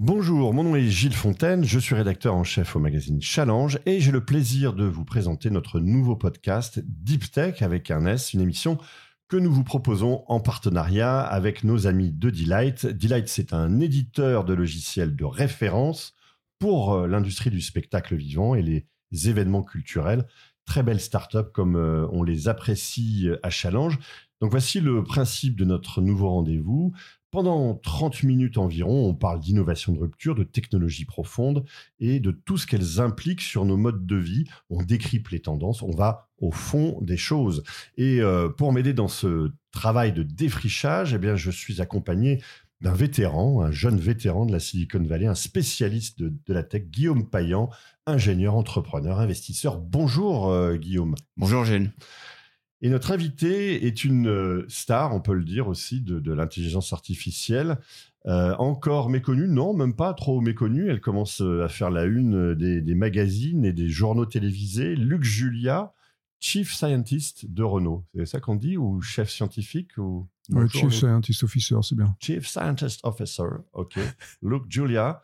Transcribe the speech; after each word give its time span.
Bonjour, 0.00 0.52
mon 0.52 0.64
nom 0.64 0.74
est 0.74 0.88
Gilles 0.88 1.14
Fontaine, 1.14 1.62
je 1.62 1.78
suis 1.78 1.94
rédacteur 1.94 2.34
en 2.34 2.42
chef 2.42 2.74
au 2.74 2.80
magazine 2.80 3.22
Challenge 3.22 3.78
et 3.86 4.00
j'ai 4.00 4.10
le 4.10 4.24
plaisir 4.24 4.72
de 4.72 4.84
vous 4.84 5.04
présenter 5.04 5.50
notre 5.50 5.78
nouveau 5.78 6.16
podcast 6.16 6.80
Deep 6.84 7.30
Tech 7.30 7.62
avec 7.62 7.92
un 7.92 8.04
S, 8.04 8.34
une 8.34 8.40
émission 8.40 8.76
que 9.28 9.36
nous 9.36 9.52
vous 9.52 9.62
proposons 9.62 10.24
en 10.26 10.40
partenariat 10.40 11.20
avec 11.20 11.62
nos 11.62 11.86
amis 11.86 12.10
de 12.10 12.30
Delight. 12.30 12.86
Delight, 12.86 13.28
c'est 13.28 13.52
un 13.52 13.78
éditeur 13.78 14.44
de 14.44 14.52
logiciels 14.52 15.14
de 15.14 15.24
référence 15.24 16.14
pour 16.58 16.94
euh, 16.94 17.06
l'industrie 17.06 17.50
du 17.50 17.60
spectacle 17.60 18.16
vivant 18.16 18.56
et 18.56 18.62
les 18.62 18.88
événements 19.28 19.62
culturels. 19.62 20.26
Très 20.66 20.82
belles 20.82 21.00
startups 21.00 21.52
comme 21.52 21.76
euh, 21.76 22.08
on 22.10 22.24
les 22.24 22.48
apprécie 22.48 23.28
à 23.44 23.50
Challenge. 23.50 23.96
Donc 24.40 24.50
voici 24.50 24.80
le 24.80 25.04
principe 25.04 25.56
de 25.56 25.64
notre 25.64 26.00
nouveau 26.00 26.30
rendez-vous. 26.30 26.92
Pendant 27.34 27.74
30 27.74 28.22
minutes 28.22 28.58
environ, 28.58 29.08
on 29.08 29.12
parle 29.12 29.40
d'innovation 29.40 29.92
de 29.92 29.98
rupture, 29.98 30.36
de 30.36 30.44
technologie 30.44 31.04
profonde 31.04 31.64
et 31.98 32.20
de 32.20 32.30
tout 32.30 32.56
ce 32.56 32.64
qu'elles 32.64 33.00
impliquent 33.00 33.40
sur 33.40 33.64
nos 33.64 33.76
modes 33.76 34.06
de 34.06 34.14
vie. 34.14 34.44
On 34.70 34.84
décrypte 34.84 35.32
les 35.32 35.40
tendances, 35.40 35.82
on 35.82 35.90
va 35.90 36.28
au 36.38 36.52
fond 36.52 36.96
des 37.02 37.16
choses. 37.16 37.64
Et 37.96 38.20
euh, 38.20 38.48
pour 38.50 38.72
m'aider 38.72 38.92
dans 38.92 39.08
ce 39.08 39.50
travail 39.72 40.12
de 40.12 40.22
défrichage, 40.22 41.12
eh 41.12 41.18
bien, 41.18 41.34
je 41.34 41.50
suis 41.50 41.80
accompagné 41.80 42.40
d'un 42.80 42.94
vétéran, 42.94 43.62
un 43.62 43.72
jeune 43.72 43.98
vétéran 43.98 44.46
de 44.46 44.52
la 44.52 44.60
Silicon 44.60 45.02
Valley, 45.02 45.26
un 45.26 45.34
spécialiste 45.34 46.20
de, 46.22 46.32
la 46.46 46.62
tech, 46.62 46.84
Guillaume 46.84 47.28
Payan, 47.28 47.68
ingénieur, 48.06 48.54
entrepreneur, 48.54 49.18
investisseur. 49.18 49.80
Bonjour 49.80 50.50
euh, 50.50 50.76
Guillaume. 50.76 51.16
Bonjour 51.36 51.64
Gilles. 51.64 51.90
Et 52.82 52.90
notre 52.90 53.12
invité 53.12 53.86
est 53.86 54.04
une 54.04 54.28
euh, 54.28 54.64
star, 54.68 55.14
on 55.14 55.20
peut 55.20 55.34
le 55.34 55.44
dire 55.44 55.68
aussi, 55.68 56.00
de, 56.00 56.32
l'intelligence 56.32 56.92
artificielle. 56.92 57.78
Euh, 58.26 58.54
encore 58.56 59.10
méconnue, 59.10 59.48
non, 59.48 59.74
même 59.74 59.94
pas 59.94 60.14
trop 60.14 60.40
méconnue. 60.40 60.90
Elle 60.90 61.00
commence 61.00 61.40
à 61.40 61.68
faire 61.68 61.90
la 61.90 62.04
une 62.04 62.54
des, 62.54 62.80
des 62.80 62.94
magazines 62.94 63.64
et 63.64 63.72
des 63.72 63.88
journaux 63.88 64.26
télévisés. 64.26 64.96
Luc 64.96 65.24
Julia, 65.24 65.94
Chief 66.44 66.74
Scientist 66.74 67.50
de 67.50 67.62
Renault. 67.62 68.04
C'est 68.14 68.26
ça 68.26 68.38
qu'on 68.38 68.56
dit? 68.56 68.76
Ou 68.76 69.00
chef 69.00 69.30
scientifique 69.30 69.96
ou... 69.96 70.28
Chief 70.70 70.92
Scientist 70.92 71.42
Officer, 71.42 71.76
c'est 71.80 71.96
bien. 71.96 72.14
Chief 72.20 72.46
Scientist 72.46 73.00
Officer, 73.02 73.48
ok. 73.72 73.98
Luc 74.42 74.64
Julia. 74.68 75.22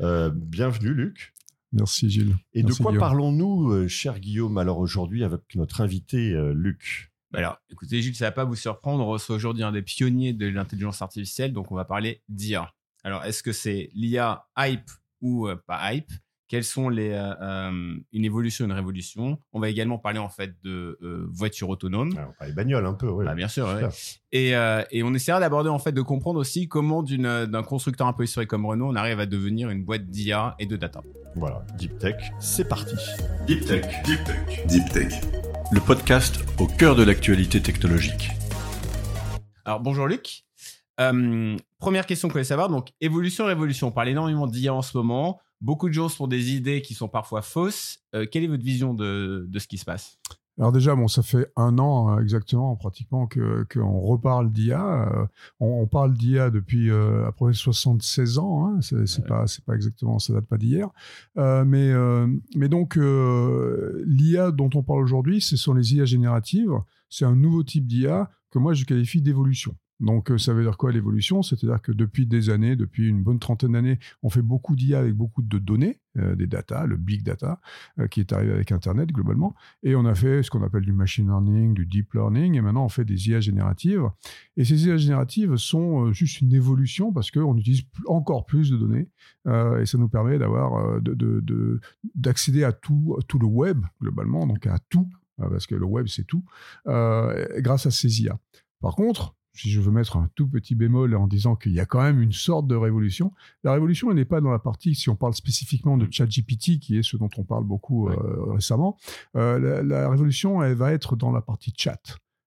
Euh, 0.00 0.30
bienvenue, 0.30 0.92
Luc. 0.92 1.32
Merci, 1.72 2.08
Gilles. 2.08 2.36
Et 2.54 2.62
de 2.62 2.72
quoi 2.72 2.92
parlons-nous, 2.94 3.70
euh, 3.70 3.88
cher 3.88 4.20
Guillaume, 4.20 4.58
alors 4.58 4.78
aujourd'hui 4.78 5.24
avec 5.24 5.42
notre 5.54 5.80
invité, 5.80 6.32
euh, 6.32 6.52
Luc? 6.54 7.12
Alors, 7.34 7.58
écoutez, 7.70 8.00
Gilles, 8.00 8.14
ça 8.14 8.24
ne 8.26 8.28
va 8.28 8.32
pas 8.32 8.44
vous 8.44 8.54
surprendre. 8.54 9.04
On 9.04 9.08
reçoit 9.08 9.36
aujourd'hui 9.36 9.62
un 9.62 9.72
des 9.72 9.82
pionniers 9.82 10.32
de 10.32 10.46
l'intelligence 10.46 11.02
artificielle, 11.02 11.52
donc 11.52 11.70
on 11.70 11.74
va 11.74 11.84
parler 11.84 12.22
d'IA. 12.28 12.72
Alors, 13.04 13.24
est-ce 13.24 13.42
que 13.42 13.52
c'est 13.52 13.90
l'IA 13.92 14.46
hype 14.56 14.90
ou 15.20 15.48
pas 15.66 15.92
hype? 15.92 16.10
Quelles 16.48 16.64
sont 16.64 16.88
les 16.88 17.10
euh, 17.10 17.34
euh, 17.42 17.94
une 18.12 18.24
évolution, 18.24 18.64
une 18.64 18.72
révolution. 18.72 19.38
On 19.52 19.60
va 19.60 19.68
également 19.68 19.98
parler 19.98 20.18
en 20.18 20.30
fait 20.30 20.54
de 20.64 20.98
euh, 21.02 21.26
voitures 21.30 21.68
autonomes. 21.68 22.12
on 22.16 22.32
parle 22.38 22.54
bagnole 22.54 22.86
un 22.86 22.94
peu, 22.94 23.08
oui. 23.08 23.26
Bah, 23.26 23.34
bien 23.34 23.48
sûr. 23.48 23.68
Et, 24.32 24.50
et, 24.90 25.02
on 25.02 25.14
essaiera 25.14 25.40
d'aborder 25.40 25.68
en 25.68 25.78
fait 25.78 25.92
de 25.92 26.02
comprendre 26.02 26.40
aussi 26.40 26.68
comment 26.68 27.02
d'un 27.02 27.62
constructeur 27.62 28.06
un 28.06 28.12
peu 28.12 28.24
historique 28.24 28.48
comme 28.48 28.66
Renault, 28.66 28.88
on 28.88 28.96
arrive 28.96 29.20
à 29.20 29.26
devenir 29.26 29.70
une 29.70 29.84
boîte 29.84 30.06
d'IA 30.06 30.56
et 30.58 30.66
de 30.66 30.76
data. 30.76 31.02
Voilà, 31.36 31.64
Deep 31.76 31.98
Tech, 31.98 32.16
c'est 32.40 32.66
parti. 32.66 32.96
Deep 33.46 33.64
Tech, 33.66 33.84
Deep 34.04 34.24
Tech, 34.24 34.66
Deep 34.66 34.88
Tech, 34.90 35.12
le 35.70 35.80
podcast 35.80 36.44
au 36.58 36.66
cœur 36.66 36.96
de 36.96 37.04
l'actualité 37.04 37.60
technologique. 37.60 38.30
Alors 39.64 39.80
bonjour 39.80 40.06
Luc. 40.06 40.44
première 40.96 42.06
question 42.06 42.28
qu'on 42.28 42.32
voulait 42.32 42.44
savoir, 42.44 42.70
donc 42.70 42.88
évolution, 43.00 43.44
révolution. 43.44 43.88
On 43.88 43.92
parle 43.92 44.08
énormément 44.08 44.46
d'IA 44.46 44.72
en 44.72 44.82
ce 44.82 44.96
moment. 44.96 45.40
Beaucoup 45.60 45.88
de 45.88 45.94
gens 45.94 46.08
sont 46.08 46.28
des 46.28 46.52
idées 46.54 46.82
qui 46.82 46.94
sont 46.94 47.08
parfois 47.08 47.42
fausses. 47.42 47.98
Euh, 48.14 48.26
quelle 48.30 48.44
est 48.44 48.48
votre 48.48 48.62
vision 48.62 48.94
de, 48.94 49.48
ce 49.58 49.66
qui 49.66 49.78
se 49.78 49.84
passe? 49.84 50.18
Alors 50.56 50.72
déjà, 50.72 50.96
bon, 50.96 51.06
ça 51.06 51.22
fait 51.22 51.52
un 51.56 51.78
an 51.78 52.08
hein, 52.08 52.20
exactement, 52.20 52.74
pratiquement, 52.74 53.28
qu'on 53.28 54.00
reparle 54.00 54.50
d'IA. 54.50 55.08
Euh, 55.12 55.26
on, 55.60 55.86
parle 55.86 56.14
d'IA 56.14 56.50
depuis 56.50 56.90
euh, 56.90 57.26
après 57.28 57.52
76 57.52 58.38
ans. 58.38 58.66
Hein, 58.66 58.80
c'est 58.80 59.24
pas, 59.26 59.46
c'est 59.46 59.64
pas 59.64 59.74
exactement, 59.74 60.18
ça 60.18 60.32
date 60.32 60.46
pas 60.46 60.58
d'hier. 60.58 60.88
mais, 61.36 61.92
mais 62.56 62.68
donc, 62.68 62.96
l'IA 62.96 64.50
dont 64.50 64.70
on 64.74 64.82
parle 64.82 65.02
aujourd'hui, 65.02 65.40
ce 65.40 65.56
sont 65.56 65.74
les 65.74 65.94
IA 65.94 66.04
génératives. 66.04 66.72
C'est 67.08 67.24
un 67.24 67.36
nouveau 67.36 67.62
type 67.62 67.86
d'IA 67.86 68.28
que 68.50 68.58
moi 68.58 68.74
je 68.74 68.84
qualifie 68.84 69.22
d'évolution. 69.22 69.74
Donc, 70.00 70.30
euh, 70.30 70.38
ça 70.38 70.54
veut 70.54 70.62
dire 70.62 70.76
quoi 70.76 70.92
l'évolution? 70.92 71.42
C'est-à-dire 71.42 71.82
que 71.82 71.90
depuis 71.90 72.26
des 72.26 72.50
années, 72.50 72.76
depuis 72.76 73.08
une 73.08 73.22
bonne 73.22 73.40
trentaine 73.40 73.72
d'années, 73.72 73.98
on 74.22 74.30
fait 74.30 74.42
beaucoup 74.42 74.76
d'IA 74.76 75.00
avec 75.00 75.14
beaucoup 75.14 75.42
de 75.42 75.58
données, 75.58 76.00
euh, 76.18 76.36
des 76.36 76.46
data, 76.46 76.86
le 76.86 76.96
big 76.96 77.24
data, 77.24 77.60
euh, 77.98 78.06
qui 78.06 78.20
est 78.20 78.32
arrivé 78.32 78.52
avec 78.52 78.70
Internet 78.70 79.10
globalement. 79.10 79.56
Et 79.82 79.96
on 79.96 80.04
a 80.04 80.14
fait 80.14 80.42
ce 80.42 80.50
qu'on 80.50 80.62
appelle 80.62 80.84
du 80.84 80.92
machine 80.92 81.26
learning, 81.26 81.74
du 81.74 81.84
deep 81.84 82.12
learning, 82.14 82.54
et 82.54 82.60
maintenant 82.60 82.84
on 82.84 82.88
fait 82.88 83.04
des 83.04 83.28
IA 83.28 83.40
génératives. 83.40 84.04
Et 84.56 84.64
ces 84.64 84.86
IA 84.86 84.96
génératives 84.96 85.56
sont 85.56 86.12
juste 86.12 86.40
une 86.40 86.52
évolution 86.52 87.12
parce 87.12 87.32
qu'on 87.32 87.56
utilise 87.56 87.82
encore 88.06 88.46
plus 88.46 88.70
de 88.70 88.76
données, 88.76 89.08
et 89.46 89.86
ça 89.86 89.98
nous 89.98 90.08
permet 90.08 90.38
d'avoir, 90.38 91.00
d'accéder 92.14 92.64
à 92.64 92.72
tout, 92.72 93.16
tout 93.26 93.38
le 93.38 93.46
web 93.46 93.84
globalement, 94.00 94.46
donc 94.46 94.66
à 94.66 94.78
tout, 94.90 95.08
parce 95.36 95.66
que 95.66 95.74
le 95.74 95.86
web 95.86 96.06
c'est 96.08 96.24
tout, 96.24 96.44
grâce 96.84 97.86
à 97.86 97.90
ces 97.90 98.22
IA. 98.22 98.38
Par 98.80 98.94
contre, 98.94 99.34
si 99.58 99.70
je 99.70 99.80
veux 99.80 99.90
mettre 99.90 100.16
un 100.16 100.30
tout 100.34 100.46
petit 100.46 100.74
bémol 100.74 101.14
en 101.16 101.26
disant 101.26 101.56
qu'il 101.56 101.72
y 101.72 101.80
a 101.80 101.86
quand 101.86 102.02
même 102.02 102.20
une 102.20 102.32
sorte 102.32 102.66
de 102.66 102.76
révolution, 102.76 103.32
la 103.64 103.72
révolution, 103.72 104.10
elle 104.10 104.16
n'est 104.16 104.24
pas 104.24 104.40
dans 104.40 104.50
la 104.50 104.58
partie, 104.58 104.94
si 104.94 105.08
on 105.08 105.16
parle 105.16 105.34
spécifiquement 105.34 105.96
de 105.96 106.06
ChatGPT, 106.10 106.78
qui 106.78 106.98
est 106.98 107.02
ce 107.02 107.16
dont 107.16 107.30
on 107.36 107.44
parle 107.44 107.64
beaucoup 107.64 108.08
euh, 108.08 108.52
récemment, 108.52 108.96
euh, 109.36 109.82
la, 109.82 110.08
révolution, 110.08 110.62
elle 110.62 110.74
va 110.74 110.92
être 110.92 111.16
dans 111.16 111.32
la 111.32 111.42
partie 111.42 111.72
chat, 111.76 112.00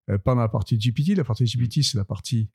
euh, 0.10 0.18
pas 0.18 0.36
dans 0.36 0.42
la 0.42 0.50
partie 0.50 0.78
GPT. 0.78 1.18
La 1.18 1.24
partie 1.24 1.46
GPT, 1.46 1.84
c'est 1.84 1.98
la 1.98 2.06
partie 2.06 2.50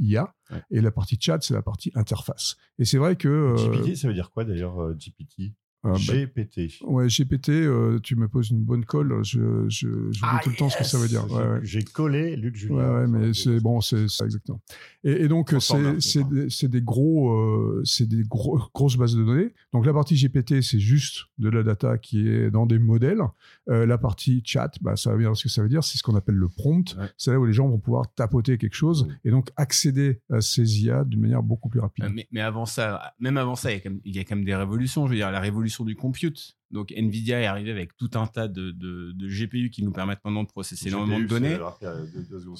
IA, 0.00 0.34
et 0.72 0.80
la 0.80 0.90
partie 0.90 1.16
chat, 1.20 1.38
c'est 1.40 1.54
la 1.54 1.62
partie 1.62 1.92
interface. 1.94 2.56
Et 2.80 2.84
c'est 2.84 2.98
vrai 2.98 3.14
que... 3.14 3.54
GPT, 3.56 3.96
ça 3.96 4.08
veut 4.08 4.14
dire 4.14 4.32
quoi 4.32 4.44
d'ailleurs, 4.44 4.92
GPT 4.94 5.54
euh, 5.84 5.92
bah, 5.92 5.96
GPT. 5.96 6.82
ouais, 6.82 7.06
GPT, 7.06 7.50
euh, 7.50 8.00
tu 8.00 8.16
me 8.16 8.26
poses 8.26 8.50
une 8.50 8.64
bonne 8.64 8.84
colle. 8.84 9.22
Je, 9.22 9.64
je, 9.68 9.88
ah, 10.22 10.40
tout 10.42 10.50
le 10.50 10.56
temps 10.56 10.68
ce 10.68 10.76
que 10.76 10.84
ça 10.84 10.98
veut 10.98 11.06
dire. 11.06 11.24
J'ai 11.62 11.84
collé 11.84 12.34
Luc 12.34 12.56
Julien. 12.56 13.00
Ouais, 13.00 13.06
mais 13.06 13.32
c'est 13.32 13.60
bon, 13.60 13.80
c'est 13.80 14.08
ça 14.08 14.24
exactement. 14.24 14.60
Et, 15.04 15.24
et 15.24 15.28
donc, 15.28 15.54
c'est 15.60 16.68
des 16.68 16.82
gros, 16.82 17.30
euh, 17.30 17.82
c'est 17.84 18.08
des 18.08 18.24
gros, 18.24 18.60
grosses 18.74 18.96
bases 18.96 19.14
de 19.14 19.24
données. 19.24 19.54
Donc, 19.72 19.86
la 19.86 19.92
partie 19.92 20.16
GPT, 20.16 20.62
c'est 20.62 20.80
juste 20.80 21.26
de 21.38 21.48
la 21.48 21.62
data 21.62 21.96
qui 21.96 22.28
est 22.28 22.50
dans 22.50 22.66
des 22.66 22.78
modèles. 22.78 23.22
la 23.66 23.98
partie 23.98 24.42
chat, 24.44 24.72
bah, 24.80 24.96
ça 24.96 25.12
veut 25.12 25.20
dire 25.20 25.36
ce 25.36 25.44
que 25.44 25.48
ça 25.48 25.62
veut 25.62 25.68
dire. 25.68 25.84
C'est 25.84 25.96
ce 25.96 26.02
qu'on 26.02 26.16
appelle 26.16 26.34
le 26.34 26.48
prompt. 26.48 26.96
C'est 27.16 27.30
là 27.30 27.38
où 27.38 27.44
les 27.44 27.52
gens 27.52 27.68
vont 27.68 27.78
pouvoir 27.78 28.12
tapoter 28.14 28.58
quelque 28.58 28.74
chose 28.74 29.06
et 29.24 29.30
donc 29.30 29.50
accéder 29.56 30.20
à 30.30 30.40
ces 30.40 30.82
IA 30.82 31.04
d'une 31.04 31.20
manière 31.20 31.42
beaucoup 31.42 31.68
plus 31.68 31.80
rapide. 31.80 32.06
Mais, 32.12 32.26
mais, 32.32 32.40
avant 32.40 32.66
ça, 32.66 33.14
même 33.20 33.36
avant 33.36 33.54
ça, 33.54 33.70
il 33.70 33.74
y, 33.74 33.78
a 33.78 33.80
quand 33.80 33.90
même, 33.90 34.00
il 34.04 34.16
y 34.16 34.18
a 34.18 34.24
quand 34.24 34.34
même 34.34 34.44
des 34.44 34.54
révolutions. 34.54 35.06
Je 35.06 35.12
veux 35.12 35.16
dire, 35.16 35.30
la 35.30 35.40
révolution 35.40 35.67
du 35.84 35.96
compute. 35.96 36.56
Donc 36.70 36.92
Nvidia 36.92 37.40
est 37.40 37.46
arrivé 37.46 37.70
avec 37.70 37.96
tout 37.96 38.10
un 38.14 38.26
tas 38.26 38.48
de, 38.48 38.70
de, 38.72 39.28
GPU 39.28 39.70
qui 39.70 39.82
nous 39.82 39.92
permettent 39.92 40.24
maintenant 40.24 40.42
de 40.42 40.48
processer 40.48 40.88
énormément 40.88 41.18
de 41.18 41.26
données. 41.26 41.58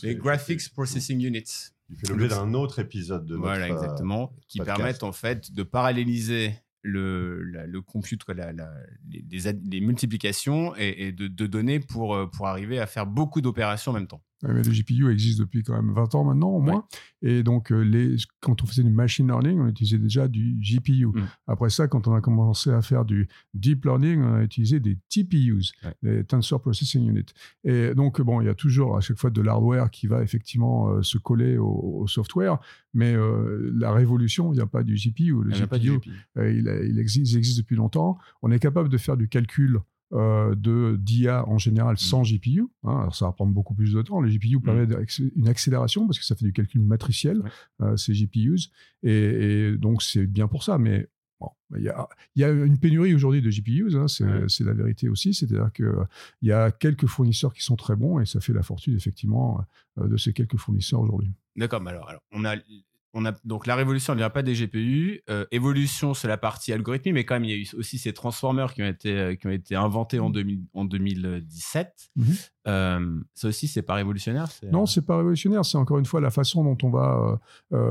Les 0.03 0.15
Graphics 0.15 0.71
Processing 0.71 1.25
Units. 1.25 1.73
Il 1.91 1.97
fait 1.97 2.09
l'objet 2.09 2.29
d'un 2.29 2.55
autre 2.55 2.79
épisode 2.79 3.27
de 3.27 3.35
Voilà, 3.35 3.67
euh, 3.67 3.75
exactement. 3.75 4.35
Qui 4.47 4.61
permettent 4.61 5.03
en 5.03 5.13
fait 5.13 5.53
de 5.53 5.63
paralléliser 5.63 6.55
le, 6.83 7.43
le 7.43 7.83
compute, 7.83 8.25
quoi, 8.25 8.35
la, 8.35 8.53
les, 8.53 9.53
les, 9.65 9.81
multiplications 9.81 10.75
et, 10.77 11.13
de, 11.13 11.27
de, 11.27 11.47
données 11.47 11.81
pour, 11.81 12.15
euh, 12.15 12.27
pour 12.27 12.47
arriver 12.47 12.79
à 12.79 12.87
faire 12.87 13.07
beaucoup 13.07 13.41
d'opérations 13.41 13.91
en 13.91 13.95
même 13.95 14.07
temps 14.07 14.23
mais 14.43 14.63
le 14.63 14.71
GPU 14.71 15.11
existe 15.11 15.41
depuis 15.41 15.63
quand 15.63 15.75
même 15.75 15.93
20 15.93 16.15
ans 16.15 16.25
maintenant 16.25 16.51
au 16.51 16.61
moins. 16.61 16.85
Et 17.23 17.43
donc, 17.43 17.73
euh, 17.73 17.81
les, 17.81 18.17
quand 18.41 18.63
on 18.63 18.67
faisait 18.67 18.85
du 18.85 18.91
machine 18.91 19.27
learning, 19.27 19.59
on 19.61 19.69
utilisait 19.69 19.99
déjà 19.99 20.29
du 20.29 20.57
GPU. 20.61 21.07
Mm. 21.07 21.27
Après 21.49 21.71
ça, 21.71 21.89
quand 21.89 22.07
on 22.07 22.15
a 22.15 22.21
commencé 22.21 22.71
à 22.71 22.81
faire 22.81 23.05
du 23.05 23.29
deep 23.55 23.85
learning, 23.85 24.23
on 24.23 24.35
a 24.35 24.43
utilisé 24.43 24.79
des 24.79 24.97
TPUs, 25.09 25.73
des 26.03 26.25
Tensor 26.25 26.61
Processing 26.61 27.09
Unit. 27.09 27.27
Et 27.65 27.95
donc, 27.95 28.21
bon, 28.21 28.41
il 28.41 28.47
y 28.47 28.51
a 28.51 28.55
toujours 28.55 28.97
à 28.97 29.01
chaque 29.01 29.19
fois 29.19 29.31
de 29.31 29.41
l'hardware 29.41 29.91
qui 29.91 30.07
va 30.07 30.23
effectivement 30.23 30.91
euh, 30.91 31.03
se 31.03 31.19
coller 31.19 31.59
au, 31.59 32.07
software, 32.07 32.59
mais 32.95 33.15
euh, 33.15 33.73
la 33.77 33.93
révolution 33.93 34.51
ne 34.51 34.55
vient 34.55 34.67
pas 34.67 34.83
du 34.83 34.95
GPU. 34.95 35.43
Le 35.43 35.51
GPU, 35.51 36.01
il, 36.37 36.99
existe, 36.99 37.33
il 37.33 37.39
existe 37.39 37.59
depuis 37.59 37.77
longtemps. 37.77 38.19
On 38.43 38.51
est 38.51 38.59
capable 38.59 38.89
de 38.89 38.97
faire 38.97 39.17
du 39.17 39.29
calcul 39.29 39.81
euh, 40.15 40.55
de 40.55 40.97
d'IA 40.99 41.47
en 41.49 41.59
général 41.59 41.95
mm. 41.95 41.99
sans 41.99 42.23
GPU. 42.23 42.63
Hein. 42.85 43.01
alors 43.01 43.15
ça 43.15 43.27
va 43.27 43.33
prendre 43.33 43.53
beaucoup 43.53 43.75
plus 43.75 43.93
de 43.93 44.01
temps. 44.01 44.23
Les 44.23 44.39
GPU 44.39 44.57
mm. 44.57 44.63
permettent 44.63 45.21
une 45.37 45.49
accélération 45.49 46.07
parce 46.07 46.19
que 46.19 46.25
ça 46.25 46.35
fait 46.35 46.47
du 46.47 46.53
calcul 46.55 46.81
matriciel, 46.81 47.43
euh, 47.83 47.97
ces 47.97 48.15
GPUs. 48.15 48.71
Et, 49.03 49.77
donc 49.77 50.03
c'est 50.03 50.27
bien 50.27 50.49
pour 50.49 50.63
ça. 50.63 50.79
Mais 50.79 51.09
il 51.77 51.83
y, 51.83 51.91
a, 51.91 52.09
y, 52.37 52.45
a, 52.45 52.49
une 52.49 52.79
pénurie 52.79 53.15
aujourd'hui 53.15 53.43
de 53.43 53.51
GPUs, 53.51 53.95
hein, 53.97 54.09
c'est 54.09 54.65
la 54.65 54.73
vérité 54.73 55.11
aussi. 55.11 55.35
C'est-à-dire 55.35 55.71
qu'il 55.73 55.93
y 56.41 56.53
a 56.53 56.71
quelques 56.71 57.07
fournisseurs 57.07 57.53
qui 57.53 57.63
sont 57.63 57.77
très 57.77 57.95
bons 57.95 58.19
et 58.19 58.25
ça 58.25 58.41
fait 58.41 58.55
la 58.55 58.63
fortune 58.63 58.97
effectivement 58.97 59.63
euh, 59.99 60.09
de 60.09 60.17
ces 60.17 60.33
quelques 60.33 60.57
fournisseurs 60.57 61.01
aujourd'hui. 61.01 61.31
D'accord, 61.55 61.87
alors, 61.87 62.09
alors, 62.09 62.23
on 62.33 62.45
a 62.45 62.57
on 63.15 63.25
a 63.25 63.33
donc 63.45 63.67
la 63.67 63.75
révolution 63.75 64.13
ne 64.13 64.19
vient 64.19 64.31
pas 64.31 64.43
des 64.43 64.55
GPU. 64.55 65.23
Euh, 65.31 65.47
évolution, 65.51 66.15
c'est 66.15 66.29
la 66.29 66.37
partie 66.37 66.73
algorithmique, 66.73 67.15
mais 67.15 67.25
quand 67.25 67.37
même, 67.37 67.45
il 67.45 67.51
y 67.51 67.55
a 67.55 67.57
eu 67.57 67.69
aussi 67.77 67.99
ces 67.99 68.13
transformers 68.13 68.75
qui 68.75 68.83
ont 68.83 68.87
été, 68.87 69.19
euh, 69.19 69.35
qui 69.35 69.47
ont 69.47 69.51
été 69.51 69.77
inventés 69.77 70.21
en, 70.21 70.31
2000, 70.31 70.61
en 70.75 70.85
2017. 70.85 72.11
Mhm. 72.17 72.25
Euh, 72.67 73.21
ça 73.35 73.49
aussi, 73.49 73.67
c'est 73.67 73.83
pas 73.83 73.95
révolutionnaire 73.95 74.49
Non, 74.71 74.85
c'est 74.85 75.07
pas 75.07 75.17
révolutionnaire. 75.17 75.65
C'est 75.65 75.79
encore 75.79 75.99
une 75.99 76.05
fois 76.05 76.21
la 76.21 76.31
façon 76.31 76.63
dont 76.65 76.77
on 76.83 76.91
va, 76.91 77.41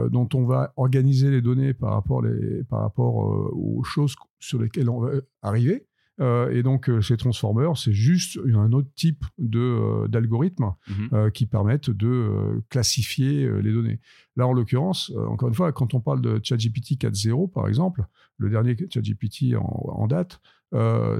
dont 0.09 0.29
on 0.35 0.45
va 0.45 0.73
organiser 0.77 1.31
les 1.31 1.41
données 1.41 1.73
par 1.73 1.93
rapport, 1.93 2.21
les, 2.21 2.63
par 2.63 2.81
rapport 2.81 3.15
aux 3.15 3.83
choses 3.83 4.15
sur 4.39 4.61
lesquelles 4.61 4.89
on 4.89 4.99
va 4.99 5.11
arriver. 5.41 5.86
Euh, 6.19 6.49
et 6.51 6.63
donc, 6.63 6.89
euh, 6.89 6.99
ces 7.01 7.15
transformers, 7.15 7.77
c'est 7.77 7.93
juste 7.93 8.39
un 8.53 8.71
autre 8.71 8.89
type 8.95 9.23
euh, 9.55 10.07
d'algorithmes 10.07 10.73
Mhm. 10.89 11.31
qui 11.31 11.45
permettent 11.45 11.89
de 11.91 12.63
classifier 12.69 13.47
les 13.61 13.71
données. 13.71 13.99
Là, 14.35 14.47
en 14.47 14.53
l'occurrence, 14.53 15.11
encore 15.29 15.49
une 15.49 15.55
fois, 15.55 15.71
quand 15.71 15.93
on 15.93 15.99
parle 16.01 16.21
de 16.21 16.39
ChatGPT 16.41 16.97
4.0, 16.97 17.47
par 17.51 17.67
exemple, 17.67 18.05
le 18.37 18.49
dernier 18.49 18.75
ChatGPT 18.91 19.55
en, 19.55 19.63
en 19.63 20.07
date, 20.07 20.39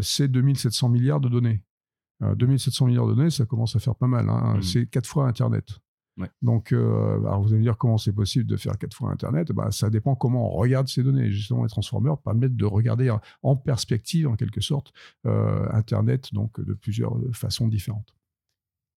c'est 0.01 0.27
2700 0.29 0.89
milliards 0.89 1.19
de 1.19 1.29
données. 1.29 1.63
2700 2.21 2.87
milliards 2.87 3.07
de 3.07 3.13
données, 3.13 3.29
ça 3.29 3.45
commence 3.45 3.75
à 3.75 3.79
faire 3.79 3.95
pas 3.95 4.07
mal. 4.07 4.27
hein. 4.29 4.55
Mhm. 4.55 4.61
C'est 4.63 4.87
quatre 4.87 5.07
fois 5.07 5.27
Internet. 5.27 5.79
Donc, 6.41 6.71
euh, 6.71 7.19
alors 7.19 7.41
vous 7.41 7.49
allez 7.49 7.59
me 7.59 7.63
dire 7.63 7.77
comment 7.77 7.97
c'est 7.97 8.11
possible 8.11 8.45
de 8.45 8.57
faire 8.57 8.77
quatre 8.77 8.95
fois 8.95 9.11
Internet 9.11 9.51
bah, 9.51 9.69
Ça 9.71 9.89
dépend 9.89 10.15
comment 10.15 10.53
on 10.53 10.57
regarde 10.57 10.87
ces 10.87 11.03
données. 11.03 11.31
Justement, 11.31 11.63
les 11.63 11.69
transformers 11.69 12.17
permettent 12.17 12.55
de 12.55 12.65
regarder 12.65 13.15
en 13.43 13.55
perspective, 13.55 14.27
en 14.27 14.35
quelque 14.35 14.61
sorte, 14.61 14.93
euh, 15.25 15.67
Internet 15.71 16.33
donc 16.33 16.59
de 16.59 16.73
plusieurs 16.73 17.15
façons 17.33 17.67
différentes. 17.67 18.16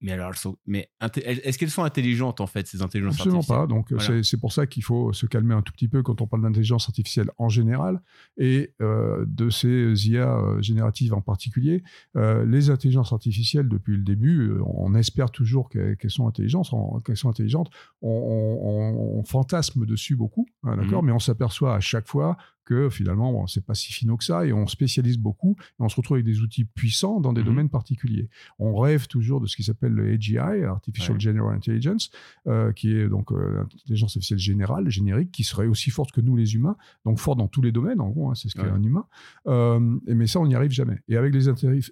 Mais 0.02 0.12
alors, 0.12 0.30
elles 0.30 0.36
sont, 0.36 0.56
mais 0.66 0.88
est-ce 1.16 1.58
qu'elles 1.58 1.70
sont 1.70 1.82
intelligentes 1.84 2.40
en 2.40 2.46
fait 2.46 2.66
ces 2.66 2.80
intelligences 2.80 3.16
Absolument 3.16 3.38
artificielles? 3.40 3.58
Pas. 3.58 3.66
Donc, 3.66 3.92
Voilà. 3.92 4.22
c'est- 4.22 4.36
pour 4.38 4.52
ça 4.52 4.66
qu'il 4.66 4.82
faut 4.82 5.12
se 5.12 5.26
calmer 5.26 5.52
un 5.54 5.60
tout 5.60 5.72
petit 5.74 5.88
peu 5.88 6.02
quand 6.02 6.22
on 6.22 6.26
parle 6.26 6.42
d'intelligence 6.42 6.88
artificielle 6.88 7.30
en 7.36 7.50
général 7.50 8.00
et 8.38 8.72
euh, 8.80 9.24
de 9.28 9.50
ces 9.50 10.08
IA 10.08 10.38
euh, 10.38 10.62
génératives 10.62 11.12
en 11.12 11.20
particulier. 11.20 11.82
Euh, 12.16 12.46
les 12.46 12.70
intelligences 12.70 13.12
artificielles, 13.12 13.68
depuis 13.68 13.96
le 13.96 14.02
début, 14.02 14.52
on 14.64 14.94
espère 14.94 15.30
toujours 15.30 15.68
qu'elles 15.68 15.96
sont 16.08 16.26
intelligentes. 16.26 16.72
en- 16.72 17.00
qu'elles 17.00 17.16
sont 17.18 17.28
intelligentes. 17.28 17.70
On, 18.00 18.08
on- 18.10 19.18
on 19.18 19.24
fantasme 19.24 19.84
dessus 19.86 20.16
beaucoup, 20.16 20.46
hein, 20.62 20.76
d'accord, 20.76 21.02
Mhm? 21.02 21.06
mais 21.08 21.12
on 21.12 21.18
s'aperçoit 21.18 21.74
à 21.74 21.80
chaque 21.80 22.06
fois 22.08 22.36
que 22.70 22.88
finalement, 22.88 23.32
bon, 23.32 23.46
c'est 23.48 23.64
pas 23.66 23.74
si 23.74 23.92
finaux 23.92 24.16
que 24.16 24.22
ça 24.24 24.46
et 24.46 24.52
on 24.52 24.66
spécialise 24.68 25.18
beaucoup 25.18 25.56
et 25.60 25.82
on 25.82 25.88
se 25.88 25.96
retrouve 25.96 26.16
avec 26.18 26.24
des 26.24 26.40
outils 26.40 26.64
puissants 26.64 27.20
dans 27.20 27.32
des 27.32 27.40
Mhm. 27.40 27.46
domaines 27.46 27.68
particuliers. 27.68 28.28
On 28.60 28.76
rêve 28.76 29.08
toujours 29.08 29.40
de 29.40 29.46
ce 29.48 29.56
qui 29.56 29.64
s'appelle 29.64 29.92
le 29.92 30.12
AGI, 30.12 30.38
Artificial 30.38 31.14
Ouais. 31.14 31.20
General 31.20 31.54
Intelligence, 31.56 32.10
euh, 32.46 32.72
qui 32.72 32.92
est 32.92 33.08
donc 33.08 33.32
euh, 33.32 33.64
l'intelligence 33.74 34.10
artificielle 34.16 34.38
générale, 34.38 34.88
générique, 34.88 35.32
qui 35.32 35.42
serait 35.42 35.66
aussi 35.66 35.90
forte 35.90 36.12
que 36.12 36.20
nous 36.20 36.36
les 36.36 36.54
humains, 36.54 36.76
donc 37.04 37.18
forte 37.18 37.38
dans 37.38 37.48
tous 37.48 37.60
les 37.62 37.72
domaines, 37.72 38.00
en 38.00 38.08
gros, 38.10 38.30
hein, 38.30 38.34
c'est 38.36 38.48
ce 38.48 38.54
qu'est 38.54 38.62
Ouais. 38.62 38.70
un 38.70 38.82
humain. 38.82 39.06
Euh, 39.48 39.80
mais 40.06 40.26
ça, 40.28 40.38
on 40.40 40.46
n'y 40.46 40.54
arrive 40.54 40.70
jamais. 40.70 40.98
Et 41.08 41.16
avec 41.16 41.34
les, 41.34 41.40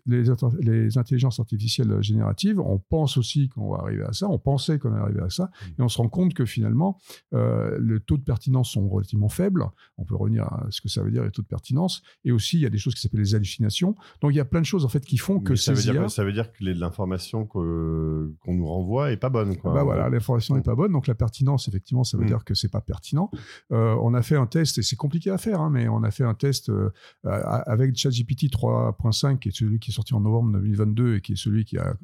les, 0.07 0.99
intelligences 0.99 1.41
artificielles 1.41 2.01
génératives, 2.03 2.61
on 2.61 2.79
pense 2.79 3.17
aussi 3.17 3.49
qu'on 3.49 3.71
va 3.71 3.79
arriver 3.79 4.05
à 4.05 4.13
ça, 4.13 4.29
on 4.29 4.39
pensait 4.39 4.79
qu'on 4.79 4.93
allait 4.93 5.03
arriver 5.03 5.23
à 5.23 5.31
ça, 5.31 5.45
Mmh. 5.49 5.81
et 5.81 5.83
on 5.83 5.89
se 5.89 5.99
rend 5.99 6.09
compte 6.09 6.35
que 6.35 6.45
finalement, 6.45 6.99
euh, 7.33 7.77
le 7.81 8.01
taux 8.01 8.17
de 8.17 8.23
pertinence 8.23 8.71
sont 8.71 8.89
relativement 8.89 9.29
faibles. 9.29 9.65
On 9.97 10.05
peut 10.05 10.15
revenir 10.17 10.45
à 10.45 10.67
ce 10.71 10.81
que 10.81 10.89
ça 10.89 11.03
veut 11.03 11.11
dire 11.11 11.25
les 11.25 11.31
taux 11.31 11.43
de 11.43 11.47
pertinence. 11.47 12.03
Et 12.25 12.33
aussi, 12.33 12.57
il 12.59 12.63
y 12.63 12.67
a 12.67 12.71
des 12.71 12.79
choses 12.79 12.95
qui 12.95 13.01
s'appellent 13.01 13.21
les 13.21 13.35
hallucinations. 13.35 13.97
Donc, 14.21 14.33
il 14.33 14.37
y 14.37 14.41
a 14.41 14.45
plein 14.45 14.61
de 14.61 14.67
choses 14.67 14.85
en 14.85 14.89
fait 14.89 15.05
qui 15.05 15.19
font 15.19 15.41
que 15.41 15.57
ça, 15.57 15.73
veut 15.73 15.83
dire, 15.83 15.95
IA, 15.95 16.09
ça 16.09 16.25
veut 16.25 16.33
dire 16.33 16.53
que 16.53 16.65
l'information 16.65 17.47
qu'on 17.47 18.31
nous 18.47 18.67
renvoie 18.67 19.13
est 19.13 19.17
pas 19.17 19.31
bonne. 19.31 19.57
Quoi. 19.57 19.75
bah 19.75 19.83
voilà, 19.83 20.09
l'information 20.09 20.55
n'est 20.55 20.63
pas 20.63 20.75
bonne, 20.75 20.93
donc 20.93 21.07
la 21.07 21.15
pertinence, 21.15 21.69
effectivement, 21.69 22.05
ça 22.05 22.17
veut 22.17 22.25
Mm. 22.25 22.29
dire 22.29 22.45
que 22.45 22.55
c'est 22.55 22.71
pas 22.71 22.81
pertinent. 22.81 23.31
Euh, 23.73 23.97
on 24.03 24.15
a 24.15 24.23
fait 24.23 24.37
un 24.37 24.47
test, 24.47 24.79
et 24.79 24.83
c'est 24.83 24.97
compliqué 24.97 25.31
à 25.31 25.39
faire, 25.39 25.61
hein, 25.61 25.71
mais 25.71 25.89
on 25.89 26.03
a 26.03 26.11
fait 26.11 26.25
un 26.25 26.35
test 26.35 26.69
euh, 26.71 26.91
avec 27.25 27.97
ChatGPT 27.97 28.51
3.5, 28.51 29.39
qui 29.39 29.49
est 29.49 29.57
celui 29.57 29.79
qui 29.79 29.91
est 29.91 29.95
sorti 29.95 30.15
en 30.15 30.21
novembre 30.21 30.53
2022 30.53 31.17
et 31.17 31.21
qui 31.21 31.33
est 31.33 31.37
celui 31.37 31.65
qui 31.65 31.79
a 31.79 31.95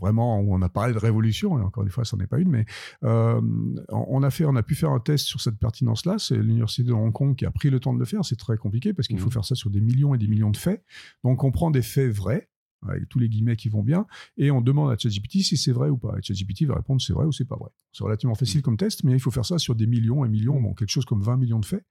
vraiment 0.00 0.40
où 0.40 0.54
on 0.54 0.62
a 0.62 0.68
parlé 0.68 0.92
de 0.92 0.98
révolution. 0.98 1.58
Et 1.58 1.62
encore 1.62 1.82
une 1.84 1.90
fois, 1.90 2.04
ça 2.04 2.16
n'est 2.16 2.26
pas 2.26 2.38
une, 2.38 2.50
mais 2.50 2.66
euh, 3.04 3.40
on 3.88 4.22
a 4.22 4.30
fait, 4.30 4.44
on 4.44 4.56
a 4.56 4.62
pu 4.62 4.74
faire 4.74 4.90
un 4.90 5.00
test 5.00 5.26
sur 5.26 5.40
cette 5.40 5.58
pertinence-là. 5.58 6.16
C'est 6.18 6.36
l'université 6.36 6.88
de 6.88 6.92
Hong 6.92 7.12
Kong 7.12 7.36
qui 7.36 7.46
a 7.46 7.50
pris 7.50 7.70
le 7.70 7.80
temps 7.80 7.94
de 7.94 7.98
le 7.98 8.04
faire. 8.10 8.24
C'est 8.24 8.36
très 8.36 8.56
compliqué 8.56 8.92
parce 8.92 9.08
qu'il 9.08 9.18
faut 9.18 9.30
faire 9.30 9.44
ça 9.44 9.54
sur 9.54 9.70
des 9.70 9.80
millions 9.80 10.14
et 10.14 10.18
des 10.18 10.28
millions 10.28 10.50
de 10.50 10.56
faits. 10.56 10.84
Donc, 11.24 11.44
on 11.44 11.50
prend 11.50 11.70
des 11.70 11.82
faits 11.82 12.10
vrais 12.10 12.48
avec 12.88 13.08
tous 13.08 13.18
les 13.18 13.28
guillemets 13.28 13.56
qui 13.56 13.68
vont 13.68 13.82
bien, 13.82 14.06
et 14.36 14.50
on 14.50 14.60
demande 14.60 14.90
à 14.90 14.96
ChatGPT 14.96 15.42
si 15.42 15.56
c'est 15.56 15.72
vrai 15.72 15.90
ou 15.90 15.96
pas. 15.96 16.14
Et 16.18 16.22
ChatGPT 16.22 16.64
va 16.64 16.76
répondre 16.76 17.00
c'est 17.00 17.12
vrai 17.12 17.26
ou 17.26 17.32
c'est 17.32 17.44
pas 17.44 17.56
vrai. 17.56 17.70
C'est 17.92 18.04
relativement 18.04 18.34
facile 18.34 18.62
comme 18.62 18.76
test, 18.76 19.04
mais 19.04 19.12
il 19.12 19.20
faut 19.20 19.30
faire 19.30 19.44
ça 19.44 19.58
sur 19.58 19.74
des 19.74 19.86
millions 19.86 20.24
et 20.24 20.28
millions, 20.28 20.60
bon, 20.60 20.74
quelque 20.74 20.90
chose 20.90 21.04
comme 21.04 21.22
20 21.22 21.36
millions 21.36 21.60
de 21.60 21.66
faits. 21.66 21.84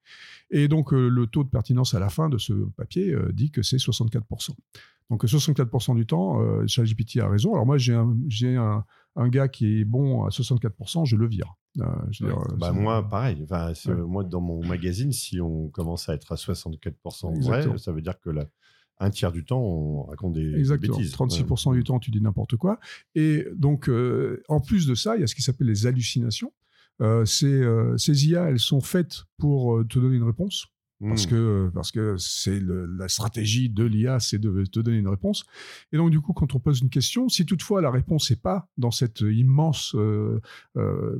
Et 0.49 0.67
donc, 0.67 0.93
euh, 0.93 1.07
le 1.07 1.27
taux 1.27 1.43
de 1.43 1.49
pertinence 1.49 1.93
à 1.93 1.99
la 1.99 2.09
fin 2.09 2.29
de 2.29 2.37
ce 2.37 2.53
papier 2.53 3.11
euh, 3.13 3.31
dit 3.31 3.51
que 3.51 3.61
c'est 3.61 3.77
64%. 3.77 4.51
Donc, 5.09 5.25
64% 5.25 5.95
du 5.95 6.05
temps, 6.05 6.41
euh, 6.41 6.65
ChatGPT 6.67 7.17
a 7.17 7.27
raison. 7.27 7.53
Alors, 7.53 7.65
moi, 7.65 7.77
j'ai 7.77 7.93
un, 7.93 8.15
j'ai 8.27 8.55
un, 8.55 8.85
un 9.15 9.29
gars 9.29 9.47
qui 9.47 9.79
est 9.79 9.85
bon 9.85 10.23
à 10.23 10.29
64%, 10.29 11.05
je 11.05 11.15
le 11.15 11.27
vire. 11.27 11.55
Euh, 11.79 11.83
je 12.11 12.23
veux 12.25 12.31
Ouais. 12.31 12.35
dire, 12.35 12.51
euh, 12.51 12.57
Bah 12.57 12.71
moi, 12.71 13.07
pareil. 13.07 13.37
Enfin, 13.43 13.73
Ouais. 13.85 13.95
Moi, 13.95 14.23
dans 14.23 14.41
mon 14.41 14.65
magazine, 14.65 15.11
si 15.11 15.39
on 15.39 15.67
commence 15.69 16.09
à 16.09 16.15
être 16.15 16.31
à 16.31 16.35
64% 16.35 17.33
Exactement. 17.35 17.73
vrai, 17.73 17.77
ça 17.77 17.91
veut 17.91 18.01
dire 18.01 18.19
que 18.19 18.29
la, 18.31 18.45
un 18.99 19.09
tiers 19.11 19.31
du 19.31 19.45
temps, 19.45 19.61
on 19.61 20.03
raconte 20.03 20.33
des, 20.33 20.55
Exactement. 20.55 20.97
bêtises. 20.97 21.13
36% 21.13 21.69
Ouais. 21.71 21.77
du 21.77 21.83
temps, 21.83 21.99
tu 21.99 22.11
dis 22.11 22.21
n'importe 22.21 22.55
quoi. 22.57 22.79
Et 23.15 23.45
donc, 23.55 23.87
euh, 23.87 24.43
en 24.49 24.59
plus 24.59 24.87
de 24.87 24.95
ça, 24.95 25.15
il 25.15 25.21
y 25.21 25.23
a 25.23 25.27
ce 25.27 25.35
qui 25.35 25.41
s'appelle 25.41 25.67
les 25.67 25.85
hallucinations. 25.85 26.51
Euh, 27.01 27.23
ces, 27.23 27.45
euh, 27.47 27.95
ces 27.97 28.27
IA, 28.27 28.49
elles 28.49 28.59
sont 28.59 28.81
faites 28.81 29.23
pour 29.37 29.77
euh, 29.77 29.85
te 29.85 29.99
donner 29.99 30.17
une 30.17 30.23
réponse. 30.23 30.67
Parce 31.01 31.25
Mm. 31.27 31.29
que 31.29 31.71
parce 31.73 31.91
que 31.91 32.17
c'est 32.17 32.59
la 32.61 33.07
stratégie 33.07 33.69
de 33.69 33.85
l'IA, 33.85 34.19
c'est 34.19 34.37
de 34.37 34.65
te 34.65 34.81
donner 34.81 34.97
une 34.97 35.07
réponse. 35.07 35.45
Et 35.93 35.97
donc 35.97 36.09
du 36.09 36.19
coup, 36.19 36.33
quand 36.33 36.55
on 36.55 36.59
pose 36.59 36.81
une 36.81 36.89
question, 36.89 37.29
si 37.29 37.45
toutefois 37.45 37.81
la 37.81 37.89
réponse 37.89 38.29
n'est 38.29 38.35
pas 38.35 38.67
dans 38.77 38.91
cet 38.91 39.21
immense 39.21 39.95
euh, 39.95 40.41
euh, 40.75 41.17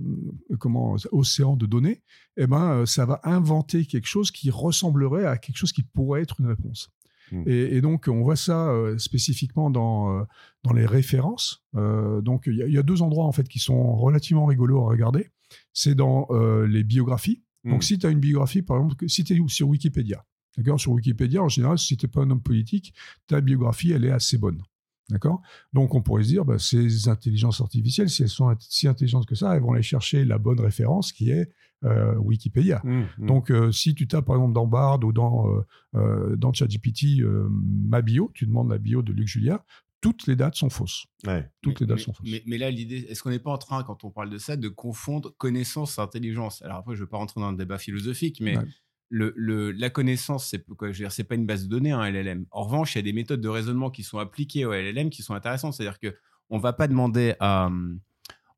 comment 0.60 0.98
océan 1.14 1.56
de 1.56 1.66
données, 1.66 2.02
eh 2.36 2.46
ben 2.46 2.72
euh, 2.72 2.86
ça 2.86 3.06
va 3.06 3.22
inventer 3.24 3.86
quelque 3.86 4.08
chose 4.08 4.32
qui 4.32 4.50
ressemblerait 4.52 5.26
à 5.26 5.38
quelque 5.38 5.58
chose 5.58 5.72
qui 5.72 5.84
pourrait 5.84 6.24
être 6.24 6.42
une 6.42 6.48
réponse. 6.48 6.90
Mm. 7.32 7.44
Et, 7.48 7.78
et 7.78 7.82
donc 7.82 8.10
on 8.10 8.22
voit 8.22 8.36
ça 8.36 8.70
euh, 8.72 8.98
spécifiquement 8.98 9.70
dans 9.70 10.20
euh, 10.20 10.24
dans 10.64 10.74
les 10.74 10.86
références. 10.86 11.64
Euh, 11.76 12.20
donc 12.20 12.44
il 12.48 12.56
y, 12.68 12.74
y 12.74 12.78
a 12.78 12.84
deux 12.84 13.02
endroits 13.02 13.26
en 13.26 13.32
fait 13.32 13.48
qui 13.48 13.60
sont 13.60 13.96
relativement 13.96 14.46
rigolos 14.46 14.84
à 14.84 14.90
regarder. 14.90 15.30
C'est 15.72 15.96
dans 15.96 16.28
euh, 16.32 16.68
les 16.68 16.84
biographies. 16.84 17.44
Donc, 17.66 17.80
Mm. 17.80 17.82
si 17.82 18.00
tu 18.00 18.08
as 18.08 18.10
une 18.10 18.20
biographie, 18.20 18.62
par 18.62 18.78
exemple, 18.78 19.08
si 19.08 19.24
tu 19.24 19.34
es 19.34 19.48
sur 19.48 19.68
Wikipédia, 19.68 20.26
d'accord 20.58 20.80
Sur 20.80 20.94
Wikipédia, 20.94 21.44
en 21.44 21.50
général, 21.50 21.78
si 21.78 21.98
tu 21.98 22.06
n'es 22.06 22.10
pas 22.10 22.22
un 22.22 22.30
homme 22.30 22.42
politique, 22.42 22.94
ta 23.28 23.42
biographie, 23.42 23.92
elle 23.92 24.06
est 24.06 24.12
assez 24.12 24.38
bonne. 24.38 24.62
D'accord 25.10 25.42
Donc, 25.74 25.96
on 25.96 26.02
pourrait 26.02 26.24
se 26.24 26.30
dire, 26.30 26.46
bah, 26.46 26.60
ces 26.60 27.10
intelligences 27.10 27.62
artificielles, 27.62 28.10
si 28.10 28.22
elles 28.22 28.30
sont 28.30 28.56
si 28.60 28.88
intelligentes 28.88 29.26
que 29.26 29.34
ça, 29.36 29.56
elles 29.56 29.62
vont 29.62 29.74
aller 29.74 29.82
chercher 29.82 30.24
la 30.24 30.38
bonne 30.38 30.60
référence 30.60 31.12
qui 31.12 31.32
est 31.32 31.50
euh, 31.84 32.16
Wikipédia. 32.18 32.82
Mm, 32.84 33.06
mm. 33.18 33.26
Donc, 33.26 33.52
euh, 33.52 33.72
si 33.72 33.96
tu 33.96 34.08
tapes 34.08 34.26
par 34.26 34.36
exemple 34.36 34.54
dans 34.54 34.68
Bard 34.68 35.00
ou 35.04 35.12
dans, 35.14 35.48
euh, 35.50 35.62
euh, 35.96 36.36
dans 36.36 36.54
ChatGPT 36.54 37.24
ma 37.50 38.02
bio, 38.02 38.30
tu 38.34 38.46
demandes 38.46 38.70
la 38.70 38.78
bio 38.78 39.02
de 39.02 39.12
Luc 39.14 39.28
Julia, 39.28 39.64
toutes 40.02 40.28
les 40.28 40.36
dates 40.36 40.56
sont 40.56 40.70
fausses. 40.70 41.06
Ouais. 41.28 41.50
Toutes 41.62 41.82
mais, 41.82 41.86
les 41.86 41.88
dates 41.88 41.98
mais- 41.98 42.04
sont 42.04 42.14
fausses. 42.14 42.30
mais- 42.30 42.44
mais 42.46 42.58
là, 42.58 42.72
l'idée, 42.72 43.06
est-ce 43.10 43.22
qu'on 43.24 43.30
n'est 43.32 43.40
pas 43.40 43.52
en 43.52 43.58
train, 43.58 43.84
quand 43.84 44.04
on 44.04 44.12
parle 44.12 44.30
de 44.30 44.38
ça, 44.38 44.56
de 44.56 44.68
confondre 44.70 45.34
connaissance 45.38 45.98
et 45.98 46.02
intelligence? 46.02 46.62
Alors 46.62 46.78
après, 46.78 46.96
je 46.96 47.02
ne 47.02 47.06
vais 47.06 47.10
pas 47.10 47.18
rentrer 47.18 47.42
dans 47.42 47.48
un 47.48 47.54
débat 47.54 47.78
philosophique, 47.78 48.40
mais 48.42 48.58
Ouais. 48.58 48.64
le, 49.10 49.34
le- 49.36 49.72
la 49.72 49.90
connaissance, 49.90 50.46
c'est 50.48 50.64
veux 50.68 51.10
c'est 51.10 51.24
pas 51.24 51.36
une 51.36 51.46
base 51.46 51.64
de 51.66 51.70
données, 51.70 51.92
un 51.92 52.06
LLM. 52.06 52.46
En 52.52 52.64
revanche, 52.64 52.96
il 52.96 53.00
y 53.00 53.00
a 53.00 53.04
des 53.04 53.14
méthodes 53.14 53.42
de 53.42 53.50
raisonnement 53.50 53.90
qui 53.90 54.04
sont 54.04 54.20
appliquées 54.20 54.66
au 54.66 54.74
LLM 54.74 55.10
qui 55.10 55.22
sont 55.24 55.34
intéressantes. 55.34 55.74
C'est-à-dire 55.74 56.00
que 56.00 56.16
on 56.50 56.60
va 56.60 56.74
pas 56.74 56.88
demander 56.88 57.36
à 57.40 57.66
hum, 57.68 58.00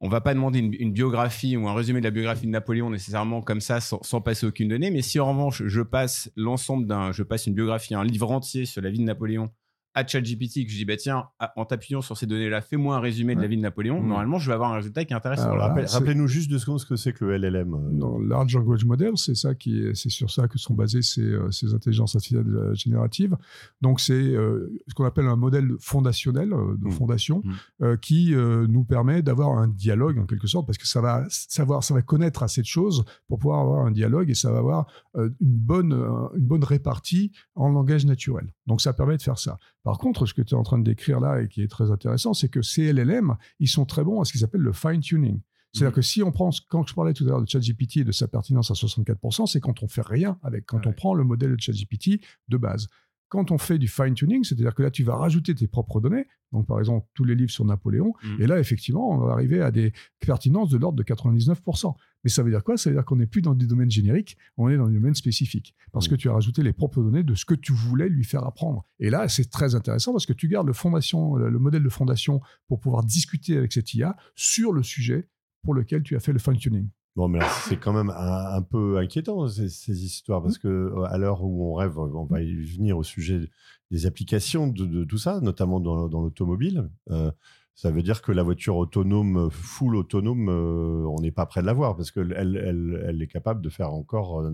on 0.03 0.09
va 0.09 0.19
pas 0.21 0.33
demander 0.33 0.57
une, 0.59 0.73
une 0.73 0.93
biographie 0.93 1.55
ou 1.57 1.67
un 1.67 1.73
résumé 1.75 1.99
de 1.99 2.05
la 2.05 2.09
biographie 2.11 2.45
de 2.47 2.51
Napoléon 2.51 2.89
nécessairement 2.89 3.41
comme 3.41 3.61
ça 3.61 3.79
sans, 3.81 4.01
sans 4.01 4.19
passer 4.19 4.47
aucune 4.47 4.67
donnée. 4.69 4.89
Mais 4.91 5.01
si 5.03 5.19
en 5.19 5.29
revanche 5.31 5.61
je 5.67 5.81
passe 5.81 6.31
l'ensemble 6.35 6.87
d'un, 6.87 7.11
je 7.11 7.21
passe 7.23 7.45
une 7.47 7.53
biographie, 7.53 7.93
un 7.93 8.03
livre 8.03 8.31
entier 8.31 8.65
sur 8.65 8.81
la 8.81 8.89
vie 8.89 8.97
de 8.97 9.03
Napoléon 9.03 9.51
à 9.93 10.07
ChatGPT 10.07 10.65
que 10.65 10.71
je 10.71 10.77
dis 10.77 10.85
bah 10.85 10.95
tiens 10.97 11.25
à- 11.39 11.51
en 11.59 11.65
t'appuyant 11.65 12.01
sur 12.01 12.17
ces 12.17 12.25
données-là 12.25 12.61
fais-moi 12.61 12.95
un 12.95 12.99
résumé 12.99 13.35
de 13.35 13.41
la 13.41 13.47
vie 13.47 13.57
de 13.57 13.61
Napoléon. 13.61 14.01
Mm. 14.01 14.07
Normalement 14.07 14.37
je 14.39 14.47
vais 14.47 14.53
avoir 14.53 14.71
un 14.71 14.75
résultat 14.75 15.03
qui 15.05 15.13
est 15.13 15.15
intéressant. 15.15 15.43
Alors, 15.43 15.55
Alors, 15.55 15.67
Voilà, 15.69 15.73
rappel- 15.81 15.89
c'est- 15.89 15.97
Rappelez-nous 15.97 16.27
juste 16.27 16.49
deux 16.49 16.59
secondes 16.59 16.79
ce 16.79 16.85
que 16.85 16.95
c'est 16.95 17.13
que 17.13 17.25
le 17.25 17.33
LLM. 17.33 17.73
euh. 17.73 17.77
Dans 17.91 18.17
Large 18.19 18.55
Language 18.55 18.85
Model, 18.85 19.11
c'est 19.17 19.35
ça 19.35 19.53
qui 19.53 19.79
est, 19.81 19.93
c'est 19.95 20.09
sur 20.09 20.31
ça 20.31 20.47
que 20.47 20.57
sont 20.57 20.73
basées 20.73 21.01
ces, 21.01 21.21
euh, 21.21 21.51
ces 21.51 21.73
intelligences 21.73 22.15
artificielles 22.15 22.45
euh, 22.55 22.73
génératives. 22.73 23.35
Donc 23.81 23.99
c'est 23.99 24.13
euh, 24.13 24.71
ce 24.87 24.93
qu'on 24.93 25.03
appelle 25.05 25.27
un 25.27 25.35
modèle 25.35 25.69
fondationnel 25.79 26.53
euh, 26.53 26.75
de 26.77 26.87
Mm. 26.87 26.91
fondation 26.91 27.41
Mm. 27.43 27.51
euh, 27.83 27.97
qui 27.97 28.33
euh, 28.33 28.65
nous 28.67 28.83
permet 28.83 29.21
d'avoir 29.21 29.57
un 29.57 29.67
dialogue 29.67 30.17
en 30.19 30.25
quelque 30.25 30.47
sorte 30.47 30.65
parce 30.65 30.77
que 30.77 30.87
ça 30.87 31.01
va 31.01 31.25
savoir, 31.29 31.83
ça 31.83 31.93
va 31.93 32.01
connaître 32.01 32.43
assez 32.43 32.61
de 32.61 32.65
choses 32.67 33.03
pour 33.27 33.39
pouvoir 33.39 33.59
avoir 33.59 33.85
un 33.85 33.91
dialogue 33.91 34.29
et 34.29 34.35
ça 34.35 34.51
va 34.51 34.59
avoir 34.59 34.87
euh, 35.15 35.29
une 35.41 35.57
bonne, 35.59 35.93
euh, 35.93 36.27
une 36.37 36.45
bonne 36.45 36.63
répartie 36.63 37.31
en 37.55 37.69
langage 37.69 38.05
naturel. 38.05 38.53
Donc 38.67 38.79
ça 38.81 38.93
permet 38.93 39.17
de 39.17 39.21
faire 39.21 39.37
ça. 39.37 39.57
Par 39.83 39.97
contre, 39.97 40.25
ce 40.25 40.33
que 40.33 40.41
tu 40.41 40.53
es 40.53 40.57
en 40.57 40.63
train 40.63 40.77
de 40.77 40.83
décrire 40.83 41.19
là 41.19 41.41
et 41.41 41.47
qui 41.47 41.61
est 41.63 41.67
très 41.67 41.89
intéressant, 41.91 42.33
c'est 42.33 42.49
que 42.49 42.61
ces 42.61 42.93
LLM, 42.93 43.35
ils 43.59 43.67
sont 43.67 43.85
très 43.85 44.03
bons 44.03 44.21
à 44.21 44.25
ce 44.25 44.31
qu'ils 44.31 44.43
appellent 44.43 44.61
le 44.61 44.73
fine 44.73 44.99
tuning. 45.01 45.39
C'est-à-dire 45.73 45.91
Mhm. 45.91 45.95
que 45.95 46.01
si 46.01 46.21
on 46.21 46.31
prend, 46.31 46.49
quand 46.69 46.85
je 46.85 46.93
parlais 46.93 47.13
tout 47.13 47.23
à 47.23 47.27
l'heure 47.27 47.41
de 47.41 47.47
ChatGPT 47.49 47.97
et 47.97 48.03
de 48.03 48.11
sa 48.11 48.27
pertinence 48.27 48.69
à 48.71 48.75
64%, 48.75 49.45
c'est 49.47 49.59
quand 49.61 49.81
on 49.83 49.87
fait 49.87 50.01
rien 50.05 50.37
avec, 50.43 50.65
quand 50.65 50.77
Ouais. 50.85 50.87
on 50.87 50.93
prend 50.93 51.13
le 51.13 51.23
modèle 51.23 51.55
de 51.55 51.59
ChatGPT 51.61 52.19
de 52.49 52.57
base. 52.57 52.87
Quand 53.31 53.49
on 53.49 53.57
fait 53.57 53.77
du 53.79 53.87
fine-tuning, 53.87 54.43
c'est-à-dire 54.43 54.75
que 54.75 54.83
là, 54.83 54.91
tu 54.91 55.03
vas 55.03 55.15
rajouter 55.15 55.55
tes 55.55 55.65
propres 55.65 56.01
données, 56.01 56.27
donc 56.51 56.67
par 56.67 56.79
exemple 56.79 57.07
tous 57.13 57.23
les 57.23 57.33
livres 57.33 57.49
sur 57.49 57.63
Napoléon, 57.63 58.13
Mhm. 58.23 58.41
et 58.41 58.45
là, 58.47 58.59
effectivement, 58.59 59.09
on 59.09 59.19
va 59.19 59.31
arriver 59.31 59.61
à 59.61 59.71
des 59.71 59.93
pertinences 60.19 60.69
de 60.69 60.77
l'ordre 60.77 60.97
de 60.97 61.03
99%. 61.03 61.95
Mais 62.25 62.29
ça 62.29 62.43
veut 62.43 62.51
dire 62.51 62.61
quoi? 62.61 62.75
Ça 62.75 62.89
veut 62.89 62.97
dire 62.97 63.05
qu'on 63.05 63.15
n'est 63.15 63.25
plus 63.27 63.41
dans 63.41 63.55
des 63.55 63.65
domaines 63.67 63.89
génériques, 63.89 64.37
on 64.57 64.67
est 64.67 64.75
dans 64.75 64.89
des 64.89 64.95
domaines 64.95 65.15
spécifiques. 65.15 65.73
Parce 65.93 66.09
que 66.09 66.15
tu 66.15 66.27
as 66.29 66.33
rajouté 66.33 66.61
les 66.61 66.73
propres 66.73 67.01
données 67.01 67.23
de 67.23 67.33
ce 67.33 67.45
que 67.45 67.55
tu 67.55 67.71
voulais 67.71 68.09
lui 68.09 68.25
faire 68.25 68.43
apprendre. 68.43 68.83
Et 68.99 69.09
là, 69.09 69.29
c'est 69.29 69.49
très 69.49 69.75
intéressant 69.75 70.11
parce 70.11 70.25
que 70.25 70.33
tu 70.33 70.49
gardes 70.49 70.67
le, 70.67 70.73
fondation, 70.73 71.35
le 71.37 71.57
modèle 71.57 71.83
de 71.83 71.89
fondation 71.89 72.41
pour 72.67 72.81
pouvoir 72.81 73.03
discuter 73.05 73.55
avec 73.57 73.71
cette 73.71 73.93
IA 73.93 74.17
sur 74.35 74.73
le 74.73 74.83
sujet 74.83 75.29
pour 75.63 75.73
lequel 75.73 76.03
tu 76.03 76.17
as 76.17 76.19
fait 76.19 76.33
le 76.33 76.39
fine-tuning. 76.39 76.89
Bon, 77.15 77.27
mais 77.27 77.39
là, 77.39 77.49
c'est 77.67 77.77
quand 77.77 77.91
même 77.91 78.09
un, 78.09 78.55
un 78.55 78.61
peu 78.61 78.97
inquiétant, 78.97 79.47
ces, 79.47 79.67
ces 79.67 80.05
histoires, 80.05 80.41
parce 80.41 80.57
que 80.57 80.67
euh, 80.67 81.03
à 81.09 81.17
l'heure 81.17 81.43
où 81.43 81.71
on 81.71 81.73
rêve, 81.73 81.97
on 81.99 82.23
va 82.25 82.41
y 82.41 82.53
venir 82.53 82.97
au 82.97 83.03
sujet 83.03 83.49
des 83.91 84.05
applications 84.05 84.67
de, 84.67 84.85
de 84.85 85.03
tout 85.03 85.17
ça, 85.17 85.41
notamment 85.41 85.81
dans, 85.81 86.07
dans 86.07 86.21
l'automobile. 86.21 86.89
Euh, 87.09 87.31
ça 87.81 87.89
veut 87.89 88.03
dire 88.03 88.21
que 88.21 88.31
la 88.31 88.43
voiture 88.43 88.75
autonome, 88.77 89.49
full 89.49 89.95
autonome, 89.95 90.49
euh, 90.49 91.03
on 91.07 91.19
n'est 91.19 91.31
pas 91.31 91.47
près 91.47 91.61
de 91.61 91.65
l'avoir, 91.65 91.95
parce 91.95 92.11
qu'elle 92.11 92.31
elle, 92.37 93.19
est 93.19 93.27
capable 93.27 93.59
de 93.61 93.69
faire 93.69 93.91
encore... 93.91 94.41
euh, 94.41 94.51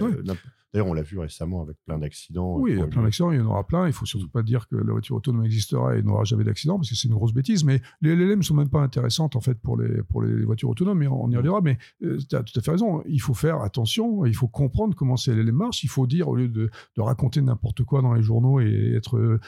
Oui. 0.00 0.12
euh, 0.28 0.34
D'ailleurs, 0.74 0.88
on 0.88 0.92
l'a 0.92 1.00
vu 1.02 1.18
récemment 1.18 1.62
avec 1.62 1.78
plein 1.86 1.96
d'accidents. 1.98 2.58
Oui, 2.58 2.72
il 2.72 2.78
y 2.78 2.82
a 2.82 2.86
plein 2.86 3.02
d'accidents, 3.02 3.32
il 3.32 3.38
y 3.38 3.40
en 3.40 3.46
aura 3.46 3.66
plein. 3.66 3.86
Il 3.86 3.92
faut 3.94 4.04
surtout 4.04 4.28
pas 4.28 4.42
dire 4.42 4.68
que 4.68 4.76
la 4.76 4.92
voiture 4.92 5.16
autonome 5.16 5.42
existera 5.46 5.96
et 5.96 6.02
n'aura 6.02 6.24
jamais 6.24 6.44
d'accident, 6.44 6.76
parce 6.76 6.90
que 6.90 6.94
c'est 6.94 7.08
une 7.08 7.14
grosse 7.14 7.32
bêtise. 7.32 7.64
Mais 7.64 7.80
les 8.02 8.14
LLM 8.14 8.42
sont 8.42 8.54
même 8.54 8.68
pas 8.68 8.82
intéressantes 8.82 9.34
en 9.34 9.40
fait 9.40 9.54
pour 9.58 9.78
les, 9.78 10.02
pour 10.02 10.20
les 10.22 10.44
voitures 10.44 10.68
autonomes, 10.68 10.98
mais 10.98 11.06
on 11.06 11.30
y 11.30 11.36
reviendra. 11.38 11.62
Mais 11.62 11.78
tu 12.00 12.36
as 12.36 12.42
tout 12.42 12.58
à 12.58 12.60
fait 12.62 12.70
raison. 12.70 13.02
Il 13.08 13.18
faut 13.22 13.32
faire 13.32 13.62
attention, 13.62 14.26
il 14.26 14.34
faut 14.36 14.46
comprendre 14.46 14.94
comment 14.94 15.16
ces 15.16 15.32
LLM 15.34 15.56
marchent. 15.56 15.84
Il 15.84 15.88
faut 15.88 16.06
dire, 16.06 16.28
au 16.28 16.36
lieu 16.36 16.48
de, 16.48 16.70
de 16.96 17.00
raconter 17.00 17.40
n'importe 17.40 17.82
quoi 17.84 18.02
dans 18.02 18.12
les 18.12 18.22
journaux 18.22 18.60
et 18.60 18.92
être 18.94 19.40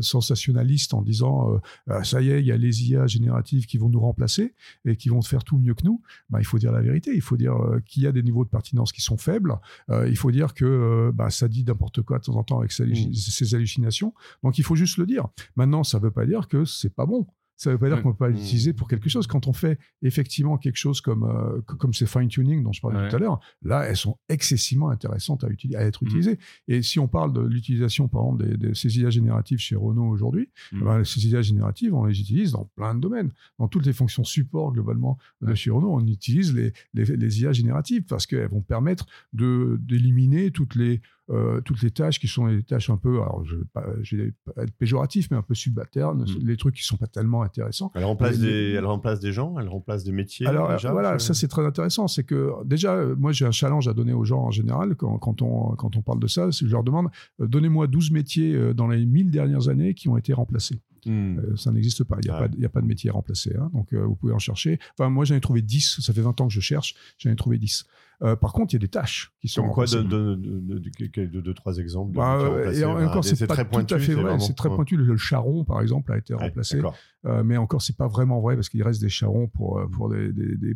sensationnaliste 0.00 0.94
en 0.94 1.02
disant 1.02 1.60
Ah, 1.86 2.02
ça 2.02 2.22
y 2.22 2.30
est, 2.30 2.40
il 2.40 2.46
y 2.46 2.52
a 2.52 2.55
les 2.58 2.90
IA 2.90 3.06
génératives 3.06 3.66
qui 3.66 3.78
vont 3.78 3.88
nous 3.88 4.00
remplacer 4.00 4.54
et 4.84 4.96
qui 4.96 5.08
vont 5.08 5.22
faire 5.22 5.44
tout 5.44 5.58
mieux 5.58 5.74
que 5.74 5.84
nous, 5.84 6.02
bah, 6.30 6.40
il 6.40 6.44
faut 6.44 6.58
dire 6.58 6.72
la 6.72 6.80
vérité. 6.80 7.12
Il 7.14 7.22
faut 7.22 7.36
dire 7.36 7.54
euh, 7.54 7.80
qu'il 7.84 8.02
y 8.02 8.06
a 8.06 8.12
des 8.12 8.22
niveaux 8.22 8.44
de 8.44 8.50
pertinence 8.50 8.92
qui 8.92 9.00
sont 9.02 9.16
faibles. 9.16 9.58
Euh, 9.90 10.08
il 10.08 10.16
faut 10.16 10.30
dire 10.30 10.54
que 10.54 10.64
euh, 10.64 11.12
bah, 11.12 11.30
ça 11.30 11.48
dit 11.48 11.64
n'importe 11.64 12.02
quoi 12.02 12.18
de 12.18 12.24
temps 12.24 12.36
en 12.36 12.42
temps 12.42 12.58
avec 12.58 12.72
ses, 12.72 12.86
Mm. 12.86 13.14
ses 13.14 13.54
hallucinations. 13.54 14.14
Donc 14.42 14.58
il 14.58 14.64
faut 14.64 14.76
juste 14.76 14.98
le 14.98 15.06
dire. 15.06 15.26
Maintenant, 15.56 15.84
ça 15.84 15.98
ne 15.98 16.04
veut 16.04 16.10
pas 16.10 16.26
dire 16.26 16.48
que 16.48 16.64
c'est 16.64 16.94
pas 16.94 17.06
bon. 17.06 17.26
Ça 17.58 17.70
ne 17.70 17.74
veut 17.74 17.78
pas 17.78 17.88
dire 17.88 18.02
qu'on 18.02 18.08
ne 18.08 18.12
peut 18.12 18.18
pas 18.18 18.28
Mm. 18.28 18.34
l'utiliser 18.34 18.72
pour 18.74 18.86
quelque 18.86 19.08
chose. 19.08 19.26
Quand 19.26 19.46
on 19.46 19.52
fait 19.52 19.78
effectivement 20.02 20.58
quelque 20.58 20.76
chose 20.76 21.00
comme, 21.00 21.24
euh, 21.24 21.60
co- 21.66 21.76
comme 21.76 21.94
ces 21.94 22.06
fine-tuning 22.06 22.62
dont 22.62 22.72
je 22.72 22.80
parlais 22.82 22.98
Ouais. 23.00 23.08
tout 23.08 23.16
à 23.16 23.18
l'heure, 23.18 23.40
là, 23.62 23.82
elles 23.84 23.96
sont 23.96 24.18
excessivement 24.28 24.90
intéressantes 24.90 25.42
à, 25.44 25.46
à 25.46 25.80
être 25.82 26.04
Mm. 26.04 26.06
utilisées. 26.06 26.38
Et 26.68 26.82
si 26.82 26.98
on 26.98 27.08
parle 27.08 27.32
de 27.32 27.40
l'utilisation, 27.40 28.08
par 28.08 28.24
exemple, 28.24 28.44
des, 28.46 28.56
de 28.68 28.74
ces 28.74 28.98
IA 28.98 29.08
génératives 29.10 29.58
chez 29.58 29.74
Renault 29.76 30.08
aujourd'hui, 30.08 30.50
Mm. 30.72 30.84
ben, 30.84 31.04
ces 31.04 31.26
IA 31.28 31.40
génératives, 31.42 31.94
on 31.94 32.04
les 32.04 32.20
utilise 32.20 32.52
dans 32.52 32.64
plein 32.76 32.94
de 32.94 33.00
domaines. 33.00 33.32
Dans 33.58 33.68
toutes 33.68 33.86
les 33.86 33.92
fonctions 33.94 34.24
support, 34.24 34.72
globalement, 34.72 35.16
de 35.40 35.46
Ouais. 35.48 35.56
chez 35.56 35.70
Renault, 35.70 35.94
on 35.94 36.06
utilise 36.06 36.54
les, 36.54 36.72
les, 36.94 37.04
les 37.04 37.40
IA 37.40 37.52
génératives 37.52 38.02
parce 38.04 38.26
qu'elles 38.26 38.48
vont 38.50 38.60
permettre 38.60 39.06
d'éliminer 39.32 40.50
toutes 40.50 40.74
les, 40.74 41.00
euh, 41.30 41.60
toutes 41.60 41.82
les 41.82 41.90
tâches 41.90 42.20
qui 42.20 42.28
sont 42.28 42.46
les 42.46 42.62
tâches 42.62 42.88
un 42.90 42.96
peu, 42.96 43.14
alors 43.20 43.44
je 43.44 43.56
vais 43.56 43.64
pas, 43.72 43.84
je 44.02 44.16
vais 44.16 44.32
pas 44.54 44.62
être 44.62 44.72
péjoratif, 44.74 45.28
mais 45.30 45.36
un 45.36 45.42
peu 45.42 45.54
subalternes, 45.54 46.22
Mm. 46.22 46.46
les 46.46 46.56
trucs 46.56 46.74
qui 46.76 46.84
sont 46.84 46.96
pas 46.96 47.06
tellement 47.08 47.42
intéressants. 47.42 47.90
Elle 47.94 48.04
remplace, 48.04 48.36
Ouais, 48.36 48.42
des, 48.42 48.72
elle 48.78 48.84
remplace 48.86 49.20
des 49.20 49.32
gens, 49.32 49.58
elle 49.58 49.68
remplace 49.68 50.04
des 50.04 50.12
métiers. 50.12 50.46
Alors 50.46 50.70
déjà, 50.70 50.92
voilà, 50.92 51.18
ça 51.18 51.34
c'est 51.34 51.48
très 51.48 51.64
intéressant. 51.66 52.06
C'est 52.08 52.24
que 52.24 52.52
déjà, 52.64 52.94
euh, 52.94 53.16
moi 53.16 53.32
j'ai 53.32 53.44
un 53.44 53.50
challenge 53.50 53.88
à 53.88 53.92
donner 53.92 54.12
aux 54.12 54.24
gens 54.24 54.40
en 54.42 54.50
général 54.50 54.94
quand, 54.94 55.18
quand 55.18 55.42
on, 55.42 55.74
quand 55.76 55.96
on 55.96 56.02
parle 56.02 56.20
de 56.20 56.26
ça. 56.28 56.48
Je 56.50 56.66
leur 56.66 56.84
demande, 56.84 57.08
euh, 57.40 57.46
donnez-moi 57.46 57.86
12 57.86 58.10
métiers 58.12 58.54
euh, 58.54 58.72
dans 58.74 58.86
les 58.88 59.04
1000 59.04 59.30
dernières 59.30 59.68
années 59.68 59.94
qui 59.94 60.08
ont 60.08 60.16
été 60.16 60.32
remplacés. 60.32 60.80
Hmm. 61.06 61.38
Euh, 61.38 61.56
ça 61.56 61.70
n'existe 61.72 62.04
pas. 62.04 62.16
Il 62.22 62.28
n'y 62.28 62.30
a, 62.30 62.34
Ouais. 62.34 62.40
pas 62.40 62.48
de- 62.48 62.56
il 62.56 62.62
y 62.62 62.66
a 62.66 62.68
pas 62.68 62.80
de 62.80 62.86
métier 62.86 63.10
remplacé. 63.10 63.54
hein. 63.58 63.70
donc, 63.72 63.92
euh, 63.92 64.04
vous 64.04 64.16
pouvez 64.16 64.32
en 64.32 64.38
chercher. 64.38 64.78
Enfin, 64.98 65.08
moi, 65.08 65.24
j'en 65.24 65.34
ai 65.36 65.40
trouvé 65.40 65.62
10. 65.62 66.00
Ça 66.00 66.12
fait 66.12 66.20
20 66.20 66.40
ans 66.40 66.48
que 66.48 66.52
je 66.52 66.60
cherche. 66.60 66.94
J'en 67.18 67.30
ai 67.30 67.36
trouvé 67.36 67.58
10. 67.58 67.84
Euh, 68.22 68.34
par 68.34 68.52
contre, 68.54 68.72
il 68.72 68.76
y 68.76 68.78
a 68.78 68.80
des 68.80 68.88
tâches 68.88 69.30
qui 69.42 69.48
sont 69.48 69.68
quoi, 69.68 69.84
de, 69.84 70.02
de, 70.02 70.34
de, 70.34 71.40
de- 71.40 71.52
trois 71.52 71.76
exemples. 71.76 72.12
de 72.12 72.16
Bah, 72.16 72.38
et 72.72 72.82
encore, 72.84 73.22
c'est 73.24 73.46
pas 73.46 73.54
très 73.54 73.64
tout 73.64 73.70
pointu. 73.70 73.92
à 73.94 73.98
fait 73.98 74.14
vrai. 74.14 74.22
vraiment- 74.22 74.38
C'est 74.38 74.54
très 74.54 74.68
pointu. 74.70 74.96
Le, 74.96 75.16
charron, 75.18 75.64
par 75.64 75.80
exemple, 75.82 76.12
a 76.12 76.16
été 76.18 76.32
Ouais, 76.34 76.40
remplacé. 76.44 76.80
Euh, 77.26 77.42
mais 77.44 77.56
encore, 77.58 77.82
c'est 77.82 77.96
pas 77.96 78.08
vraiment 78.08 78.40
vrai 78.40 78.54
parce 78.54 78.68
qu'il 78.70 78.82
reste 78.82 79.00
des 79.02 79.08
charrons 79.10 79.48
pour, 79.48 79.78
euh, 79.78 79.86
pour 79.88 80.08
des, 80.08 80.32
des- 80.32 80.56
des 80.56 80.74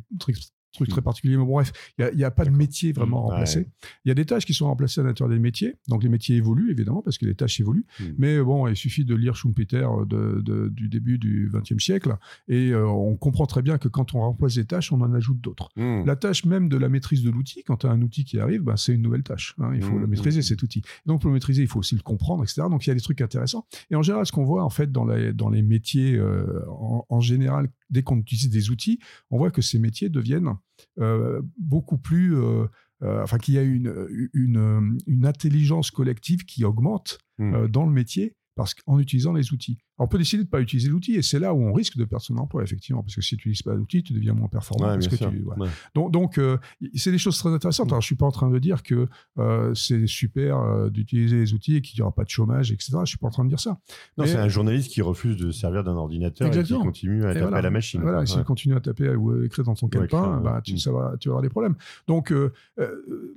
trucs, 0.73 0.89
trucs 0.89 0.89
très 0.91 1.03
particuliers. 1.03 1.37
Mais 1.37 1.45
bon, 1.45 1.53
bref, 1.53 1.73
il 1.99 2.03
n'y 2.05 2.11
a, 2.11 2.13
il 2.13 2.19
y 2.19 2.25
a 2.25 2.31
pas 2.31 2.45
de 2.45 2.51
métier 2.51 2.93
vraiment 2.93 3.21
Mm, 3.23 3.31
remplacé. 3.31 3.59
ouais. 3.61 3.69
Il 4.05 4.09
y 4.09 4.13
a 4.13 4.15
des 4.15 4.25
tâches 4.27 4.45
qui 4.45 4.55
sont 4.55 4.67
remplacées 4.67 5.01
à 5.01 5.05
l'intérieur 5.05 5.35
des 5.35 5.41
métiers. 5.41 5.77
Donc 5.89 6.03
les 6.03 6.09
métiers 6.09 6.37
évoluent, 6.37 6.71
évidemment, 6.71 7.03
parce 7.03 7.19
que 7.19 7.27
les 7.27 7.35
tâches 7.35 7.61
évoluent. 7.61 7.87
Mm. 8.01 8.05
Mais 8.19 8.41
bon, 8.43 8.67
il 8.69 8.77
suffit 8.77 9.05
de 9.05 9.15
lire 9.15 9.35
Schumpeter 9.37 9.77
euh, 9.89 10.05
de, 10.05 10.41
de- 10.43 10.69
du 10.69 10.89
début 10.89 11.19
du 11.19 11.51
XXe 11.53 11.83
siècle. 11.83 12.17
Et 12.49 12.71
euh, 12.71 12.87
on 12.89 13.17
comprend 13.17 13.47
très 13.47 13.63
bien 13.63 13.79
que 13.79 13.89
quand 13.89 14.15
on 14.15 14.21
remplace 14.21 14.55
des 14.55 14.65
tâches, 14.65 14.93
on 14.93 15.01
en 15.01 15.13
ajoute 15.15 15.41
d'autres. 15.41 15.69
Hmm. 15.77 16.05
La 16.07 16.17
tâche 16.17 16.45
même 16.45 16.69
de 16.69 16.77
la 16.77 16.89
maîtrise 16.89 17.23
de 17.23 17.31
l'outil, 17.31 17.63
quand 17.65 17.79
tu 17.79 17.87
as 17.87 17.91
un 17.91 18.03
outil 18.03 18.25
qui 18.25 18.39
arrive, 18.39 18.63
ben, 18.63 18.77
c'est 18.77 18.93
une 18.95 19.03
nouvelle 19.03 19.23
tâche. 19.23 19.55
hein. 19.61 19.73
Il 19.75 19.83
faut 19.83 19.99
le 19.99 20.07
maîtriser, 20.07 20.43
cet 20.43 20.63
outil. 20.63 20.83
Donc, 21.07 21.21
pour 21.21 21.29
le 21.31 21.35
maîtriser, 21.35 21.63
il 21.63 21.69
faut 21.69 21.79
aussi 21.81 21.95
le 21.97 22.03
comprendre, 22.03 22.43
etc. 22.45 22.63
Donc, 22.71 22.87
il 22.87 22.91
y 22.91 22.93
a 22.93 22.95
des 22.95 23.01
trucs 23.01 23.21
intéressants. 23.21 23.67
Et 23.91 23.97
en 23.97 24.03
général, 24.03 24.27
ce 24.27 24.33
qu'on 24.33 24.45
voit, 24.45 24.65
en 24.65 24.71
fait, 24.71 24.91
dans 24.93 25.05
les, 25.05 25.33
dans 25.33 25.49
les 25.51 25.63
métiers, 25.63 26.17
euh, 26.17 26.63
en, 26.69 27.05
en 27.09 27.21
général, 27.21 27.69
dès 27.91 28.03
qu'on 28.03 28.19
utilise 28.19 28.51
des 28.51 28.71
outils, 28.71 28.99
on 29.31 29.39
voit 29.39 29.51
que 29.51 29.63
ces 29.63 29.79
métiers 29.79 30.09
deviennent 30.09 30.55
euh, 30.99 31.43
beaucoup 31.59 31.99
plus... 31.99 32.37
euh, 32.37 32.67
euh, 33.03 33.23
enfin, 33.23 33.39
qu'il 33.39 33.55
y 33.55 33.59
a 33.59 33.63
une, 33.63 34.31
une, 34.35 34.99
une 35.07 35.25
intelligence 35.25 35.91
collective 35.91 36.45
qui 36.45 36.65
augmente 36.65 37.19
euh, 37.55 37.67
dans 37.67 37.87
le 37.87 37.93
métier 37.93 38.37
parce 38.57 38.75
qu'en 38.75 38.99
utilisant 38.99 39.33
les 39.33 39.55
outils. 39.55 39.79
On 40.03 40.09
peut 40.09 40.19
décider 40.19 40.43
de 40.43 40.49
ne 40.49 40.51
pas 40.51 40.61
utiliser 40.61 40.89
l'outil 40.89 41.15
et 41.15 41.23
c'est 41.23 41.39
là 41.39 41.53
où 41.55 41.63
on 41.63 41.73
risque 41.73 41.97
de 41.97 42.05
perdre 42.05 42.25
son 42.25 42.37
emploi, 42.39 42.63
effectivement, 42.63 43.03
parce 43.03 43.15
que 43.15 43.21
si 43.21 43.37
tu 43.37 43.49
n'utilises 43.49 43.63
pas 43.63 43.75
l'outil, 43.75 44.03
tu 44.03 44.13
deviens 44.13 44.33
moins 44.33 44.49
performant. 44.49 44.87
Ouais, 44.87 44.95
parce 44.95 45.09
bien 45.09 45.11
que 45.11 45.17
sûr. 45.17 45.31
tu, 45.31 45.43
voilà. 45.43 45.63
Ouais. 45.65 45.69
Donc, 45.95 46.11
donc 46.11 46.39
euh, 46.39 46.57
c'est 46.95 47.13
des 47.13 47.19
choses 47.19 47.39
très 47.39 47.51
intéressantes. 47.51 47.89
Mm. 47.89 47.91
Alors, 47.91 48.01
je 48.01 48.07
suis 48.07 48.17
pas 48.17 48.27
en 48.27 48.31
train 48.33 48.51
de 48.51 48.59
dire 48.59 48.83
que 48.83 49.07
euh, 49.39 49.75
c'est 49.75 50.07
super 50.07 50.59
euh, 50.59 50.89
d'utiliser 50.91 51.37
les 51.39 51.53
outils 51.53 51.77
et 51.77 51.81
qu'il 51.83 51.99
n'y 51.99 52.03
aura 52.03 52.15
pas 52.15 52.25
de 52.25 52.31
chômage, 52.31 52.73
etc. 52.73 52.93
Je 53.05 53.11
suis 53.11 53.19
pas 53.19 53.27
en 53.27 53.31
train 53.31 53.45
de 53.45 53.51
dire 53.51 53.61
ça. 53.61 53.79
Non, 54.19 54.25
c'est 54.27 54.37
un 54.37 54.49
journaliste 54.49 54.91
qui 54.91 55.03
refuse 55.03 55.37
de 55.37 55.51
servir 55.51 55.85
d'un 55.85 55.93
ordinateur 55.97 56.47
Exactement. 56.49 56.79
et 56.79 56.83
qui 56.83 56.87
continue 56.87 57.25
à 57.25 57.31
Et 57.31 57.35
taper 57.35 57.41
voilà. 57.43 57.57
à 57.59 57.63
la 57.63 57.71
machine. 57.71 58.01
Voilà, 58.01 58.25
s'il 58.27 58.43
continue 58.45 58.75
à 58.77 58.81
taper 58.81 59.11
ou 59.15 59.31
à 59.33 59.45
écrire 59.45 59.65
dans 59.65 59.75
son 59.75 59.89
calepin, 59.89 60.41
bah, 60.43 60.61
tu, 60.65 60.75
Mm. 60.75 60.79
ça 60.79 60.93
va, 60.93 61.15
tu 61.21 61.29
vas 61.29 61.33
avoir 61.33 61.43
des 61.43 61.51
problèmes. 61.51 61.75
Donc 62.09 62.33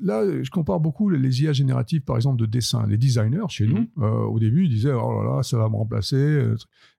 là, 0.02 0.24
je 0.42 0.50
compare 0.50 0.80
beaucoup 0.80 1.10
les, 1.10 1.42
IA 1.44 1.52
génératives, 1.54 2.02
par 2.02 2.16
exemple, 2.16 2.40
de 2.40 2.46
dessin. 2.46 2.86
Les 2.88 2.98
designers 2.98 3.48
chez 3.50 3.68
Mhm. 3.68 3.88
nous, 3.98 4.04
au 4.06 4.40
début, 4.40 4.66
ils 4.66 4.70
disaient 4.70 4.94
Oh 4.94 5.24
là 5.24 5.36
là, 5.38 5.44
ça 5.44 5.58
va 5.58 5.68
me 5.70 5.76
remplacer. 5.76 6.53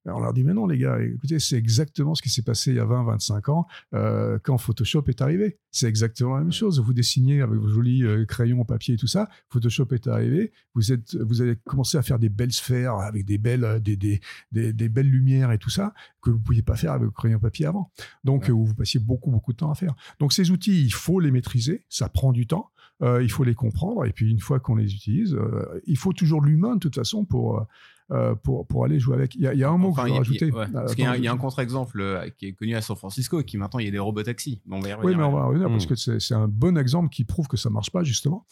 On 0.07 0.21
leur 0.21 0.33
dit 0.33 0.45
Mais 0.45 0.53
non, 0.55 0.67
les 0.67 0.79
gars, 0.79 1.01
écoutez, 1.01 1.39
c'est 1.39 1.57
exactement 1.57 2.15
ce 2.15 2.23
qui 2.23 2.31
s'est 2.31 2.43
passé 2.43 2.71
il 2.71 2.77
y 2.77 2.81
a 2.81 2.85
20, 2.85 3.05
25 3.05 3.49
ans 3.49 3.67
euh, 3.95 4.39
quand 4.43 4.59
Photoshop 4.59 5.05
est 5.09 5.23
arrivé. 5.23 5.59
C'est 5.71 5.89
exactement 5.89 6.35
la 6.35 6.43
même 6.43 6.53
chose. 6.53 6.81
Vous 6.81 6.93
dessinez 6.93 7.41
avec 7.41 7.59
vos 7.59 7.69
jolis 7.69 8.05
euh, 8.05 8.25
crayons, 8.27 8.65
papier 8.65 8.95
et 8.95 8.97
tout 8.99 9.07
ça. 9.07 9.29
Photoshop 9.51 9.89
est 9.93 10.07
arrivé. 10.07 10.53
Vous, 10.75 10.93
êtes, 10.93 11.15
vous 11.17 11.41
avez 11.41 11.57
commencé 11.57 11.97
à 11.97 12.03
faire 12.03 12.19
des 12.19 12.29
belles 12.29 12.53
sphères 12.53 12.95
avec 12.95 13.25
des 13.25 13.39
belles, 13.39 13.65
euh, 13.65 13.79
des, 13.79 13.97
des, 13.97 14.21
des, 14.53 14.73
des 14.73 14.89
belles 14.89 15.09
lumières 15.11 15.53
et 15.53 15.59
tout 15.59 15.71
ça 15.71 15.95
que 16.23 16.31
vous 16.31 16.39
ne 16.39 16.43
pouviez 16.43 16.63
pas 16.63 16.77
faire 16.77 16.93
avec 16.93 17.07
vos 17.07 17.13
crayons 17.13 17.39
papier 17.39 17.67
avant. 17.67 17.91
Donc, 18.25 18.45
Ouais. 18.45 18.51
vous 18.51 18.75
passiez 18.75 19.01
beaucoup, 19.01 19.31
beaucoup 19.31 19.53
de 19.53 19.59
temps 19.59 19.71
à 19.71 19.75
faire. 19.75 19.95
Donc, 20.21 20.33
ces 20.33 20.51
outils, 20.51 20.85
il 20.85 20.93
faut 20.93 21.21
les 21.21 21.31
maîtriser. 21.31 21.85
Ça 21.89 22.09
prend 22.09 22.33
du 22.33 22.47
temps. 22.47 22.71
Euh, 23.03 23.23
il 23.23 23.31
faut 23.31 23.45
les 23.45 23.55
comprendre. 23.55 24.05
Et 24.05 24.13
puis, 24.13 24.31
une 24.31 24.39
fois 24.41 24.61
qu'on 24.61 24.77
les 24.77 24.95
utilise, 24.95 25.35
euh, 25.35 25.81
il 25.87 25.97
faut 25.99 26.13
toujours 26.13 26.41
l'humain, 26.41 26.75
de 26.75 26.81
toute 26.81 26.95
façon, 26.95 27.25
pour, 27.25 27.67
euh, 28.11 28.15
euh, 28.15 28.35
pour, 28.35 28.67
pour 28.67 28.85
aller 28.85 28.99
jouer 29.01 29.15
avec. 29.15 29.35
Il 29.35 29.41
y 29.43 29.47
a, 29.47 29.55
il 29.55 29.59
y 29.61 29.65
a 29.65 29.71
un 29.71 29.79
mot 29.79 29.89
Enfin, 29.89 30.03
que 30.05 30.09
je 30.11 30.15
rajouter. 30.15 30.47
il 30.47 30.49
y 30.49 30.53
a- 30.53 30.55
ouais, 30.59 30.67
Euh, 30.67 30.73
parce 30.73 30.95
qu'il 30.95 31.05
y 31.05 31.07
a 31.07 31.11
un- 31.11 31.13
attends, 31.13 31.21
il 31.23 31.25
y 31.25 31.29
a 31.29 31.33
un 31.33 31.35
je- 31.37 31.41
contre-exemple 31.41 32.01
euh, 32.01 32.29
qui 32.37 32.47
est 32.47 32.53
connu 32.53 32.75
à 32.77 32.81
San 32.83 32.97
Francisco, 32.97 33.43
qui 33.43 33.57
maintenant 33.57 33.81
il 33.81 33.87
y 33.87 33.89
a 33.89 33.93
des 33.93 33.99
robotaxis. 33.99 34.61
Bon, 34.67 34.81
Oui, 34.83 34.93
revenir. 34.93 35.19
mais 35.19 35.25
on 35.25 35.33
va 35.33 35.45
revenir 35.45 35.69
Mm. 35.69 35.73
parce 35.73 35.87
que 35.87 35.95
c'est 36.19 36.35
un 36.35 36.47
bon 36.49 36.77
exemple 36.79 37.09
qui 37.09 37.25
prouve 37.25 37.49
que 37.49 37.57
ça 37.57 37.71
marche 37.71 37.91
pas, 37.91 38.05
justement. 38.05 38.47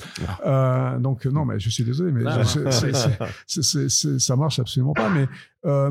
Euh, 0.47 0.99
donc, 0.99 1.27
non, 1.27 1.45
mais 1.45 1.59
je 1.61 1.69
suis 1.71 1.85
désolé, 1.85 2.13
mais 2.13 2.23
Ah, 2.27 2.45
ça 2.45 4.37
marche 4.37 4.59
absolument 4.59 4.95
pas. 4.95 5.09
Mais 5.11 5.27
euh, 5.67 5.91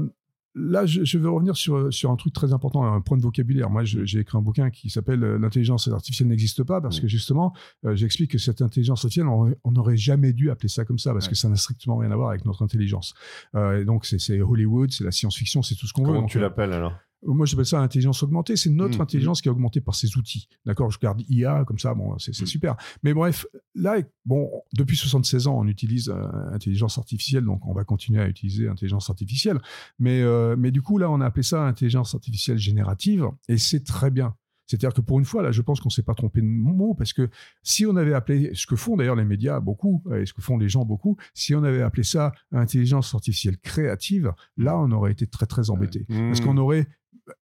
là, 0.55 0.85
je, 0.85 1.03
je 1.03 1.17
veux 1.17 1.29
revenir 1.29 1.55
sur, 1.55 1.93
sur 1.93 2.11
un 2.11 2.15
truc 2.15 2.33
très 2.33 2.53
important, 2.53 2.83
un 2.85 3.01
point 3.01 3.17
de 3.17 3.21
vocabulaire. 3.21 3.69
Moi, 3.69 3.83
j'ai 3.85 4.19
écrit 4.19 4.37
un 4.37 4.41
bouquin 4.41 4.69
qui 4.69 4.89
s'appelle 4.89 5.23
euh, 5.23 5.37
L'intelligence 5.39 5.87
artificielle 5.87 6.27
n'existe 6.29 6.63
pas 6.63 6.81
parce 6.81 6.99
que 6.99 7.07
justement, 7.07 7.53
euh, 7.85 7.95
j'explique 7.95 8.31
que 8.31 8.37
cette 8.37 8.61
intelligence 8.61 9.05
artificielle, 9.05 9.27
on 9.27 9.71
n'aurait 9.71 9.97
jamais 9.97 10.33
dû 10.33 10.49
appeler 10.51 10.69
ça 10.69 10.85
comme 10.85 10.99
ça 10.99 11.13
parce 11.13 11.25
Ouais. 11.25 11.31
que 11.31 11.37
ça 11.37 11.49
n'a 11.49 11.55
strictement 11.55 11.97
rien 11.97 12.11
à 12.11 12.15
voir 12.15 12.29
avec 12.29 12.45
notre 12.45 12.63
intelligence. 12.63 13.13
Euh, 13.55 13.81
et 13.81 13.85
donc, 13.85 14.05
c'est- 14.05 14.41
Hollywood, 14.41 14.91
c'est 14.91 15.03
la 15.03 15.11
science-fiction, 15.11 15.61
c'est 15.63 15.75
tout 15.75 15.87
ce 15.87 15.93
qu'on 15.93 16.03
veut. 16.03 16.13
Comment 16.13 16.27
tu 16.27 16.37
euh, 16.37 16.41
l'appelles 16.41 16.73
alors? 16.73 16.93
Moi, 17.23 17.45
j'appelle 17.45 17.65
ça 17.65 17.79
intelligence 17.81 18.23
augmentée. 18.23 18.55
C'est 18.57 18.69
notre 18.69 18.97
Mmh, 18.97 19.01
intelligence 19.01 19.41
qui 19.41 19.47
est 19.47 19.51
augmentée 19.51 19.81
par 19.81 19.95
ces 19.95 20.17
outils. 20.17 20.47
D'accord 20.65 20.89
Je 20.91 20.99
garde 20.99 21.21
IA 21.29 21.63
comme 21.65 21.79
ça, 21.79 21.93
bon, 21.93 22.17
c'est 22.17 22.31
Mmh. 22.31 22.45
super. 22.45 22.75
Mais 23.03 23.13
bref, 23.13 23.45
là, 23.75 23.97
bon, 24.25 24.49
depuis 24.73 24.97
76 24.97 25.47
ans, 25.47 25.57
on 25.59 25.67
utilise 25.67 26.09
euh, 26.09 26.27
intelligence 26.51 26.97
artificielle, 26.97 27.43
donc 27.45 27.65
on 27.67 27.73
va 27.73 27.83
continuer 27.83 28.21
à 28.21 28.27
utiliser 28.27 28.67
intelligence 28.67 29.09
artificielle. 29.09 29.59
Mais, 29.99 30.21
euh, 30.21 30.55
mais 30.57 30.71
du 30.71 30.81
coup, 30.81 30.97
là, 30.97 31.09
on 31.11 31.21
a 31.21 31.25
appelé 31.25 31.43
ça 31.43 31.63
intelligence 31.65 32.15
artificielle 32.15 32.57
générative, 32.57 33.25
et 33.47 33.57
c'est 33.57 33.83
très 33.83 34.09
bien. 34.11 34.35
C'est-à-dire 34.67 34.93
que 34.93 35.01
pour 35.01 35.19
une 35.19 35.25
fois, 35.25 35.43
là, 35.43 35.51
je 35.51 35.61
pense 35.61 35.81
qu'on 35.81 35.89
s'est 35.89 36.01
pas 36.03 36.13
trompé 36.13 36.39
de 36.39 36.45
mot 36.45 36.93
parce 36.93 37.11
que 37.11 37.29
si 37.61 37.85
on 37.85 37.97
avait 37.97 38.13
appelé, 38.13 38.51
ce 38.53 38.65
que 38.65 38.77
font 38.77 38.95
d'ailleurs 38.95 39.17
les 39.17 39.25
médias 39.25 39.59
beaucoup, 39.59 40.01
et 40.15 40.25
ce 40.25 40.31
que 40.33 40.41
font 40.41 40.57
les 40.57 40.69
gens 40.69 40.85
beaucoup, 40.85 41.17
si 41.33 41.53
on 41.53 41.63
avait 41.65 41.81
appelé 41.81 42.03
ça 42.03 42.31
intelligence 42.53 43.13
artificielle 43.13 43.57
créative, 43.57 44.31
là, 44.55 44.79
on 44.79 44.89
aurait 44.91 45.11
été 45.11 45.27
très, 45.27 45.45
très 45.45 45.69
embêté. 45.71 46.05
Parce 46.29 46.39
qu'on 46.39 46.55
aurait 46.55 46.87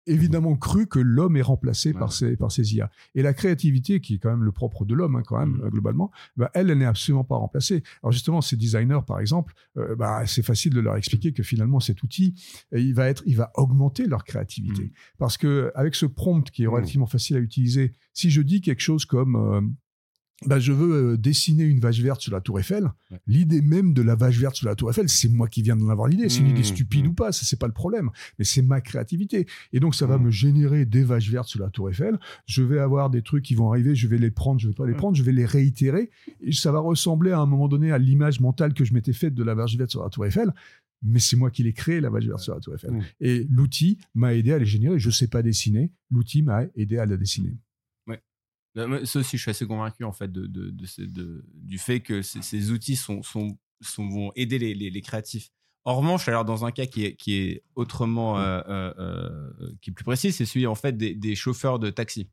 évidemment 0.08 0.56
cru 0.56 0.88
que 0.88 1.00
l'homme 1.00 1.38
est 1.38 1.42
remplacé 1.42 1.94
par, 1.94 2.12
ces, 2.12 2.36
par 2.36 2.52
ces 2.52 2.76
IA. 2.76 2.90
Et 3.16 3.22
la 3.22 3.34
créativité, 3.34 4.02
qui 4.02 4.16
est 4.16 4.18
quand 4.18 4.30
même 4.30 4.44
le 4.44 4.52
propre 4.52 4.86
de 4.86 4.94
l'homme, 4.94 5.16
hein, 5.16 5.24
quand 5.26 5.38
même, 5.40 5.58
Mm. 5.58 5.62
euh, 5.64 5.70
globalement, 5.70 6.12
bah, 6.38 6.50
elle, 6.54 6.70
elle 6.70 6.78
n'est 6.80 6.86
absolument 6.86 7.24
pas 7.24 7.36
remplacée. 7.38 7.84
Alors 8.04 8.12
justement, 8.12 8.42
ces 8.42 8.56
designers, 8.58 9.00
par 9.06 9.20
exemple, 9.20 9.54
euh, 9.78 9.96
bah, 9.96 10.24
c'est 10.26 10.44
facile 10.44 10.74
de 10.74 10.80
leur 10.80 10.96
expliquer 10.96 11.32
que 11.34 11.44
finalement, 11.44 11.80
cet 11.80 12.04
outil, 12.04 12.36
euh, 12.74 12.80
il 12.80 12.94
va, 12.94 13.08
être, 13.10 13.24
il 13.26 13.38
va 13.38 13.52
augmenter 13.56 14.06
leur 14.08 14.24
créativité. 14.24 14.84
Mm. 14.86 14.92
Parce 15.18 15.38
que 15.38 15.72
avec 15.76 15.96
ce 15.96 16.06
prompt 16.06 16.50
qui 16.52 16.64
est 16.64 16.68
Mm. 16.68 16.74
relativement 16.74 17.08
facile 17.08 17.38
à 17.38 17.40
utiliser, 17.40 17.94
si 18.14 18.30
je 18.30 18.42
dis 18.42 18.62
quelque 18.62 18.82
chose 18.82 19.06
comme... 19.06 19.36
euh, 19.36 19.62
bah, 20.46 20.60
je 20.60 20.72
veux 20.72 21.14
euh, 21.14 21.18
dessiner 21.18 21.64
une 21.64 21.80
vache 21.80 22.00
verte 22.00 22.22
sur 22.22 22.32
la 22.32 22.40
Tour 22.42 22.60
Eiffel. 22.60 22.86
Ouais. 23.12 23.20
L'idée 23.28 23.62
même 23.62 23.94
de 23.94 24.02
la 24.02 24.16
vache 24.16 24.38
verte 24.38 24.56
sur 24.56 24.68
la 24.68 24.76
Tour 24.76 24.90
Eiffel, 24.90 25.10
c'est 25.10 25.28
moi 25.28 25.48
qui 25.50 25.62
viens 25.62 25.76
d'en 25.76 25.90
avoir 25.90 26.08
l'idée. 26.08 26.30
C'est 26.30 26.40
une 26.40 26.48
Mmh, 26.48 26.52
idée 26.52 26.64
stupide 26.64 27.06
mmh. 27.06 27.10
ou 27.10 27.14
pas, 27.14 27.32
ça 27.32 27.46
c'est 27.46 27.60
pas 27.60 27.68
le 27.68 27.74
problème. 27.74 28.10
Mais 28.38 28.46
c'est 28.46 28.62
ma 28.62 28.80
créativité. 28.82 29.48
Et 29.74 29.80
donc 29.80 29.96
ça 29.96 30.06
va 30.06 30.18
Mmh. 30.18 30.24
me 30.24 30.32
générer 30.32 30.86
des 30.86 31.04
vaches 31.04 31.30
vertes 31.30 31.48
sur 31.50 31.60
la 31.62 31.70
Tour 31.70 31.90
Eiffel. 31.90 32.18
Je 32.46 32.64
vais 32.64 32.80
avoir 32.80 33.10
des 33.10 33.22
trucs 33.22 33.44
qui 33.44 33.56
vont 33.56 33.70
arriver, 33.72 33.96
je 33.96 34.08
vais 34.08 34.18
les 34.18 34.32
prendre, 34.32 34.60
je 34.62 34.68
vais 34.70 34.74
pas 34.74 34.88
les 34.88 34.94
prendre, 34.94 35.16
je 35.18 35.24
vais 35.24 35.32
les 35.34 35.46
réitérer. 35.46 36.10
Et 36.42 36.52
ça 36.54 36.72
va 36.72 36.80
ressembler 36.80 37.32
à 37.32 37.40
un 37.40 37.46
moment 37.46 37.68
donné 37.68 37.92
à 37.92 37.98
l'image 37.98 38.40
mentale 38.40 38.74
que 38.74 38.86
je 38.86 38.94
m'étais 38.94 39.14
faite 39.14 39.34
de 39.36 39.44
la 39.44 39.56
vache 39.56 39.76
verte 39.76 39.92
sur 39.92 40.04
la 40.04 40.10
Tour 40.10 40.26
Eiffel. 40.26 40.54
Mais 41.02 41.20
c'est 41.20 41.38
moi 41.38 41.50
qui 41.50 41.64
l'ai 41.64 41.72
créé, 41.74 42.02
la 42.02 42.10
vache 42.10 42.26
verte 42.26 42.40
sur 42.40 42.54
la 42.54 42.60
Tour 42.60 42.76
Eiffel. 42.76 42.92
Mmh. 42.92 43.02
Et 43.22 43.48
l'outil 43.50 43.98
m'a 44.16 44.34
aidé 44.36 44.52
à 44.54 44.58
les 44.60 44.66
générer. 44.66 45.00
Je 45.00 45.10
sais 45.10 45.28
pas 45.28 45.42
dessiner. 45.42 45.92
L'outil 46.12 46.44
m'a 46.44 46.64
aidé 46.76 46.98
à 46.98 47.06
la 47.06 47.16
dessiner. 47.18 47.58
Moi, 48.88 49.06
Ça 49.06 49.20
aussi, 49.20 49.38
je 49.38 49.42
suis 49.42 49.52
assez 49.52 49.66
convaincu 49.66 50.04
en 50.04 50.12
fait 50.12 50.32
de, 50.32 50.46
de- 50.48 50.70
de 50.70 50.86
ce- 50.86 51.02
de- 51.02 51.46
du 51.56 51.78
fait 51.78 52.00
que 52.00 52.22
ces, 52.22 52.72
outils 52.72 52.96
sont, 52.96 53.22
sont, 53.24 53.58
sont- 53.82 54.08
vont 54.10 54.32
aider 54.36 54.60
les, 54.60 54.74
les- 54.76 54.90
les 54.90 55.02
créatifs. 55.02 55.50
En 55.86 55.96
revanche, 55.96 56.28
alors 56.28 56.46
dans 56.46 56.66
un 56.66 56.72
cas 56.72 56.86
qui 56.86 57.06
est, 57.06 57.16
qui 57.16 57.36
est 57.36 57.64
autrement, 57.76 58.38
euh, 58.40 58.62
euh, 58.68 58.94
euh, 59.00 59.72
qui 59.82 59.90
est 59.90 59.94
plus 59.94 60.04
précis, 60.04 60.32
c'est 60.32 60.46
celui 60.46 60.68
en 60.68 60.76
fait 60.76 60.96
des, 60.98 61.16
des 61.16 61.36
chauffeurs 61.36 61.80
de 61.80 61.90
taxi. 61.90 62.30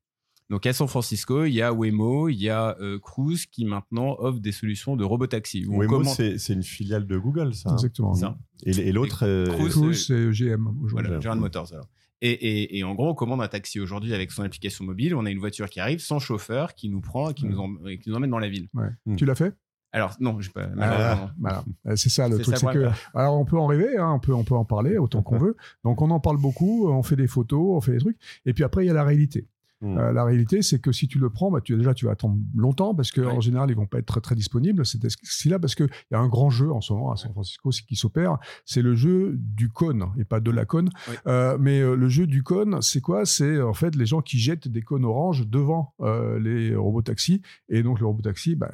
Donc 0.51 0.65
à 0.67 0.73
San 0.73 0.87
Francisco, 0.87 1.45
il 1.45 1.55
y 1.55 1.63
a 1.63 1.73
Waymo, 1.73 2.29
il 2.29 2.37
y 2.41 2.49
a 2.51 2.77
euh, 2.81 2.99
Cruise 3.01 3.47
qui 3.47 3.65
maintenant 3.65 4.15
offre 4.19 4.39
des 4.41 4.53
solutions 4.53 4.95
de 4.97 5.03
robotaxi. 5.05 5.65
Waymo, 5.67 5.99
c'est 6.39 6.53
une 6.53 6.63
filiale 6.63 7.07
de 7.07 7.19
Google, 7.19 7.53
ça. 7.55 7.71
hein 7.71 7.73
Exactement. 7.75 8.15
ça. 8.15 8.39
Et, 8.65 8.71
et 8.71 8.93
l'autre, 8.93 9.25
euh, 9.25 9.47
Cruise, 9.47 10.07
c'est 10.07 10.31
GM 10.33 10.67
aujourd'hui. 10.69 10.89
Voilà. 11.09 11.21
General 11.21 11.39
Motors 11.41 11.73
alors. 11.73 11.89
Et, 12.23 12.31
et- 12.31 12.79
et 12.79 12.85
en 12.85 12.95
gros, 12.95 13.09
on 13.11 13.15
commande 13.15 13.43
un 13.43 13.49
taxi 13.49 13.79
aujourd'hui 13.81 14.15
avec 14.15 14.31
son 14.33 14.43
application 14.43 14.85
mobile. 14.85 15.15
On 15.15 15.27
a 15.27 15.31
une 15.31 15.39
voiture 15.39 15.69
qui 15.69 15.81
arrive 15.81 15.99
sans 16.01 16.19
chauffeur, 16.19 16.75
qui 16.75 16.89
nous 16.89 17.01
prend, 17.01 17.33
qui, 17.33 17.47
nous, 17.47 17.79
qui 18.01 18.09
nous 18.09 18.15
emmène 18.17 18.31
dans 18.31 18.39
la 18.39 18.49
ville. 18.49 18.69
Ouais. 18.75 18.89
Mm. 19.05 19.17
Tu 19.17 19.25
l'as 19.27 19.35
fait? 19.35 19.55
Alors 19.93 20.15
non, 20.21 20.41
j'ai 20.41 20.51
pas. 20.51 20.65
Ah, 20.65 20.69
malheureusement, 20.75 21.27
non. 21.27 21.31
voilà. 21.39 21.65
Euh, 21.87 21.97
C'est 21.97 22.09
ça 22.11 22.29
le 22.29 22.39
truc, 22.39 22.57
c'est 22.59 22.67
que 22.67 22.89
alors 23.15 23.39
on 23.39 23.45
peut 23.47 23.57
en 23.59 23.67
rêver, 23.67 23.97
hein, 23.97 24.13
on 24.15 24.19
peut 24.19 24.35
on 24.35 24.45
peut 24.45 24.55
en 24.55 24.65
parler 24.65 24.99
autant 24.99 25.23
qu'on 25.23 25.39
veut. 25.47 25.57
Donc 25.85 26.03
on 26.03 26.11
en 26.11 26.21
parle 26.21 26.37
beaucoup, 26.39 26.89
on 26.89 27.03
fait 27.03 27.17
des 27.17 27.27
photos, 27.29 27.77
on 27.77 27.81
fait 27.81 27.93
des 27.93 27.99
trucs, 27.99 28.19
et 28.45 28.53
puis 28.53 28.63
après 28.65 28.85
il 28.85 28.89
y 28.89 28.91
a 28.91 28.95
la 28.95 29.05
réalité. 29.05 29.47
Mm. 29.95 29.99
Euh, 29.99 30.13
la 30.13 30.25
réalité, 30.25 30.63
c'est 30.63 30.81
que 30.81 30.93
si 30.93 31.09
tu 31.09 31.19
le 31.19 31.31
prends, 31.31 31.51
bah, 31.51 31.61
tu, 31.63 31.77
déjà 31.77 31.95
tu 31.95 32.07
vas 32.07 32.13
attendre 32.13 32.37
longtemps 32.55 32.95
parce 32.95 33.11
que 33.11 33.21
Ouais. 33.21 33.33
en 33.33 33.41
général 33.41 33.71
ils 33.71 33.77
vont 33.77 33.87
pas 33.87 33.99
être 33.99 34.07
très 34.07 34.21
très 34.21 34.35
disponibles. 34.35 34.85
C'est 34.85 34.99
ce 35.09 35.49
là 35.49 35.59
parce 35.59 35.75
que 35.75 35.85
il 35.85 36.15
y 36.15 36.15
a 36.15 36.21
un 36.21 36.29
grand 36.29 36.51
jeu 36.51 36.71
en 36.73 36.81
ce 36.81 36.93
moment 36.93 37.13
à 37.13 37.17
San 37.17 37.33
Francisco 37.33 37.71
qui 37.71 37.97
s'opère, 37.97 38.39
c'est 38.65 38.83
le 38.83 38.95
jeu 38.95 39.35
du 39.37 39.69
cône 39.69 40.07
et 40.19 40.25
pas 40.25 40.41
de 40.41 40.51
la 40.51 40.65
cône. 40.65 40.91
Euh, 41.27 41.57
mais 41.61 41.81
euh, 41.81 41.95
le 41.97 42.09
jeu 42.09 42.27
du 42.27 42.43
cône, 42.43 42.81
c'est 42.83 43.01
quoi? 43.01 43.25
C'est 43.25 43.61
en 43.61 43.75
fait 43.75 43.95
les 43.97 44.07
gens 44.07 44.23
qui 44.23 44.39
jettent 44.39 44.69
des 44.69 44.83
cônes 44.83 45.05
oranges 45.05 45.47
devant 45.47 45.95
les 46.41 46.75
robots 46.75 47.03
taxis 47.03 47.43
et 47.69 47.83
donc 47.83 48.01
le 48.01 48.07
robot 48.07 48.23
taxi, 48.23 48.55
bah, 48.57 48.71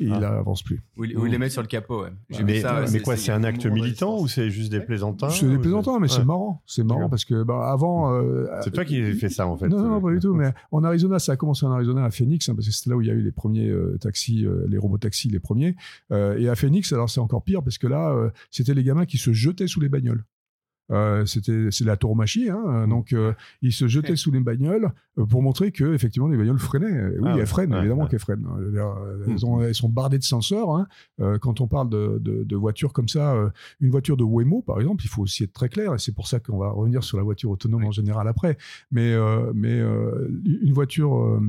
il 0.00 0.12
Ah. 0.12 0.38
avance 0.38 0.62
plus. 0.62 0.82
Ou, 0.96 1.02
ou 1.04 1.26
ils 1.26 1.30
les 1.32 1.38
mettent 1.38 1.52
sur 1.52 1.62
le 1.62 1.68
capot. 1.68 2.02
Ouais. 2.02 2.10
J'ai 2.30 2.38
vu 2.38 2.44
Mais, 2.44 2.60
ça, 2.60 2.80
ouais, 2.80 2.86
mais 2.92 3.00
quoi, 3.00 3.16
c'est 3.16 3.32
un 3.32 3.44
acte 3.44 3.64
militant 3.66 4.18
ou 4.20 4.28
c'est 4.28 4.50
juste 4.50 4.70
des 4.70 4.80
plaisantins 4.80 5.30
C'est 5.30 5.48
des 5.48 5.58
plaisantins, 5.58 5.98
mais 6.00 6.08
Ouais. 6.10 6.16
c'est 6.16 6.24
marrant. 6.24 6.62
C'est 6.66 6.84
marrant 6.84 7.08
parce 7.08 7.24
que 7.24 7.42
bah, 7.42 7.70
avant. 7.70 8.12
euh, 8.14 8.46
C'est 8.62 8.72
toi 8.72 8.84
qui 8.84 9.12
fais 9.14 9.28
ça, 9.28 9.46
en 9.46 9.56
fait. 9.56 9.68
Non, 9.68 9.80
non, 9.82 10.00
pas 10.00 10.10
du 10.12 10.18
tout. 10.18 10.34
Mais 10.34 10.52
en 10.72 10.84
Arizona, 10.84 11.18
ça 11.18 11.32
a 11.32 11.36
commencé 11.36 11.64
en 11.66 11.70
Arizona 11.72 12.04
à 12.04 12.10
Phoenix, 12.10 12.48
hein, 12.48 12.54
parce 12.54 12.66
que 12.66 12.72
c'était 12.72 12.90
là 12.90 12.96
où 12.96 13.02
il 13.02 13.08
y 13.08 13.10
a 13.10 13.14
eu 13.14 13.22
les 13.22 13.32
premiers 13.32 13.68
euh, 13.68 13.96
taxis, 14.00 14.44
euh, 14.44 14.66
les 14.68 14.78
robots 14.78 14.98
taxis, 14.98 15.28
les 15.28 15.40
premiers. 15.40 15.76
Euh, 16.12 16.36
et 16.38 16.48
à 16.48 16.54
Phoenix, 16.54 16.92
alors 16.92 17.08
c'est 17.10 17.20
encore 17.20 17.42
pire 17.42 17.62
parce 17.62 17.78
que 17.78 17.86
là, 17.86 18.10
euh, 18.10 18.30
c'était 18.50 18.74
les 18.74 18.84
gamins 18.84 19.06
qui 19.06 19.18
se 19.18 19.32
jetaient 19.32 19.68
sous 19.68 19.80
les 19.80 19.88
bagnoles. 19.88 20.24
Euh, 20.92 21.26
c'était 21.26 21.68
c'est 21.72 21.84
la 21.84 21.96
tauromachie, 21.96 22.48
hein, 22.48 22.62
euh, 22.68 22.86
donc 22.86 23.12
euh, 23.12 23.32
ils 23.60 23.72
se 23.72 23.88
jetaient 23.88 24.14
sous 24.14 24.30
les 24.30 24.38
bagnoles 24.38 24.84
euh, 24.84 24.88
pour 25.28 25.42
montrer 25.42 25.72
que 25.72 25.94
effectivement 25.94 26.28
les 26.28 26.36
bagnoles 26.36 26.58
freinaient. 26.58 26.86
Euh, 26.92 27.16
Oui, 27.20 27.28
Ah 27.32 27.36
elles 27.38 27.46
freinent, 27.46 27.72
ouais, 27.72 27.78
évidemment 27.78 28.02
ouais. 28.02 28.08
qu'elles 28.08 28.18
freinent. 28.20 28.46
Dire, 28.72 28.86
euh, 28.86 29.16
Mm. 29.26 29.30
Elles, 29.30 29.46
ont- 29.46 29.60
elles 29.62 29.74
sont 29.74 29.88
bardées 29.88 30.18
de 30.18 30.22
senseurs. 30.24 30.70
hein. 30.76 30.86
Euh, 31.20 31.38
quand 31.38 31.60
on 31.60 31.66
parle 31.66 31.88
de, 31.88 32.18
de- 32.20 32.44
de 32.44 32.56
voitures 32.56 32.92
comme 32.92 33.08
ça, 33.08 33.32
euh, 33.34 33.48
une 33.80 33.90
voiture 33.90 34.16
de 34.16 34.24
Waymo, 34.24 34.62
par 34.62 34.78
exemple, 34.80 35.04
il 35.04 35.08
faut 35.08 35.22
aussi 35.22 35.44
être 35.44 35.52
très 35.52 35.68
clair, 35.68 35.94
et 35.94 35.98
c'est 35.98 36.12
pour 36.14 36.26
ça 36.28 36.38
qu'on 36.40 36.58
va 36.58 36.68
revenir 36.70 37.02
sur 37.02 37.16
la 37.16 37.22
voiture 37.24 37.50
autonome 37.50 37.82
Oui. 37.82 37.88
en 37.88 37.92
général 37.92 38.28
après. 38.28 38.58
Mais, 38.90 39.12
euh, 39.14 39.52
mais 39.54 39.80
euh, 39.80 40.28
une 40.62 40.72
voiture 40.72 41.16
euh, 41.18 41.40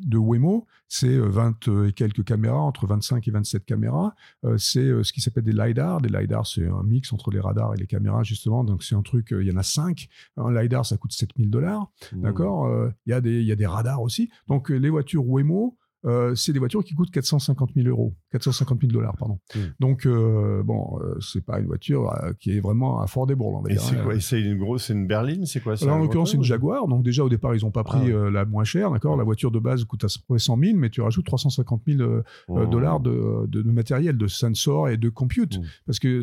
de 0.00 0.16
Waymo, 0.16 0.66
c'est 0.88 1.08
euh, 1.14 1.28
20 1.28 1.68
et 1.88 1.92
quelques 1.92 2.24
caméras, 2.24 2.60
entre 2.60 2.86
25 2.86 3.26
et 3.28 3.30
27 3.30 3.64
caméras. 3.64 4.14
Euh, 4.44 4.56
c'est 4.58 4.80
euh, 4.80 5.02
ce 5.04 5.12
qui 5.12 5.20
s'appelle 5.20 5.44
des 5.44 5.52
LiDAR. 5.52 6.00
Des 6.00 6.08
LiDAR, 6.08 6.46
c'est 6.46 6.66
un 6.66 6.82
mix 6.82 7.12
entre 7.12 7.30
les 7.30 7.40
radars 7.40 7.74
et 7.74 7.76
les 7.76 7.86
caméras, 7.86 8.22
justement. 8.22 8.64
Donc, 8.64 8.82
c'est 8.82 8.94
un 8.94 9.02
truc, 9.02 9.32
euh, 9.32 9.42
il 9.42 9.48
y 9.48 9.52
en 9.54 9.58
a 9.58 9.62
5. 9.62 10.08
Un 10.36 10.50
LiDAR, 10.52 10.84
ça 10.86 10.96
coûte 10.96 11.12
7000 11.12 11.50
dollars. 11.50 11.90
Mm. 12.14 12.22
D'accord 12.22 12.66
Euh, 12.66 12.88
Il 13.10 13.12
y, 13.12 13.16
a 13.16 13.20
des- 13.20 13.40
il 13.40 13.46
y 13.46 13.52
a 13.52 13.56
des 13.56 13.66
radars 13.66 14.00
aussi. 14.02 14.30
Donc, 14.46 14.70
euh, 14.70 14.76
les 14.76 14.88
voitures 14.88 15.26
Waymo, 15.28 15.76
euh, 16.06 16.34
c'est 16.34 16.54
des 16.54 16.58
voitures 16.58 16.82
qui 16.82 16.94
coûtent 16.94 17.10
450 17.10 17.72
000 17.74 17.86
euros, 17.88 18.14
450 18.32 18.80
000 18.80 18.90
dollars, 18.92 19.14
pardon. 19.18 19.38
Mm. 19.54 19.58
Donc, 19.80 20.06
euh, 20.06 20.62
bon, 20.62 20.98
euh, 21.02 21.14
c'est 21.20 21.44
pas 21.44 21.58
une 21.60 21.66
voiture 21.66 22.10
qui 22.38 22.52
est 22.56 22.60
vraiment 22.60 23.00
affordable, 23.02 23.42
on 23.42 23.60
va 23.60 23.68
Et 23.70 23.74
dire. 23.74 23.82
c'est 23.82 23.96
hein. 23.98 24.04
quoi 24.04 24.18
C'est 24.18 24.40
une 24.40 24.56
grosse, 24.56 24.84
c'est 24.86 24.94
une 24.94 25.06
berline, 25.06 25.44
c'est 25.44 25.60
quoi 25.60 25.74
Alors, 25.82 25.96
en 25.96 25.98
l'occurrence, 25.98 26.30
c'est 26.30 26.38
une 26.38 26.42
Jaguar. 26.42 26.88
Donc, 26.88 27.02
déjà, 27.04 27.22
au 27.22 27.28
départ, 27.28 27.54
ils 27.54 27.62
n'ont 27.64 27.70
pas 27.70 27.84
pris 27.84 27.98
Ah 28.12 28.16
ouais. 28.22 28.30
la 28.30 28.46
moins 28.46 28.64
chère. 28.64 28.90
D'accord 28.92 29.16
La 29.18 29.24
voiture 29.24 29.50
de 29.50 29.58
base 29.58 29.84
coûte 29.84 30.04
à 30.04 30.06
peu 30.06 30.24
près 30.34 30.38
100 30.38 30.56
000, 30.58 30.78
mais 30.78 30.88
tu 30.88 31.02
rajoutes 31.02 31.26
350 31.26 31.82
000 31.86 32.00
euh, 32.00 32.22
ou- 32.48 32.58
euh, 32.60 32.66
dollars 32.66 33.00
de, 33.00 33.46
de- 33.48 33.60
de 33.60 33.70
matériel, 33.70 34.16
de 34.16 34.26
sensors 34.26 34.88
et 34.88 34.96
de 34.96 35.08
compute. 35.10 35.58
Mm. 35.58 35.62
Parce 35.84 35.98
que 35.98 36.22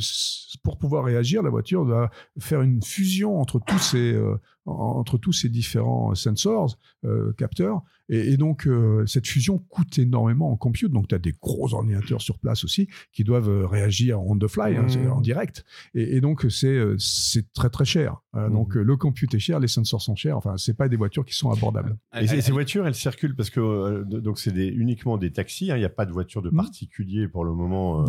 pour 0.64 0.80
pouvoir 0.80 1.04
réagir, 1.04 1.44
la 1.44 1.52
voiture 1.52 1.86
doit 1.86 2.10
faire 2.40 2.64
une 2.64 2.82
fusion 2.82 3.40
entre 3.40 3.60
tous 3.60 3.78
ces, 3.78 4.20
entre 4.68 5.18
tous 5.18 5.34
ces 5.34 5.50
différents 5.50 6.14
sensors, 6.16 6.78
euh, 7.06 7.34
capteurs. 7.34 7.82
Et, 8.10 8.32
et 8.34 8.38
donc, 8.38 8.68
euh, 8.68 9.06
cette 9.06 9.28
fusion 9.28 9.58
coûte 9.58 9.98
énormément 10.00 10.50
en 10.52 10.56
compute. 10.56 10.92
Donc, 10.92 11.08
tu 11.10 11.16
as 11.16 11.20
des 11.20 11.34
gros 11.42 11.74
ordinateurs 11.74 12.22
sur 12.22 12.40
place 12.40 12.64
aussi 12.64 12.88
qui 13.12 13.24
doivent 13.26 13.50
euh, 13.50 13.66
réagir 13.68 14.22
on 14.22 14.38
the 14.38 14.48
fly, 14.48 14.78
hein, 14.78 14.84
Mm. 14.84 14.90
c'est 14.90 15.08
en 15.08 15.20
direct. 15.22 15.66
Et, 15.94 16.16
et 16.16 16.22
donc, 16.22 16.46
c'est 16.50 16.68
euh, 16.68 16.96
très, 17.54 17.70
très 17.70 17.86
cher. 17.86 18.18
Euh, 18.36 18.48
Mm. 18.50 18.54
Donc, 18.54 18.78
euh, 18.78 18.82
le 18.84 18.96
compute 18.98 19.34
est 19.34 19.40
cher, 19.40 19.60
les 19.60 19.68
sensors 19.68 20.02
sont 20.02 20.16
chers. 20.16 20.38
Enfin, 20.38 20.56
c'est 20.58 20.76
pas 20.78 20.88
des 20.88 20.96
voitures 20.96 21.26
qui 21.26 21.34
sont 21.34 21.50
abordables. 21.52 21.98
Et 22.20 22.28
ces- 22.28 22.42
ces 22.42 22.52
voitures, 22.52 22.88
elles 22.88 22.96
circulent 22.96 23.36
parce 23.36 23.50
que 23.50 23.60
euh, 23.60 24.04
donc 24.06 24.40
c'est 24.40 24.52
des- 24.54 24.68
uniquement 24.68 25.18
des 25.18 25.32
taxis. 25.32 25.72
hein, 25.72 25.76
Il 25.76 25.80
n'y 25.80 25.86
a 25.86 25.90
pas 25.90 26.06
de 26.06 26.12
voitures 26.14 26.42
de 26.42 26.50
Mm. 26.50 26.56
particuliers 26.56 27.28
pour 27.28 27.44
le 27.46 27.54
moment 27.54 28.04
euh. 28.04 28.06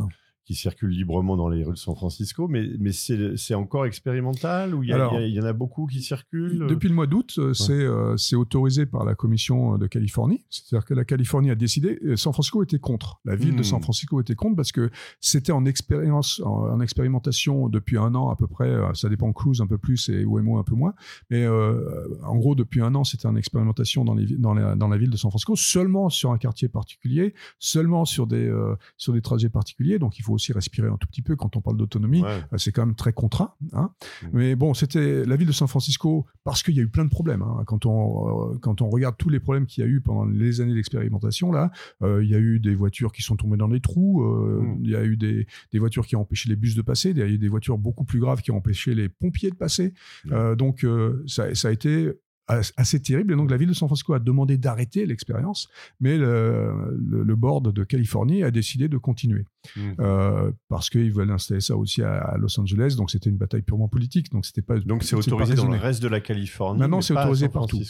Qui 0.49 0.55
circulent 0.55 0.91
librement 0.91 1.37
dans 1.37 1.51
les 1.51 1.63
rues 1.63 1.75
de 1.75 1.79
San 1.79 1.95
Francisco. 1.95 2.49
Mais, 2.49 2.67
mais 2.81 2.91
c'est 2.93 3.55
encore 3.55 3.85
expérimental 3.85 4.75
ou 4.75 4.83
il 4.83 4.89
y, 4.89 4.95
en 4.95 5.45
a 5.45 5.53
beaucoup 5.53 5.85
qui 5.87 6.01
circulent? 6.01 6.67
Depuis 6.67 6.89
le 6.89 6.95
mois 6.95 7.07
d'août, 7.07 7.35
euh, 7.37 7.53
c'est 7.53 7.73
euh, 7.75 8.17
c'est 8.17 8.35
autorisé 8.35 8.87
par 8.87 9.05
la 9.05 9.15
commission 9.15 9.75
euh, 9.75 9.79
de 9.79 9.87
Californie. 9.87 10.47
C'est-à-dire 10.49 10.87
que 10.87 10.95
la 10.95 11.05
Californie 11.05 11.51
a 11.51 11.55
décidé, 11.55 12.01
San 12.17 12.33
Francisco 12.33 12.63
était 12.63 12.79
contre. 12.79 13.21
La 13.27 13.37
ville 13.37 13.57
de 13.57 13.59
Hmm. 13.59 13.65
San 13.65 13.83
Francisco 13.83 14.21
était 14.21 14.35
contre 14.35 14.57
parce 14.57 14.73
que 14.73 14.91
c'était 15.21 15.53
en 15.53 15.67
expérience, 15.67 16.41
en, 16.41 16.71
en 16.71 16.81
expérimentation 16.81 17.69
depuis 17.69 17.99
un 17.99 18.15
an 18.15 18.31
à 18.31 18.37
peu 18.37 18.47
près. 18.47 18.75
Ça 18.95 19.11
dépend 19.11 19.31
Cruise 19.35 19.61
un 19.61 19.67
peu 19.67 19.77
plus 19.77 20.09
et 20.09 20.25
Waymo 20.25 20.59
un 20.59 20.65
peu 20.65 20.75
moins. 20.75 20.95
Mais 21.29 21.45
euh, 21.45 22.09
en 22.25 22.37
gros, 22.37 22.55
depuis 22.55 22.81
un 22.81 22.95
an, 22.95 23.05
c'était 23.05 23.27
en 23.27 23.37
expérimentation 23.37 24.05
dans, 24.05 24.15
les, 24.15 24.27
dans, 24.37 24.55
la, 24.55 24.75
dans 24.77 24.89
la 24.89 24.97
ville 24.97 25.11
de 25.11 25.17
San 25.17 25.31
Francisco, 25.31 25.57
seulement 25.57 26.09
sur 26.09 26.33
un 26.33 26.39
quartier 26.39 26.69
particulier, 26.69 27.35
seulement 27.59 28.05
sur 28.05 28.27
des, 28.27 28.49
euh, 28.49 28.77
sur 28.97 29.13
des 29.13 29.21
trajets 29.21 29.51
particuliers. 29.51 29.99
Donc, 29.99 30.19
il 30.19 30.23
faut 30.23 30.38
aussi 30.39 30.53
respirer 30.53 30.89
un 30.89 30.97
tout 30.97 31.09
petit 31.09 31.23
peu 31.23 31.37
quand 31.37 31.57
on 31.57 31.61
parle 31.61 31.77
d'autonomie. 31.77 32.23
Ouais. 32.23 32.41
Euh, 32.53 32.59
c'est 32.59 32.73
quand 32.73 32.87
même 32.87 32.95
très 32.95 33.13
contraint. 33.13 33.53
Hein. 33.73 33.91
Mm. 34.23 34.27
Mais 34.33 34.55
bon, 34.57 34.73
c'était 34.75 35.25
la 35.25 35.37
ville 35.37 35.49
de 35.49 35.53
San 35.53 35.69
Francisco, 35.69 36.27
parce 36.45 36.63
qu'il 36.63 36.75
y 36.75 36.81
a 36.81 36.83
eu 36.83 36.89
plein 36.89 37.05
de 37.05 37.11
problèmes. 37.11 37.43
hein. 37.43 37.65
Quand, 37.67 37.85
on, 37.87 38.53
euh, 38.55 38.59
quand 38.61 38.81
on 38.83 38.89
regarde 38.89 39.17
tous 39.19 39.29
les 39.29 39.41
problèmes 39.41 39.67
qu'il 39.67 39.85
y 39.85 39.87
a 39.87 39.91
eu 39.91 40.01
pendant 40.01 40.25
les 40.25 40.61
années 40.61 40.75
d'expérimentation, 40.75 41.53
là, 41.53 41.71
euh, 42.03 42.23
il 42.25 42.31
y 42.31 42.35
a 42.35 42.39
eu 42.39 42.61
des 42.61 42.75
voitures 42.75 43.13
qui 43.13 43.23
sont 43.23 43.37
tombées 43.37 43.57
dans 43.59 43.69
des 43.69 43.81
trous, 43.81 44.23
euh, 44.23 44.63
Mm. 44.63 44.79
il 44.85 44.91
y 44.91 44.97
a 44.97 45.05
eu 45.05 45.17
des, 45.17 45.47
des 45.73 45.79
voitures 45.79 46.07
qui 46.07 46.17
ont 46.17 46.23
empêché 46.23 46.49
les 46.49 46.57
bus 46.57 46.75
de 46.75 46.83
passer, 46.83 47.11
il 47.11 47.19
y 47.19 47.23
a 47.23 47.27
eu 47.27 47.39
des 47.39 47.49
voitures 47.49 47.79
beaucoup 47.79 48.05
plus 48.05 48.21
graves 48.21 48.41
qui 48.43 48.51
ont 48.51 48.57
empêché 48.57 48.95
les 48.95 49.09
pompiers 49.09 49.51
de 49.51 49.57
passer. 49.57 49.93
Mm. 50.25 50.55
Donc, 50.55 50.87
ça, 51.27 51.55
ça 51.55 51.69
a 51.69 51.71
été 51.73 52.13
assez 52.49 53.01
terrible. 53.01 53.33
Et 53.33 53.37
donc, 53.37 53.51
la 53.51 53.57
ville 53.57 53.69
de 53.69 53.75
San 53.75 53.89
Francisco 53.89 54.15
a 54.15 54.19
demandé 54.19 54.57
d'arrêter 54.57 55.05
l'expérience, 55.07 55.69
mais 56.01 56.17
le, 56.17 56.97
le, 56.99 57.37
board 57.37 57.73
de 57.73 57.85
Californie 57.85 58.43
a 58.43 58.51
décidé 58.51 58.89
de 58.89 58.97
continuer. 58.97 59.45
Mmh. 59.77 59.81
Euh, 60.01 60.51
parce 60.69 60.89
qu'ils 60.89 61.13
veulent 61.13 61.31
installer 61.31 61.61
ça 61.61 61.77
aussi 61.77 62.03
à, 62.03 62.37
Los 62.39 62.59
Angeles. 62.59 62.95
Donc, 62.97 63.11
c'était 63.11 63.31
une 63.31 63.37
bataille 63.37 63.63
purement 63.63 63.89
politique. 63.89 64.31
Donc, 64.33 64.47
c'était 64.47 64.63
pas. 64.63 64.79
Donc, 64.79 65.03
c'est 65.03 65.17
autorisé 65.17 65.55
dans 65.55 65.69
le 65.69 65.79
reste 65.79 66.03
de 66.03 66.09
la 66.09 66.21
Californie. 66.21 66.81
Maintenant, 66.81 67.01
c'est 67.01 67.15
autorisé 67.15 67.49
partout. 67.49 67.81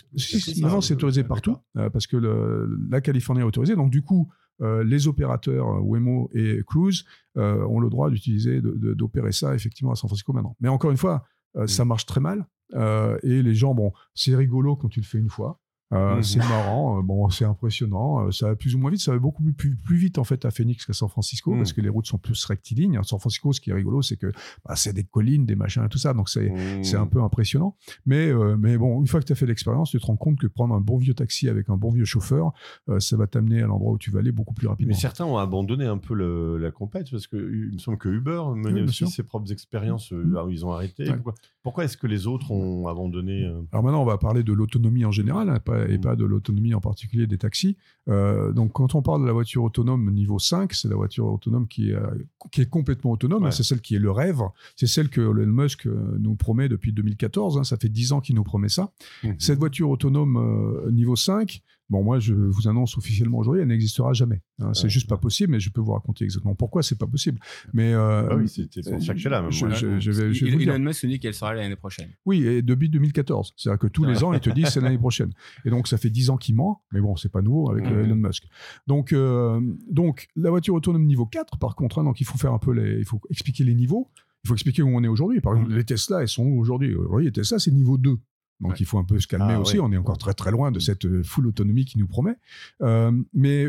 maintenant, 0.60 0.80
c'est 0.80 0.94
autorisé 0.94 1.24
partout 1.24 1.56
parce 1.74 2.06
que 2.06 2.16
le, 2.16 2.68
la 2.90 3.00
Californie 3.00 3.42
est 3.42 3.44
autorisée. 3.44 3.76
Donc, 3.76 3.90
du 3.90 4.02
coup, 4.02 4.28
euh, 4.60 4.82
les 4.82 5.06
opérateurs 5.06 5.68
euh, 5.68 5.80
Wemo 5.80 6.30
et 6.34 6.62
Cruise 6.66 7.04
ont 7.36 7.78
le 7.78 7.88
droit 7.88 8.10
d'utiliser, 8.10 8.60
d'opérer 8.60 9.30
ça 9.30 9.54
effectivement 9.54 9.92
à 9.92 9.94
San 9.94 10.08
Francisco 10.08 10.32
maintenant. 10.32 10.56
Mais 10.58 10.68
encore 10.68 10.90
une 10.90 10.96
fois, 10.96 11.24
mmh. 11.54 11.68
ça 11.68 11.84
marche 11.84 12.04
très 12.04 12.18
mal. 12.20 12.44
Et 12.74 13.42
les 13.42 13.54
gens, 13.54 13.74
bon, 13.74 13.92
c'est 14.14 14.34
rigolo 14.34 14.76
quand 14.76 14.88
tu 14.88 15.00
le 15.00 15.06
fais 15.06 15.18
une 15.18 15.30
fois. 15.30 15.60
Euh, 15.92 16.16
mhm. 16.16 16.22
C'est 16.22 16.38
marrant, 16.38 16.98
euh, 16.98 17.02
bon, 17.02 17.28
c'est 17.30 17.46
impressionnant. 17.46 18.26
Euh, 18.26 18.30
ça 18.30 18.48
va 18.48 18.56
plus 18.56 18.74
ou 18.74 18.78
moins 18.78 18.90
vite. 18.90 19.00
Ça 19.00 19.12
va 19.12 19.18
beaucoup 19.18 19.42
plus, 19.42 19.76
plus, 19.76 19.96
vite 19.96 20.18
en 20.18 20.24
fait 20.24 20.44
à 20.44 20.50
Phoenix 20.50 20.84
qu'à 20.84 20.92
San 20.92 21.08
Francisco 21.08 21.54
parce 21.56 21.70
mhm. 21.70 21.76
que 21.76 21.80
les 21.80 21.88
routes 21.88 22.06
sont 22.06 22.18
plus 22.18 22.44
rectilignes. 22.44 22.98
À 22.98 23.02
San 23.02 23.18
Francisco, 23.18 23.52
ce 23.52 23.60
qui 23.60 23.70
est 23.70 23.74
rigolo, 23.74 24.02
c'est 24.02 24.16
que 24.16 24.30
bah, 24.66 24.76
c'est 24.76 24.92
des 24.92 25.04
collines, 25.04 25.46
des 25.46 25.56
machins 25.56 25.84
et 25.84 25.88
tout 25.88 25.98
ça. 25.98 26.12
Donc 26.12 26.28
c'est 26.28 26.52
c'est 26.82 26.96
un 26.96 27.06
peu 27.06 27.22
impressionnant. 27.22 27.76
Mais 28.04 28.32
mais 28.58 28.76
bon, 28.76 29.00
une 29.00 29.06
fois 29.06 29.20
que 29.20 29.26
tu 29.26 29.32
as 29.32 29.36
fait 29.36 29.46
l'expérience, 29.46 29.90
tu 29.90 29.98
te 29.98 30.06
rends 30.06 30.16
compte 30.16 30.38
que 30.38 30.46
prendre 30.46 30.74
un 30.74 30.80
bon 30.80 30.98
vieux 30.98 31.14
taxi 31.14 31.48
avec 31.48 31.68
un 31.70 31.76
bon 31.76 31.90
vieux 31.90 32.04
chauffeur, 32.04 32.52
ça 32.98 33.16
va 33.16 33.26
t'amener 33.26 33.62
à 33.62 33.66
l'endroit 33.66 33.92
où 33.92 33.98
tu 33.98 34.10
vas 34.10 34.20
aller 34.20 34.32
beaucoup 34.32 34.54
plus 34.54 34.68
rapidement. 34.68 34.92
Mais 34.94 35.00
certains 35.00 35.24
ont 35.24 35.38
abandonné 35.38 35.86
un 35.86 35.98
peu 35.98 36.14
le, 36.14 36.58
la 36.58 36.70
compète 36.70 37.10
parce 37.10 37.26
que 37.26 37.36
il 37.36 37.74
me 37.74 37.78
semble 37.78 37.98
que 37.98 38.08
Uber 38.08 38.42
menait 38.54 38.82
aussi 38.82 39.06
ses 39.06 39.22
propres 39.22 39.52
expériences. 39.52 40.10
où 40.10 40.50
ils 40.50 40.66
ont 40.66 40.72
arrêté. 40.72 41.04
Pourquoi, 41.06 41.34
pourquoi 41.62 41.84
est-ce 41.84 41.96
que 41.96 42.06
les 42.06 42.26
autres 42.26 42.50
ont 42.50 42.88
abandonné 42.88 43.46
Alors 43.72 43.82
maintenant, 43.84 44.02
on 44.02 44.06
va 44.06 44.18
parler 44.18 44.42
de 44.42 44.52
l'autonomie 44.52 45.04
en 45.04 45.12
général 45.12 45.48
hein, 45.48 45.58
et 45.86 45.98
pas 45.98 46.16
de 46.16 46.24
l'autonomie 46.24 46.74
en 46.74 46.80
particulier 46.80 47.26
des 47.26 47.38
taxis. 47.38 47.76
Euh, 48.08 48.52
donc, 48.52 48.72
quand 48.72 48.94
on 48.94 49.02
parle 49.02 49.22
de 49.22 49.26
la 49.26 49.32
voiture 49.32 49.62
autonome 49.62 50.10
niveau 50.10 50.38
5, 50.38 50.72
c'est 50.72 50.88
la 50.88 50.96
voiture 50.96 51.26
autonome 51.26 51.68
qui 51.68 51.90
est, 51.90 51.94
euh, 51.94 52.06
qui 52.50 52.62
est 52.62 52.68
complètement 52.68 53.12
autonome. 53.12 53.50
C'est 53.50 53.62
celle 53.62 53.80
qui 53.80 53.94
est 53.94 53.98
le 53.98 54.10
rêve. 54.10 54.40
C'est 54.76 54.86
celle 54.86 55.08
que 55.08 55.20
Elon 55.20 55.46
Musk 55.46 55.86
euh, 55.86 56.16
nous 56.18 56.34
promet 56.34 56.68
depuis 56.68 56.92
2014. 56.92 57.58
Hein. 57.58 57.64
ça 57.64 57.76
fait 57.76 57.88
10 57.88 58.12
ans 58.12 58.20
qu'il 58.20 58.36
nous 58.36 58.44
promet 58.44 58.68
ça. 58.68 58.92
Mmh. 59.22 59.30
Cette 59.38 59.58
voiture 59.58 59.90
autonome 59.90 60.88
niveau 60.90 61.16
5, 61.16 61.62
Bon, 61.90 62.02
moi, 62.02 62.18
je 62.18 62.34
vous 62.34 62.68
annonce 62.68 62.98
officiellement 62.98 63.38
aujourd'hui, 63.38 63.62
elle 63.62 63.68
n'existera 63.68 64.12
jamais. 64.12 64.42
Hein. 64.58 64.74
c'est 64.74 64.90
juste 64.90 65.08
pas 65.08 65.16
possible, 65.16 65.52
mais 65.52 65.60
je 65.60 65.70
peux 65.70 65.80
vous 65.80 65.92
raconter 65.92 66.24
exactement 66.24 66.54
pourquoi 66.54 66.82
c'est 66.82 66.98
pas 66.98 67.06
possible. 67.06 67.40
Mais 67.72 67.94
euh, 67.94 68.28
ah 68.30 68.36
oui, 68.36 68.48
c'était 68.48 68.82
pour 68.82 69.00
chercher 69.00 69.30
là. 69.30 69.46
Je, 69.48 69.68
je, 69.70 69.98
je, 69.98 70.10
vais, 70.10 70.34
je 70.34 70.44
vais 70.44 70.62
Elon 70.64 70.78
Musk 70.78 71.06
dit 71.06 71.18
qu'elle 71.18 71.32
sera 71.32 71.54
l'année 71.54 71.76
prochaine. 71.76 72.10
Oui, 72.26 72.46
et 72.46 72.60
depuis 72.60 72.90
2014. 72.90 73.54
C'est-à-dire 73.56 73.78
que 73.78 73.86
tous 73.86 74.04
les 74.04 74.22
ans, 74.22 74.34
il 74.34 74.40
te 74.40 74.50
dit 74.50 74.64
c'est 74.66 74.80
l'année 74.80 74.98
prochaine. 74.98 75.32
Et 75.64 75.70
donc, 75.70 75.88
ça 75.88 75.96
fait 75.96 76.10
10 76.10 76.30
ans 76.30 76.36
qu'il 76.36 76.56
ment, 76.56 76.82
mais 76.92 77.00
bon, 77.00 77.16
c'est 77.16 77.30
pas 77.30 77.40
nouveau 77.40 77.70
avec 77.70 77.86
euh, 77.86 78.04
Elon 78.04 78.16
Musk. 78.16 78.44
Donc, 78.86 79.12
euh, 79.12 79.60
donc, 79.90 80.28
la 80.36 80.50
voiture 80.50 80.74
autonome 80.74 81.06
niveau 81.06 81.26
4, 81.26 81.58
par 81.58 81.74
contre, 81.74 82.00
hein, 82.00 82.04
donc 82.04 82.20
il 82.20 82.24
faut 82.24 82.38
faire 82.38 82.52
un 82.52 82.58
peu 82.58 82.72
les, 82.72 82.98
il 82.98 83.04
faut 83.04 83.20
expliquer 83.30 83.64
les 83.64 83.74
niveaux. 83.74 84.10
Il 84.44 84.48
faut 84.48 84.54
expliquer 84.54 84.82
où 84.82 84.88
on 84.88 85.02
est 85.02 85.08
aujourd'hui. 85.08 85.40
Par 85.40 85.54
exemple, 85.54 85.72
les 85.72 85.84
Tesla, 85.84 86.20
elles 86.20 86.28
sont 86.28 86.44
où 86.44 86.60
aujourd'hui? 86.60 86.94
Aujourd'hui, 86.94 87.26
les 87.26 87.32
Tesla, 87.32 87.58
c'est 87.58 87.72
niveau 87.72 87.98
2. 87.98 88.16
Donc 88.60 88.80
il 88.80 88.86
faut 88.86 88.98
un 88.98 89.04
peu 89.04 89.18
se 89.20 89.26
calmer 89.26 89.54
ah 89.54 89.60
aussi. 89.60 89.78
On 89.78 89.92
est 89.92 89.96
encore 89.96 90.18
très 90.18 90.34
très 90.34 90.50
loin 90.50 90.70
de 90.70 90.78
cette 90.78 91.04
euh, 91.04 91.22
full 91.22 91.46
autonomie 91.46 91.84
qui 91.84 91.98
nous 91.98 92.08
promet. 92.08 92.36
Euh, 92.82 93.12
mais 93.32 93.68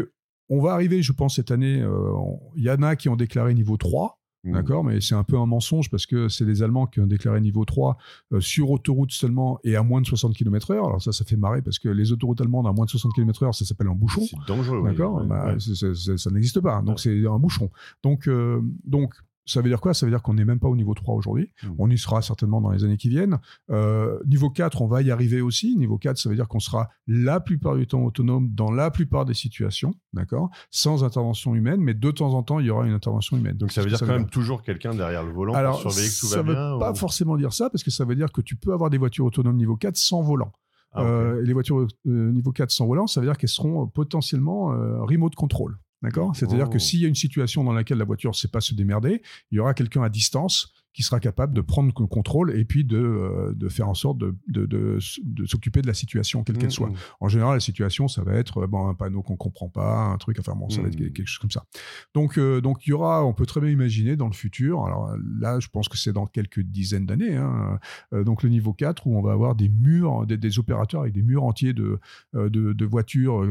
on 0.49 0.61
va 0.61 0.73
arriver, 0.73 1.01
je 1.01 1.11
pense, 1.11 1.35
cette 1.35 1.51
année. 1.51 1.81
Euh, 1.81 2.11
il 2.55 2.63
y 2.63 2.71
en 2.71 2.81
a 2.81 2.95
qui 2.95 3.09
ont 3.09 3.15
déclaré 3.15 3.53
niveau 3.53 3.77
3. 3.77 4.15
Mmh. 4.45 4.53
D'accord, 4.53 4.85
mais 4.85 5.01
c'est 5.01 5.15
un 5.15 5.25
peu 5.25 5.37
un 5.37 5.45
mensonge 5.45 5.89
parce 5.89 6.05
que 6.05 6.29
c'est 6.29 6.45
les 6.45 6.63
Allemands 6.63 6.87
qui 6.87 7.01
ont 7.01 7.05
déclaré 7.05 7.41
niveau 7.41 7.65
3 7.65 7.97
sur 8.39 8.71
autoroute 8.71 9.11
seulement 9.11 9.59
et 9.65 9.75
à 9.75 9.83
moins 9.83 9.99
de 9.99 10.05
60 10.05 10.33
km/h. 10.33 10.75
Alors 10.75 11.01
ça, 11.01 11.11
ça 11.11 11.25
fait 11.25 11.35
marrer 11.35 11.61
parce 11.61 11.77
que 11.77 11.89
les 11.89 12.13
autoroutes 12.13 12.39
allemandes 12.39 12.65
à 12.65 12.71
moins 12.71 12.85
de 12.85 12.89
60 12.89 13.13
km/h, 13.13 13.51
ça 13.51 13.65
s'appelle 13.65 13.87
un 13.87 13.95
bouchon. 13.95 14.21
C'est 14.21 14.37
dangereux. 14.47 14.81
D'accord, 14.85 15.25
bah, 15.25 15.57
ça 15.59 16.31
n'existe 16.31 16.61
pas. 16.61 16.81
Donc 16.81 17.01
c'est 17.01 17.27
un 17.27 17.37
bouchon. 17.37 17.69
Donc, 18.01 18.29
donc 18.85 19.13
ça 19.49 19.61
veut 19.61 19.69
dire 19.69 19.81
quoi? 19.81 19.93
Ça 19.93 20.05
veut 20.05 20.11
dire 20.11 20.21
qu'on 20.21 20.35
n'est 20.35 20.45
même 20.45 20.59
pas 20.59 20.67
au 20.67 20.75
niveau 20.75 20.93
3 20.93 21.15
aujourd'hui. 21.15 21.51
Mmh. 21.63 21.67
On 21.79 21.89
y 21.89 21.97
sera 21.97 22.21
certainement 22.21 22.61
dans 22.61 22.69
les 22.69 22.83
années 22.83 22.97
qui 22.97 23.09
viennent. 23.09 23.39
Euh, 23.71 24.19
niveau 24.27 24.49
4, 24.49 24.81
on 24.81 24.87
va 24.87 25.01
y 25.01 25.09
arriver 25.09 25.41
aussi. 25.41 25.75
Niveau 25.75 25.97
4, 25.97 26.17
ça 26.17 26.29
veut 26.29 26.35
dire 26.35 26.47
qu'on 26.47 26.59
sera 26.59 26.89
la 27.07 27.39
plupart 27.39 27.75
du 27.75 27.87
temps 27.87 28.03
autonome 28.03 28.49
dans 28.51 28.71
la 28.71 28.91
plupart 28.91 29.25
des 29.25 29.33
situations, 29.33 29.95
d'accord? 30.13 30.49
Sans 30.69 31.03
intervention 31.03 31.55
humaine, 31.55 31.81
mais 31.81 31.95
de 31.95 32.11
temps 32.11 32.33
en 32.35 32.43
temps, 32.43 32.59
il 32.59 32.67
y 32.67 32.69
aura 32.69 32.85
une 32.85 32.93
intervention 32.93 33.37
humaine. 33.37 33.57
Donc 33.57 33.71
ça 33.71 33.81
veut 33.81 33.89
dire 33.89 33.99
quand 33.99 34.05
même 34.07 34.29
toujours 34.29 34.61
quelqu'un 34.61 34.93
derrière 34.93 35.23
le 35.23 35.31
volant 35.31 35.53
pour 35.53 35.91
surveiller 35.91 36.09
que 36.09 36.19
tout 36.19 36.27
va 36.27 36.43
bien 36.43 36.53
Ça 36.53 36.73
veut 36.73 36.79
pas 36.79 36.93
forcément 36.93 37.35
dire 37.35 37.53
ça, 37.53 37.69
parce 37.69 37.83
que 37.83 37.91
ça 37.91 38.05
veut 38.05 38.15
dire 38.15 38.31
que 38.31 38.41
tu 38.41 38.55
peux 38.55 38.73
avoir 38.73 38.91
des 38.91 38.97
voitures 38.97 39.25
autonomes 39.25 39.57
niveau 39.57 39.77
4 39.77 39.97
sans 39.97 40.21
volant. 40.21 40.51
Ah, 40.91 41.03
euh, 41.03 41.41
les 41.43 41.53
voitures 41.53 41.87
euh, 42.07 42.31
niveau 42.31 42.51
4 42.51 42.71
sans 42.71 42.85
volant, 42.85 43.07
ça 43.07 43.19
veut 43.19 43.27
dire 43.27 43.37
qu'elles 43.37 43.49
seront 43.49 43.87
potentiellement 43.87 44.67
remote 45.05 45.33
control. 45.33 45.77
D'accord? 46.01 46.35
C'est-à-dire 46.35 46.69
que 46.69 46.77
oh. 46.77 46.79
s'il 46.79 47.01
y 47.01 47.05
a 47.05 47.07
une 47.07 47.15
situation 47.15 47.63
dans 47.63 47.73
laquelle 47.73 47.97
la 47.97 48.05
voiture 48.05 48.31
ne 48.31 48.35
sait 48.35 48.47
pas 48.47 48.61
se 48.61 48.73
démerder, 48.73 49.21
il 49.51 49.55
y 49.55 49.59
aura 49.59 49.73
quelqu'un 49.73 50.01
à 50.01 50.09
distance 50.09 50.73
qui 50.93 51.03
sera 51.03 51.19
capable 51.19 51.53
de 51.53 51.61
prendre 51.61 51.93
le 51.97 52.07
contrôle 52.07 52.57
et 52.57 52.65
puis 52.65 52.83
de, 52.83 52.97
euh, 52.97 53.53
de 53.55 53.69
faire 53.69 53.87
en 53.87 53.93
sorte 53.93 54.17
de, 54.17 54.35
de, 54.47 54.65
de, 54.65 54.99
s'occuper 55.45 55.81
de 55.81 55.87
la 55.87 55.93
situation, 55.93 56.43
quelle 56.43 56.57
qu'elle 56.57 56.67
mmh, 56.67 56.71
soit. 56.71 56.89
Mmh. 56.89 56.95
En 57.19 57.27
général, 57.27 57.53
la 57.55 57.59
situation, 57.59 58.07
ça 58.07 58.23
va 58.23 58.33
être 58.33 58.65
bon, 58.65 58.87
un 58.87 58.95
panneau 58.95 59.21
qu'on 59.21 59.37
comprend 59.37 59.69
pas, 59.69 60.05
un 60.05 60.17
truc, 60.17 60.39
enfin 60.39 60.55
bon, 60.55 60.69
ça 60.69 60.81
va 60.81 60.87
être 60.87 60.99
mmh. 60.99 61.11
quelque 61.11 61.27
chose 61.27 61.37
comme 61.37 61.51
ça. 61.51 61.65
Donc, 62.15 62.37
euh, 62.37 62.59
donc 62.59 62.87
il 62.87 62.89
y 62.89 62.93
aura, 62.93 63.23
on 63.23 63.33
peut 63.33 63.45
très 63.45 63.61
bien 63.61 63.69
imaginer 63.69 64.15
dans 64.15 64.27
le 64.27 64.33
futur, 64.33 64.85
alors 64.85 65.15
là, 65.39 65.59
je 65.59 65.67
pense 65.67 65.89
que 65.89 65.97
c'est 65.97 66.13
dans 66.13 66.25
quelques 66.25 66.61
dizaines 66.61 67.05
d'années, 67.05 67.35
hein, 67.35 67.79
euh, 68.13 68.23
donc 68.23 68.41
le 68.41 68.49
niveau 68.49 68.73
4 68.73 69.05
où 69.05 69.15
on 69.15 69.21
va 69.21 69.31
avoir 69.31 69.55
des 69.55 69.69
murs, 69.69 70.25
des, 70.25 70.59
opérateurs 70.59 71.01
avec 71.01 71.13
des 71.13 71.21
murs 71.21 71.43
entiers 71.43 71.73
de, 71.73 71.99
de, 72.33 72.85
voitures, 72.85 73.41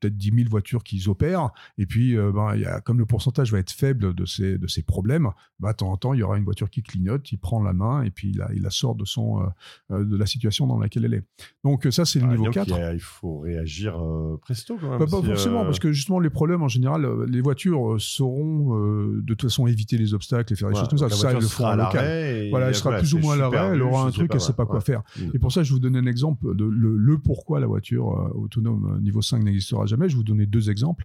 peut-être 0.00 0.16
10 0.16 0.32
000 0.34 0.48
voitures 0.48 0.82
qui 0.82 1.06
opèrent, 1.08 1.50
et 1.76 1.84
puis 1.84 2.16
ben, 2.16 2.56
y 2.56 2.64
a, 2.64 2.80
comme 2.80 2.98
le 2.98 3.06
pourcentage 3.06 3.52
va 3.52 3.58
être 3.58 3.70
faible 3.70 4.14
de 4.14 4.24
ces, 4.24 4.56
de 4.56 4.66
ces 4.66 4.82
problèmes, 4.82 5.30
bah, 5.60 5.72
de 5.72 5.76
temps 5.76 5.92
en 5.92 5.96
temps, 5.96 6.14
il 6.14 6.20
y 6.20 6.22
aura 6.22 6.38
une 6.38 6.44
voiture 6.44 6.70
qui 6.70 6.82
clignote, 6.86 7.30
il 7.32 7.38
prend 7.38 7.62
la 7.62 7.72
main 7.72 8.02
et 8.02 8.10
puis 8.10 8.30
il 8.30 8.38
la, 8.38 8.48
il 8.54 8.62
la 8.62 8.70
sort 8.70 8.94
de, 8.94 9.04
son, 9.04 9.40
euh, 9.40 9.46
euh, 9.92 10.04
de 10.04 10.16
la 10.16 10.26
situation 10.26 10.66
dans 10.66 10.78
laquelle 10.78 11.04
elle 11.04 11.14
est. 11.14 11.24
Donc 11.64 11.86
ça, 11.90 12.04
c'est 12.04 12.20
le 12.20 12.26
niveau 12.26 12.50
4. 12.50 12.94
Il, 12.94 13.00
faut 13.00 13.40
réagir 13.40 13.98
euh, 13.98 14.38
presto 14.40 14.76
quand 14.80 14.90
même. 14.90 14.98
pas 14.98 15.22
forcément, 15.22 15.64
parce 15.64 15.78
que 15.78 15.92
justement, 15.92 16.20
les 16.20 16.30
problèmes 16.30 16.62
en 16.62 16.68
général, 16.68 17.06
les 17.28 17.40
voitures 17.40 17.96
sauront 17.98 18.74
de 18.76 19.34
toute 19.34 19.42
façon 19.42 19.66
éviter 19.66 19.98
les 19.98 20.14
obstacles 20.14 20.52
et 20.52 20.56
faire 20.56 20.68
des 20.68 20.76
choses 20.76 20.88
comme 20.88 20.98
ça. 20.98 21.10
Ça, 21.10 21.32
le 21.32 21.40
fera 21.40 21.72
à 21.72 21.76
local. 21.76 22.48
Voilà, 22.50 22.68
elle 22.68 22.74
sera 22.74 22.98
plus 22.98 23.14
ou 23.14 23.18
moins 23.18 23.34
à 23.34 23.36
l'arrêt, 23.36 23.74
elle 23.74 23.82
aura 23.82 24.04
un 24.04 24.10
truc, 24.10 24.28
elle 24.30 24.36
ne 24.36 24.40
sait 24.40 24.52
pas 24.52 24.66
quoi 24.66 24.80
faire. 24.80 25.02
Mm. 25.18 25.30
Et 25.34 25.38
pour 25.38 25.52
ça, 25.52 25.62
je 25.62 25.72
vous 25.72 25.80
donne 25.80 25.96
un 25.96 26.06
exemple 26.06 26.54
de 26.54 26.64
le, 26.64 27.18
pourquoi 27.18 27.60
la 27.60 27.66
voiture 27.66 28.06
autonome 28.34 29.00
niveau 29.02 29.22
5 29.22 29.42
n'existera 29.42 29.86
jamais. 29.86 30.08
Je 30.08 30.16
vous 30.16 30.24
donner 30.24 30.46
deux 30.46 30.70
exemples 30.70 31.04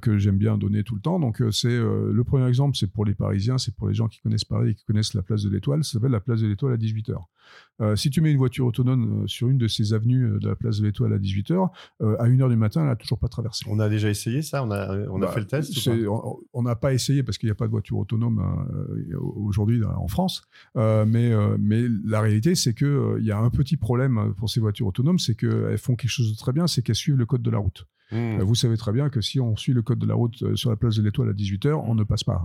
que 0.00 0.18
j'aime 0.18 0.38
bien 0.38 0.58
donner 0.58 0.84
tout 0.84 0.94
le 0.94 1.00
temps. 1.00 1.18
Donc, 1.18 1.42
c'est 1.50 1.68
le 1.68 2.22
premier 2.24 2.46
exemple, 2.46 2.76
c'est 2.76 2.90
pour 2.90 3.04
les 3.04 3.14
Parisiens, 3.14 3.58
c'est 3.58 3.74
pour 3.74 3.88
les 3.88 3.94
gens 3.94 4.08
qui 4.08 4.20
connaissent 4.20 4.44
Paris 4.44 4.70
et 4.70 4.74
qui 4.74 4.84
connaissent 4.84 5.07
la 5.14 5.22
place 5.22 5.42
de 5.42 5.50
l'Étoile, 5.50 5.84
ça 5.84 5.92
s'appelle 5.92 6.10
la 6.12 6.20
place 6.20 6.40
de 6.40 6.46
l'Étoile 6.46 6.74
à 6.74 6.76
18h. 6.76 7.16
Euh, 7.80 7.96
si 7.96 8.10
tu 8.10 8.20
mets 8.20 8.30
une 8.32 8.38
voiture 8.38 8.66
autonome 8.66 9.22
euh, 9.22 9.26
sur 9.26 9.48
une 9.48 9.58
de 9.58 9.68
ces 9.68 9.92
avenues 9.92 10.24
euh, 10.24 10.38
de 10.38 10.48
la 10.48 10.56
place 10.56 10.80
de 10.80 10.86
l'Étoile 10.86 11.12
à 11.12 11.18
18h, 11.18 11.70
à 12.00 12.28
1h 12.28 12.48
du 12.48 12.56
matin, 12.56 12.82
elle 12.82 12.88
n'a 12.88 12.96
toujours 12.96 13.18
pas 13.18 13.28
traversé. 13.28 13.64
On 13.68 13.78
a 13.78 13.88
déjà 13.88 14.10
essayé 14.10 14.42
ça? 14.42 14.64
On 14.64 14.70
a, 14.70 14.96
on 15.08 15.22
a 15.22 15.26
bah, 15.26 15.32
fait 15.32 15.40
le 15.40 15.46
test 15.46 15.88
On 16.52 16.62
n'a 16.62 16.76
pas 16.76 16.92
essayé 16.92 17.22
parce 17.22 17.38
qu'il 17.38 17.46
n'y 17.46 17.52
a 17.52 17.54
pas 17.54 17.66
de 17.66 17.70
voiture 17.70 17.98
autonome 17.98 18.42
aujourd'hui 19.36 19.82
en 19.84 20.08
France. 20.08 20.42
mais, 20.74 21.32
mais 21.58 21.84
la 22.04 22.20
réalité, 22.20 22.54
c'est 22.54 22.74
qu'il 22.74 23.16
il 23.18 23.24
y 23.24 23.32
a 23.32 23.38
un 23.38 23.50
petit 23.50 23.76
problème 23.76 24.34
pour 24.36 24.50
ces 24.50 24.60
voitures 24.60 24.86
autonomes, 24.86 25.18
c'est 25.18 25.34
qu'elles 25.34 25.78
font 25.78 25.96
quelque 25.96 26.10
chose 26.10 26.32
de 26.32 26.36
très 26.36 26.52
bien, 26.52 26.66
c'est 26.66 26.82
qu'elles 26.82 26.94
suivent 26.94 27.16
le 27.16 27.26
code 27.26 27.42
de 27.42 27.50
la 27.50 27.58
route. 27.58 27.86
Hmm. 28.10 28.38
Vous 28.40 28.54
savez 28.54 28.76
très 28.76 28.92
bien 28.92 29.10
que 29.10 29.20
si 29.20 29.38
on 29.38 29.54
suit 29.56 29.72
le 29.74 29.82
code 29.82 29.98
de 29.98 30.06
la 30.06 30.14
route 30.14 30.42
euh, 30.42 30.56
sur 30.56 30.70
la 30.70 30.76
place 30.76 30.96
de 30.96 31.02
l'Étoile 31.02 31.28
à 31.28 31.32
18h, 31.32 31.72
on 31.72 31.94
ne 31.94 32.04
passe 32.04 32.24
pas. 32.24 32.44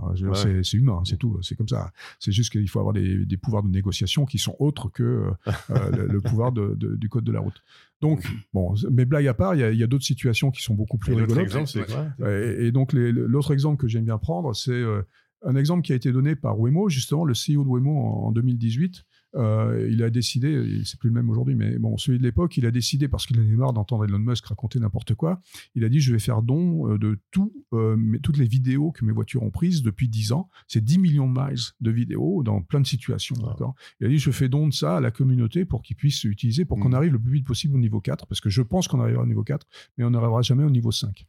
C'est 0.62 0.76
humain, 0.76 1.00
c'est 1.04 1.16
tout, 1.16 1.38
c'est 1.42 1.54
comme 1.56 1.68
ça. 1.68 1.90
C'est 2.18 2.32
juste 2.32 2.52
qu'il 2.52 2.68
faut 2.68 2.80
avoir 2.80 2.92
des, 2.92 3.36
pouvoirs 3.42 3.62
de 3.62 3.68
négociation 3.68 4.26
qui 4.26 4.38
sont 4.38 4.56
autres 4.58 4.90
que 4.90 5.02
euh, 5.46 6.06
le, 6.08 6.20
pouvoir 6.20 6.52
du 6.52 7.08
code 7.08 7.24
de 7.24 7.32
la 7.32 7.40
route. 7.40 7.62
Donc, 8.00 8.22
bon, 8.52 8.74
mais 8.90 9.06
blague 9.06 9.26
à 9.26 9.34
part, 9.34 9.54
il 9.54 9.78
y 9.78 9.82
a, 9.82 9.86
d'autres 9.86 10.04
situations 10.04 10.50
qui 10.50 10.62
sont 10.62 10.74
beaucoup 10.74 10.98
plus 10.98 11.14
rigolotes. 11.14 11.76
et, 12.20 12.66
et, 12.66 12.72
donc, 12.72 12.92
l'autre 12.92 13.52
exemple 13.52 13.80
que 13.80 13.88
j'aime 13.88 14.04
bien 14.04 14.18
prendre, 14.18 14.54
c'est 14.54 14.72
euh, 14.72 15.02
un 15.44 15.56
exemple 15.56 15.82
qui 15.82 15.92
a 15.92 15.96
été 15.96 16.12
donné 16.12 16.36
par 16.36 16.58
Wemo, 16.58 16.88
justement, 16.88 17.24
le 17.24 17.32
CEO 17.32 17.64
de 17.64 17.68
Wemo 17.68 18.26
en 18.26 18.32
2018, 18.32 19.04
euh, 19.36 19.88
il 19.90 20.02
a 20.02 20.10
décidé, 20.10 20.82
c'est 20.84 20.98
plus 20.98 21.08
le 21.08 21.14
même 21.14 21.28
aujourd'hui, 21.30 21.54
mais 21.54 21.78
bon, 21.78 21.96
celui 21.96 22.18
de 22.18 22.22
l'époque, 22.22 22.56
il 22.56 22.66
a 22.66 22.70
décidé, 22.70 23.08
parce 23.08 23.26
qu'il 23.26 23.38
en 23.38 23.42
est 23.42 23.56
marre 23.56 23.72
d'entendre 23.72 24.04
Elon 24.04 24.18
Musk 24.18 24.46
raconter 24.46 24.78
n'importe 24.78 25.14
quoi, 25.14 25.40
il 25.74 25.84
a 25.84 25.88
dit, 25.88 26.00
je 26.00 26.12
vais 26.12 26.18
faire 26.18 26.42
don 26.42 26.92
euh, 26.92 26.98
de 26.98 27.18
tout, 27.30 27.52
euh, 27.72 27.96
toutes 28.22 28.36
les 28.36 28.46
vidéos 28.46 28.92
que 28.92 29.04
mes 29.04 29.12
voitures 29.12 29.42
ont 29.42 29.50
prises 29.50 29.82
depuis 29.82 30.08
10 30.08 30.32
ans. 30.32 30.48
C'est 30.68 30.84
10 30.84 30.98
millions 30.98 31.30
de 31.30 31.38
miles 31.38 31.60
de 31.80 31.90
vidéos 31.90 32.42
dans 32.42 32.62
plein 32.62 32.80
de 32.80 32.86
situations. 32.86 33.36
D'accord 33.36 33.74
il 34.00 34.06
a 34.06 34.08
dit, 34.08 34.18
je 34.18 34.30
fais 34.30 34.48
don 34.48 34.68
de 34.68 34.72
ça 34.72 34.96
à 34.96 35.00
la 35.00 35.10
communauté 35.10 35.64
pour 35.64 35.82
qu'ils 35.82 35.96
puissent 35.96 36.24
utiliser, 36.24 36.64
pour 36.64 36.78
qu'on 36.78 36.90
mmh. 36.90 36.94
arrive 36.94 37.12
le 37.12 37.18
plus 37.18 37.32
vite 37.32 37.46
possible 37.46 37.74
au 37.74 37.78
niveau 37.78 38.00
4, 38.00 38.26
parce 38.26 38.40
que 38.40 38.50
je 38.50 38.62
pense 38.62 38.88
qu'on 38.88 39.00
arrivera 39.00 39.22
au 39.22 39.26
niveau 39.26 39.42
4, 39.42 39.66
mais 39.96 40.04
on 40.04 40.10
n'arrivera 40.10 40.42
jamais 40.42 40.64
au 40.64 40.70
niveau 40.70 40.90
5. 40.90 41.26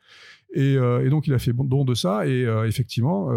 Et, 0.54 0.74
et, 0.74 1.10
donc, 1.10 1.28
il 1.28 1.34
a 1.34 1.40
fait 1.40 1.54
don 1.54 1.86
de 1.86 1.94
ça, 1.94 2.28
et 2.28 2.44
effectivement 2.66 3.30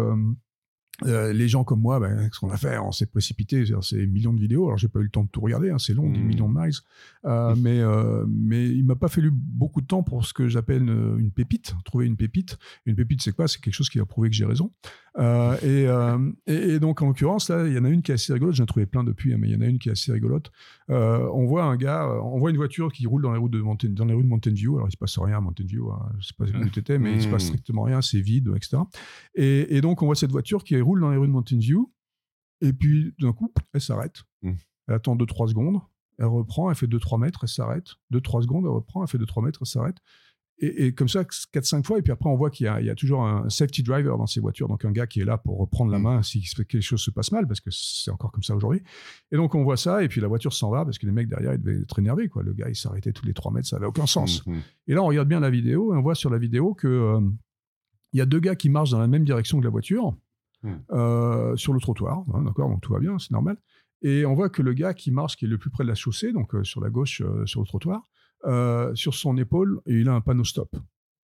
euh, 1.05 1.31
les 1.33 1.47
gens 1.47 1.63
comme 1.63 1.81
moi, 1.81 1.99
ben, 1.99 2.29
ce 2.31 2.39
qu'on 2.39 2.49
a 2.49 2.57
fait, 2.57 2.77
on 2.77 2.91
s'est 2.91 3.05
précipité. 3.05 3.63
C'est 3.81 4.05
millions 4.05 4.33
de 4.33 4.39
vidéos. 4.39 4.65
Alors, 4.67 4.77
j'ai 4.77 4.87
pas 4.87 4.99
eu 4.99 5.03
le 5.03 5.09
temps 5.09 5.23
de 5.23 5.29
tout 5.29 5.41
regarder. 5.41 5.69
Hein, 5.69 5.77
c'est 5.79 5.93
long, 5.93 6.09
10 6.09 6.19
Mm. 6.19 6.23
millions 6.23 6.49
de 6.49 6.59
miles. 6.59 6.73
Euh, 7.25 7.55
mais, 7.57 7.79
euh, 7.79 8.25
mais 8.27 8.67
il 8.69 8.83
m'a 8.85 8.95
pas 8.95 9.07
fallu 9.07 9.31
beaucoup 9.33 9.81
de 9.81 9.87
temps 9.87 10.03
pour 10.03 10.25
ce 10.25 10.33
que 10.33 10.47
j'appelle 10.47 10.83
une, 10.83 11.15
une 11.19 11.31
pépite. 11.31 11.75
Trouver 11.85 12.05
une 12.05 12.17
pépite. 12.17 12.57
Une 12.85 12.95
pépite, 12.95 13.21
c'est 13.21 13.31
quoi? 13.33 13.47
C'est 13.47 13.59
quelque 13.61 13.73
chose 13.73 13.89
qui 13.89 13.99
va 13.99 14.05
prouver 14.05 14.29
que 14.29 14.35
j'ai 14.35 14.45
raison. 14.45 14.71
Euh, 15.17 15.55
et, 15.63 15.87
euh, 15.87 16.17
et, 16.47 16.53
et 16.75 16.79
donc, 16.79 17.01
en 17.01 17.07
l'occurrence, 17.07 17.49
là, 17.49 17.65
il 17.67 17.73
y 17.73 17.77
en 17.77 17.83
a 17.83 17.89
une 17.89 18.01
qui 18.01 18.11
est 18.11 18.13
assez 18.15 18.31
rigolote. 18.31 18.55
J'en 18.55 18.63
ai 18.63 18.67
trouvé 18.67 18.85
plein 18.85 19.03
depuis, 19.03 19.33
hein, 19.33 19.37
mais 19.39 19.49
il 19.49 19.53
y 19.53 19.57
en 19.57 19.61
a 19.61 19.65
une 19.65 19.79
qui 19.79 19.89
est 19.89 19.93
assez 19.93 20.11
rigolote. 20.13 20.51
Euh, 20.89 21.27
on 21.33 21.45
voit 21.45 21.63
un 21.63 21.75
gars, 21.77 22.05
euh, 22.05 22.19
on 22.23 22.39
voit 22.39 22.51
une 22.51 22.55
voiture 22.57 22.91
qui 22.91 23.05
roule 23.05 23.21
dans 23.21 23.31
les 23.33 23.39
routes 23.39 23.51
de 23.51 23.59
Mountain, 23.61 23.89
dans 23.89 24.05
les 24.05 24.13
rues 24.13 24.23
de 24.23 24.29
Mountain 24.29 24.51
View. 24.53 24.75
Alors, 24.77 24.87
il 24.87 24.91
se 24.91 24.97
passe 24.97 25.17
rien 25.17 25.37
à 25.37 25.41
Mountain 25.41 25.65
View. 25.65 25.91
Hein, 25.91 26.09
je 26.19 26.27
sais 26.27 26.33
pas 26.37 26.45
où 26.45 26.69
tu 26.69 26.79
étais, 26.79 26.97
mais 26.99 27.13
il 27.13 27.21
se 27.21 27.27
passe 27.27 27.43
Mm. 27.43 27.47
strictement 27.47 27.83
rien. 27.83 28.01
C'est 28.01 28.21
vide, 28.21 28.51
etc. 28.55 28.77
Et, 29.35 29.75
et 29.75 29.81
donc, 29.81 30.01
on 30.01 30.05
voit 30.05 30.15
cette 30.15 30.31
voiture 30.31 30.63
qui 30.63 30.75
roule 30.89 31.01
dans 31.01 31.11
les 31.11 31.17
rues 31.17 31.27
de 31.27 31.31
Mountain 31.31 31.59
View. 31.59 31.91
Et 32.61 32.73
puis, 32.73 33.13
d'un 33.21 33.31
coup, 33.33 33.53
elle 33.73 33.81
s'arrête. 33.81 34.23
Mm. 34.41 34.53
Elle 34.87 34.93
attend 34.95 35.15
2-3 35.15 35.47
secondes. 35.49 35.79
Elle 36.17 36.25
reprend, 36.25 36.69
elle 36.69 36.75
fait 36.75 36.87
2-3 36.87 37.19
mètres, 37.19 37.39
elle 37.43 37.49
s'arrête. 37.49 37.95
2-3 38.11 38.41
secondes, 38.41 38.65
elle 38.65 38.71
reprend, 38.71 39.01
elle 39.03 39.07
fait 39.09 39.17
2-3 39.17 39.45
mètres, 39.45 39.59
elle 39.61 39.67
s'arrête. 39.67 39.97
Et, 40.61 40.87
et 40.87 40.93
comme 40.93 41.07
ça, 41.07 41.21
4-5 41.23 41.85
fois. 41.85 41.99
Et 41.99 42.01
puis 42.01 42.11
après, 42.11 42.29
on 42.29 42.35
voit 42.35 42.49
qu'il 42.49 42.65
y, 42.65 42.67
a- 42.67 42.81
il 42.81 42.85
y 42.87 42.89
a 42.89 42.95
toujours 42.95 43.23
un 43.25 43.47
safety 43.49 43.81
driver 43.81 44.17
dans 44.17 44.25
ces 44.27 44.41
voitures. 44.41 44.67
Donc, 44.67 44.83
un 44.83 44.91
gars 44.91 45.07
qui 45.07 45.21
est 45.21 45.25
là 45.25 45.37
pour 45.37 45.57
reprendre 45.57 45.89
la 45.89 45.99
Mm. 45.99 46.03
main 46.03 46.21
si 46.21 46.41
quelque 46.41 46.81
chose 46.81 46.99
se 47.01 47.11
passe 47.11 47.31
mal, 47.31 47.47
parce 47.47 47.61
que 47.61 47.69
c'est 47.71 48.11
encore 48.11 48.33
comme 48.33 48.43
ça 48.43 48.53
aujourd'hui. 48.57 48.81
Et 49.31 49.37
donc, 49.37 49.55
on 49.55 49.63
voit 49.63 49.77
ça. 49.77 50.03
Et 50.03 50.09
puis, 50.09 50.19
la 50.19 50.27
voiture 50.27 50.51
s'en 50.51 50.69
va 50.69 50.83
parce 50.83 50.97
que 50.99 51.05
les 51.05 51.13
mecs 51.13 51.29
derrière, 51.29 51.53
ils 51.53 51.61
devaient 51.61 51.79
être 51.81 51.97
énervés. 51.99 52.27
Quoi. 52.27 52.43
Le 52.43 52.51
gars, 52.53 52.67
il 52.67 52.75
s'arrêtait 52.75 53.13
tous 53.13 53.25
les 53.25 53.33
3 53.33 53.53
mètres. 53.53 53.67
Ça 53.69 53.77
n'avait 53.77 53.87
aucun 53.87 54.05
sens. 54.05 54.45
Mhm. 54.47 54.61
Et 54.87 54.93
là, 54.95 55.01
on 55.03 55.07
regarde 55.07 55.29
bien 55.29 55.39
la 55.39 55.49
vidéo 55.49 55.93
et 55.93 55.97
on 55.97 56.01
voit 56.01 56.15
sur 56.15 56.29
la 56.29 56.37
vidéo 56.39 56.73
que 56.73 56.87
euh, 56.89 57.21
il 58.11 58.17
y 58.17 58.21
a 58.21 58.25
deux 58.25 58.41
gars 58.41 58.57
qui 58.57 58.67
marchent 58.67 58.91
dans 58.91 58.99
la 58.99 59.07
même 59.07 59.23
direction 59.23 59.59
que 59.59 59.63
la 59.63 59.69
voiture 59.69 60.13
Hmm. 60.61 60.75
euh, 60.91 61.55
sur 61.55 61.73
le 61.73 61.79
trottoir. 61.79 62.23
hein, 62.33 62.43
D'accord, 62.43 62.69
donc 62.69 62.81
tout 62.81 62.91
va 62.93 62.99
bien, 62.99 63.17
c'est 63.17 63.31
normal. 63.31 63.57
Et 64.01 64.25
on 64.25 64.33
voit 64.33 64.49
que 64.49 64.61
le 64.61 64.73
gars 64.73 64.93
qui 64.93 65.11
marche, 65.11 65.37
qui 65.37 65.45
est 65.45 65.47
le 65.47 65.57
plus 65.57 65.69
près 65.69 65.83
de 65.83 65.89
la 65.89 65.95
chaussée, 65.95 66.31
donc 66.31 66.53
euh, 66.53 66.63
sur 66.63 66.81
la 66.81 66.89
gauche, 66.89 67.21
euh, 67.21 67.45
sur 67.45 67.61
le 67.61 67.65
trottoir, 67.65 68.01
sur 68.95 69.13
son 69.13 69.37
épaule, 69.37 69.81
il 69.85 70.07
a 70.09 70.13
un 70.13 70.21
panneau 70.21 70.43
stop. 70.43 70.75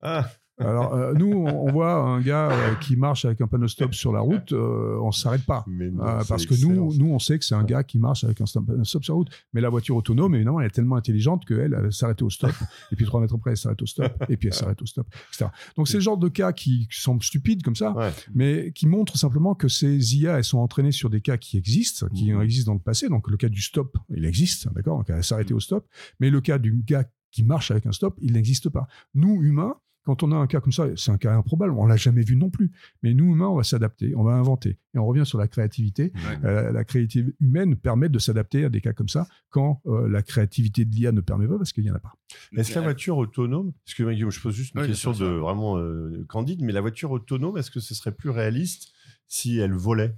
Ah, 0.02 0.28
Alors, 0.58 0.94
euh, 0.94 1.14
nous, 1.14 1.32
on 1.32 1.66
on 1.68 1.72
voit 1.72 1.94
un 1.96 2.22
gars 2.22 2.50
euh, 2.52 2.76
qui 2.76 2.96
marche 2.96 3.26
avec 3.26 3.42
un 3.42 3.48
panneau 3.48 3.68
stop 3.68 3.94
sur 3.94 4.14
la 4.14 4.22
route, 4.22 4.54
euh, 4.54 4.98
on 5.02 5.08
ne 5.08 5.12
s'arrête 5.12 5.44
pas. 5.46 5.66
mais 5.68 5.90
non, 5.90 6.04
Euh, 6.04 6.22
parce 6.28 6.46
que 6.46 6.54
excellent, 6.54 6.72
nous, 6.74 6.94
nous, 6.98 7.08
on 7.14 7.20
sait 7.20 7.38
que 7.40 7.44
c'est 7.44 7.56
un 7.56 7.64
gars 7.66 7.84
qui 7.84 8.00
marche 8.00 8.24
avec 8.24 8.40
un 8.40 8.46
stop 8.46 8.64
stop 8.84 9.04
sur 9.04 9.14
la 9.14 9.18
route. 9.18 9.30
Mais 9.54 9.60
la 9.62 9.70
voiture 9.70 9.96
autonome, 9.98 10.34
évidemment, 10.36 10.62
elle 10.62 10.68
est 10.68 10.70
tellement 10.70 10.96
intelligente 10.96 11.44
qu'elle 11.46 11.74
elle 11.78 11.92
s'arrête 11.92 12.22
au 12.22 12.30
stop. 12.30 12.52
et 12.92 12.96
puis 12.96 13.06
trois 13.06 13.20
mètres 13.20 13.36
après, 13.36 13.52
elle 13.52 13.58
s'arrête 13.58 13.82
au 13.82 13.86
stop. 13.86 14.12
Et 14.30 14.38
puis 14.38 14.48
elle 14.48 14.54
s'arrête 14.54 14.82
au 14.82 14.86
stop, 14.86 15.08
etc. 15.30 15.50
Donc 15.76 15.88
c'est 15.90 15.98
le 15.98 16.02
genre 16.02 16.18
de 16.18 16.30
cas 16.30 16.54
qui 16.54 16.88
semblent 16.92 17.24
stupides 17.24 17.62
comme 17.64 17.76
ça, 17.76 17.92
Ouais. 17.94 18.12
mais 18.34 18.72
qui 18.72 18.88
montrent 18.88 19.18
simplement 19.18 19.56
que 19.56 19.68
ces 19.68 20.16
IA, 20.18 20.38
elles 20.38 20.44
sont 20.46 20.60
entraînées 20.60 20.92
sur 20.94 21.10
des 21.10 21.20
cas 21.22 21.38
qui 21.38 21.58
existent, 21.58 22.08
qui 22.14 22.34
ont 22.34 22.42
existé 22.42 22.66
dans 22.68 22.74
le 22.74 22.80
passé. 22.80 23.10
Donc 23.10 23.30
le 23.30 23.36
cas 23.38 23.50
du 23.50 23.62
stop, 23.62 23.98
il 24.10 24.24
existe, 24.26 24.72
d'accord 24.74 25.00
Donc 25.00 25.10
elle 25.10 25.24
s'arrêter 25.24 25.54
au 25.54 25.60
stop. 25.60 25.86
Mais 26.20 26.30
le 26.30 26.40
cas 26.40 26.58
du 26.60 26.82
gars 26.86 27.04
qui 27.32 27.44
marche 27.44 27.72
avec 27.72 27.86
un 27.86 27.92
stop, 27.92 28.16
il 28.22 28.32
n'existe 28.34 28.70
pas. 28.70 28.88
Nous, 29.14 29.44
humains, 29.44 29.76
quand 30.06 30.22
on 30.22 30.32
a 30.32 30.36
un 30.36 30.48
cas 30.48 30.62
comme 30.62 30.72
ça, 30.72 30.88
c'est 30.96 31.12
un 31.12 31.18
cas 31.18 31.36
improbable, 31.36 31.74
on 31.78 31.88
l'a 31.88 31.98
jamais 31.98 32.22
vu 32.22 32.36
non 32.36 32.50
plus. 32.50 32.72
Mais 33.02 33.14
nous, 33.14 33.34
humains, 33.34 33.48
on 33.48 33.56
va 33.56 33.64
s'adapter, 33.64 34.14
on 34.16 34.24
va 34.24 34.34
inventer. 34.34 34.78
Et 34.94 35.00
on 35.00 35.06
revient 35.06 35.26
sur 35.26 35.40
la 35.40 35.48
créativité. 35.48 36.14
Ouais. 36.14 36.46
Euh, 36.46 36.72
la 36.72 36.84
créativité 36.84 37.36
humaine 37.42 37.76
permet 37.76 38.08
de 38.08 38.20
s'adapter 38.20 38.66
à 38.66 38.70
des 38.70 38.82
cas 38.82 38.94
comme 38.94 39.10
ça 39.10 39.28
quand 39.50 39.82
euh, 39.88 40.08
la 40.08 40.22
créativité 40.22 40.86
de 40.86 40.96
l'IA 40.96 41.12
ne 41.12 41.22
permet 41.22 41.48
pas 41.48 41.58
parce 41.58 41.74
qu'il 41.74 41.84
n'y 41.84 41.90
en 41.90 41.96
a 41.96 42.00
pas. 42.00 42.14
Est-ce 42.56 42.70
que 42.70 42.76
la 42.76 42.82
voiture 42.82 43.18
autonome, 43.18 43.74
parce 43.84 43.96
que 43.96 44.04
Guillaume, 44.04 44.32
je 44.32 44.40
pose 44.40 44.56
juste 44.56 44.76
une 44.76 44.86
question 44.86 45.12
de 45.12 45.26
vraiment 45.26 45.78
euh, 45.78 46.24
candide, 46.30 46.62
mais 46.62 46.72
la 46.72 46.82
voiture 46.82 47.10
autonome, 47.12 47.58
est-ce 47.58 47.72
que 47.72 47.80
ce 47.80 47.96
serait 47.96 48.14
plus 48.14 48.30
réaliste 48.30 48.94
si 49.28 49.58
elle 49.58 49.74
volait? 49.74 50.16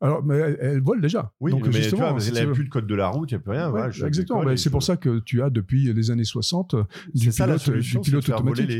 Alors, 0.00 0.24
mais 0.24 0.36
elle, 0.36 0.58
elle 0.60 0.80
vole 0.80 1.00
déjà. 1.00 1.32
Oui, 1.40 1.50
Donc, 1.52 1.64
mais 1.66 1.70
tu 1.72 1.76
justement, 1.78 2.00
vois, 2.02 2.10
parce 2.12 2.24
si 2.24 2.30
qu'elle 2.32 2.42
tu 2.42 2.46
n'a 2.48 2.54
plus 2.54 2.62
le 2.64 2.70
code 2.70 2.86
de 2.86 2.94
la 2.94 3.08
route, 3.08 3.30
il 3.30 3.34
n'y 3.34 3.38
a 3.38 3.40
plus 3.40 3.52
rien. 3.52 3.66
Ouais, 3.66 3.70
voilà, 3.70 3.90
je 3.90 4.06
exactement. 4.06 4.56
c'est 4.56 4.70
pour 4.70 4.82
ça 4.82 4.96
que 4.96 5.18
tu 5.20 5.42
as 5.42 5.50
depuis 5.50 5.92
les 5.92 6.10
années 6.10 6.24
60 6.24 6.74
euh, 6.74 6.84
du 7.14 7.30
ça 7.30 7.46
la 7.46 7.54
pilote, 7.54 7.66
solution, 7.66 8.00
du 8.00 8.10
pilote 8.10 8.28
automatique. 8.30 8.70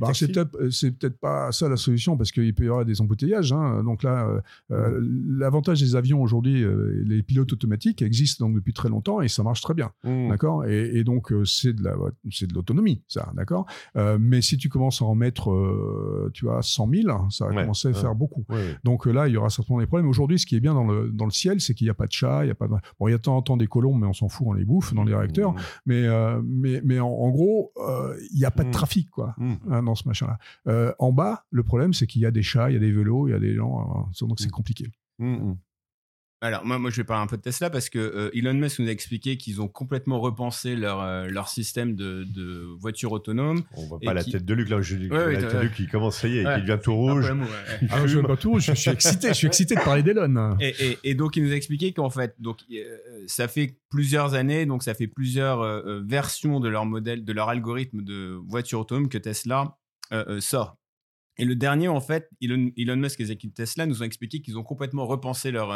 Bah, 0.00 0.06
taxis. 0.08 0.26
c'est 0.26 0.32
peut-être 0.32 0.56
euh, 0.60 0.70
c'est 0.70 0.90
peut-être 0.92 1.18
pas 1.18 1.50
ça 1.52 1.68
la 1.68 1.76
solution 1.76 2.16
parce 2.16 2.30
qu'il 2.32 2.54
peut 2.54 2.64
y 2.64 2.68
avoir 2.68 2.84
des 2.84 3.00
embouteillages. 3.00 3.52
hein. 3.52 3.82
Donc 3.84 4.02
là, 4.04 4.28
euh, 4.28 4.40
euh, 4.70 5.00
l'avantage 5.28 5.80
des 5.80 5.96
avions 5.96 6.22
aujourd'hui, 6.22 6.62
euh, 6.62 7.02
les 7.04 7.22
pilotes 7.22 7.52
automatiques 7.52 8.02
existent 8.02 8.46
donc 8.46 8.54
depuis 8.54 8.72
très 8.72 8.88
longtemps 8.88 9.20
et 9.20 9.28
ça 9.28 9.42
marche 9.42 9.60
très 9.62 9.74
bien, 9.74 9.90
Mmh. 10.04 10.28
d'accord? 10.28 10.64
Et, 10.66 10.98
et 10.98 11.04
donc 11.04 11.32
c'est 11.44 11.72
de 11.74 11.82
la 11.82 11.94
l'autonomie, 12.54 13.02
ça, 13.08 13.32
d'accord? 13.34 13.66
Euh, 13.96 14.16
mais 14.20 14.42
si 14.42 14.56
tu 14.58 14.68
commences 14.68 15.02
à 15.02 15.04
en 15.04 15.14
mettre, 15.14 15.50
tu 16.34 16.44
vois, 16.44 16.62
100 16.62 16.88
000, 16.88 17.30
ça 17.30 17.46
va 17.46 17.50
Ouais, 17.52 17.62
commencer 17.62 17.88
à 17.88 17.92
faire 17.94 18.14
beaucoup. 18.14 18.44
Ouais. 18.48 18.76
Donc 18.84 19.06
là, 19.06 19.28
il 19.28 19.34
y 19.34 19.36
aura 19.36 19.50
certainement 19.50 19.80
des 19.80 19.86
problèmes. 19.86 20.08
Aujourd'hui, 20.08 20.38
ce 20.38 20.46
qui 20.52 20.56
est 20.58 20.60
bien 20.60 20.74
dans 20.74 20.84
le, 20.84 21.08
dans 21.10 21.24
le 21.24 21.30
ciel, 21.30 21.62
c'est 21.62 21.72
qu'il 21.72 21.86
n'y 21.86 21.90
a 21.90 21.94
pas 21.94 22.06
de 22.06 22.12
chat, 22.12 22.44
il 22.44 22.48
y 22.48 22.50
a 22.50 22.54
pas 22.54 22.68
de... 22.68 22.74
Bon, 23.00 23.08
il 23.08 23.12
y 23.12 23.14
a 23.14 23.16
de 23.16 23.22
temps 23.22 23.38
en 23.38 23.40
temps 23.40 23.56
des 23.56 23.66
colombes, 23.66 23.98
mais 23.98 24.06
on 24.06 24.12
s'en 24.12 24.28
fout, 24.28 24.46
on 24.46 24.52
les 24.52 24.66
bouffe 24.66 24.92
dans 24.92 25.02
les 25.02 25.14
réacteurs. 25.14 25.52
Mmh. 25.54 25.60
Mais, 25.86 26.06
euh, 26.06 26.42
mais, 26.44 26.82
mais 26.84 27.00
en, 27.00 27.08
en 27.08 27.30
gros, 27.30 27.72
euh, 27.78 28.14
il 28.34 28.38
n'y 28.38 28.44
a 28.44 28.50
pas 28.50 28.64
de 28.64 28.68
Mm. 28.68 28.72
trafic, 28.72 29.08
quoi, 29.08 29.34
Mmh. 29.38 29.54
hein, 29.70 29.82
dans 29.82 29.94
ce 29.94 30.06
machin-là. 30.06 30.36
Euh, 30.66 30.92
en 30.98 31.10
bas, 31.10 31.46
le 31.50 31.62
problème, 31.62 31.94
c'est 31.94 32.06
qu'il 32.06 32.20
y 32.20 32.26
a 32.26 32.30
des 32.30 32.42
chats, 32.42 32.68
il 32.70 32.74
y 32.74 32.76
a 32.76 32.80
des 32.80 32.92
vélos, 32.92 33.28
il 33.28 33.30
y 33.30 33.34
a 33.34 33.38
des 33.38 33.54
gens, 33.54 34.06
euh, 34.22 34.26
donc 34.26 34.40
c'est 34.40 34.50
compliqué. 34.50 34.92
Mmh, 35.18 35.26
mmh. 35.26 35.56
Alors, 36.42 36.64
moi, 36.66 36.78
moi, 36.78 36.90
je 36.90 36.96
vais 36.96 37.04
parler 37.04 37.22
un 37.22 37.26
peu 37.28 37.36
de 37.36 37.42
Tesla 37.42 37.70
parce 37.70 37.88
que 37.88 37.98
euh, 38.00 38.30
Elon 38.34 38.52
Musk 38.54 38.80
nous 38.80 38.88
a 38.88 38.90
expliqué 38.90 39.36
qu'ils 39.36 39.60
ont 39.62 39.68
complètement 39.68 40.20
repensé 40.20 40.74
leur, 40.74 41.00
euh, 41.00 41.28
leur 41.28 41.48
système 41.48 41.94
de, 41.94 42.24
de 42.24 42.66
voiture 42.80 43.12
autonome. 43.12 43.62
On 43.76 43.86
voit 43.86 44.00
pas 44.00 44.12
la 44.12 44.24
qui- 44.24 44.32
tête 44.32 44.44
de 44.44 44.52
Luc 44.52 44.68
là. 44.68 44.82
Je, 44.82 44.96
Ouais, 44.96 45.08
ouais, 45.08 45.32
la 45.34 45.42
tête 45.42 45.54
de 45.56 45.60
Luc 45.62 45.74
qui 45.74 45.86
commence, 45.86 46.16
ça 46.16 46.26
y 46.28 46.38
est, 46.38 46.46
Ouais. 46.46 46.56
qui 46.56 46.62
devient 46.62 46.80
tout 46.82 46.94
rouge. 46.94 47.32
Ah, 47.90 48.06
je, 48.06 48.18
pas 48.18 48.36
tout, 48.36 48.58
je, 48.58 48.72
je 48.72 48.78
suis 48.80 48.90
excité, 48.90 49.28
je 49.28 49.32
suis 49.34 49.46
excité 49.46 49.76
de 49.76 49.80
parler 49.80 50.02
d'Elon. 50.02 50.56
Et, 50.60 50.74
et- 50.80 50.98
et 51.04 51.14
donc, 51.14 51.36
il 51.36 51.44
nous 51.44 51.52
a 51.52 51.54
expliqué 51.54 51.92
qu'en 51.92 52.10
fait, 52.10 52.34
donc, 52.40 52.58
euh, 52.72 52.84
ça 53.28 53.46
fait 53.46 53.76
plusieurs 53.88 54.34
années, 54.34 54.66
donc 54.66 54.82
ça 54.82 54.94
fait 54.94 55.06
plusieurs 55.06 55.62
versions 56.04 56.58
de 56.58 56.68
leur 56.68 56.86
modèle, 56.86 57.24
de 57.24 57.32
leur 57.32 57.48
algorithme 57.50 58.02
de 58.02 58.36
voiture 58.48 58.80
autonome 58.80 59.08
que 59.08 59.18
Tesla 59.18 59.76
euh, 60.12 60.24
euh, 60.28 60.40
sort. 60.40 60.76
Et 61.38 61.44
le 61.44 61.54
dernier, 61.54 61.88
en 61.88 62.00
fait, 62.00 62.28
Elon, 62.42 62.70
Elon 62.76 62.96
Musk 62.96 63.20
et 63.20 63.24
les 63.24 63.30
équipes 63.32 63.54
Tesla 63.54 63.86
nous 63.86 64.02
ont 64.02 64.04
expliqué 64.04 64.42
qu'ils 64.42 64.58
ont 64.58 64.62
complètement 64.62 65.06
repensé 65.06 65.50
leur, 65.50 65.70